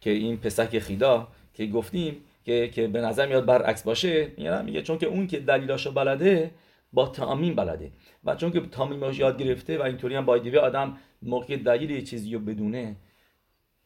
که 0.00 0.10
این 0.10 0.36
پسک 0.36 0.78
خیدا 0.78 1.28
که 1.54 1.66
گفتیم 1.66 2.16
که 2.44 2.68
که 2.68 2.86
به 2.88 3.00
نظر 3.00 3.26
میاد 3.26 3.46
برعکس 3.46 3.82
باشه 3.82 4.32
میگه 4.36 4.62
میگه 4.62 4.82
چون 4.82 4.98
که 4.98 5.06
اون 5.06 5.26
که 5.26 5.40
دلیلاشو 5.40 5.92
بلده 5.92 6.50
با 6.94 7.06
تامین 7.08 7.54
بلده. 7.54 7.90
و 8.24 8.34
چون 8.34 8.50
که 8.52 8.60
تامینش 8.60 9.18
یاد 9.18 9.38
گرفته 9.42 9.78
و 9.78 9.82
اینطوری 9.82 10.14
هم 10.14 10.24
بایدیوه 10.24 10.58
آدم 10.58 10.96
موقع 11.22 11.56
دلیل 11.56 11.90
یه 11.90 12.02
چیزی 12.02 12.34
رو 12.34 12.40
بدونه 12.40 12.96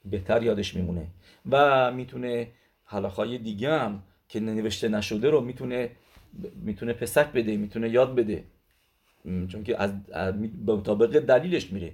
بهتر 0.04 0.42
یادش 0.42 0.76
میمونه. 0.76 1.06
و 1.50 1.92
می‌تونه 1.92 2.48
حلاخای 2.84 3.38
دیگه 3.38 3.70
هم 3.70 4.02
که 4.28 4.40
نوشته 4.40 4.88
نشده 4.88 5.30
رو 5.30 5.40
می‌تونه 5.40 5.90
می‌تونه 6.54 6.92
پسک 6.92 7.32
بده 7.32 7.56
می‌تونه 7.56 7.88
یاد 7.90 8.14
بده. 8.14 8.44
چون 9.24 9.64
که 9.64 9.82
از 9.82 9.92
مطابق 10.66 11.18
دلیلش 11.18 11.72
میره. 11.72 11.92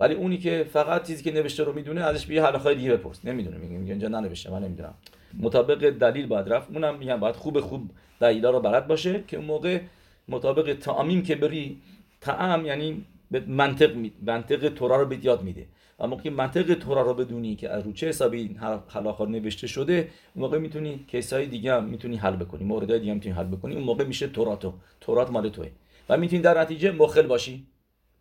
ولی 0.00 0.14
اونی 0.14 0.38
که 0.38 0.66
فقط 0.72 1.06
چیزی 1.06 1.22
که 1.22 1.32
نوشته 1.32 1.64
رو 1.64 1.72
می‌دونه 1.72 2.00
ازش 2.00 2.26
به 2.26 2.42
حلاخای 2.42 2.74
دیگه 2.74 2.96
بپرس. 2.96 3.24
نمی‌دونه 3.24 3.56
میگه 3.56 3.90
اینجا 3.90 4.08
ننوشته 4.08 4.50
من 4.50 4.64
نمی‌دونم. 4.64 4.94
مطابق 5.38 5.90
دلیل 5.90 6.26
باید 6.26 6.48
رفت. 6.48 6.70
اونم 6.70 6.98
میگم 6.98 7.20
باید 7.20 7.36
خوب 7.36 7.60
خوب 7.60 7.90
دلیلا 8.20 8.50
رو 8.50 8.60
بلد 8.60 8.86
باشه 8.86 9.24
که 9.28 9.36
اون 9.36 9.46
موقع 9.46 9.80
مطابق 10.28 10.74
تعامیم 10.74 11.22
که 11.22 11.34
بری 11.34 11.80
تعام 12.20 12.66
یعنی 12.66 13.04
به 13.30 13.40
منطق. 13.40 13.96
منطق 14.26 14.68
تورا 14.68 14.96
رو 14.96 15.06
به 15.06 15.24
یاد 15.24 15.42
میده. 15.42 15.66
و 15.98 16.06
موقعی 16.06 16.30
منطق 16.30 16.74
تورا 16.74 17.02
رو 17.02 17.14
بدونی 17.14 17.56
که 17.56 17.70
از 17.70 17.84
رو 17.84 17.92
چه 17.92 18.08
حسابی 18.08 18.56
حلاخا 18.88 19.24
نوشته 19.24 19.66
شده 19.66 20.08
اون 20.34 20.44
موقع 20.44 20.58
می‌تونی 20.58 21.04
کیسای 21.08 21.46
دیگه 21.46 21.74
هم 21.74 21.84
می‌تونی 21.84 22.16
حل 22.16 22.36
بکنی 22.36 22.64
موردهای 22.64 22.98
دیگه 22.98 23.10
هم 23.10 23.16
می‌تونی 23.16 23.34
حل 23.34 23.44
بکنی 23.44 23.74
اون 23.74 23.84
موقع 23.84 24.04
میشه 24.04 24.26
توراتو 24.26 24.74
تورات 25.00 25.30
مال 25.30 25.48
توه. 25.48 25.70
و 26.08 26.16
می‌تونی 26.16 26.42
در 26.42 26.60
نتیجه 26.60 26.92
مخل 26.92 27.26
باشی. 27.26 27.66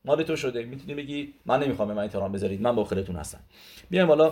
مال 0.05 0.23
تو 0.23 0.35
شده. 0.35 0.63
می‌تونی 0.63 0.93
بگی 0.93 1.33
من 1.45 1.63
نمی‌خوام 1.63 1.87
به 1.87 1.93
من 1.93 2.03
احترام 2.03 2.31
بذارید. 2.31 2.61
من 2.61 2.71
مخلتون 2.71 3.15
هستم. 3.15 3.39
بیایم 3.89 4.07
حالا 4.07 4.31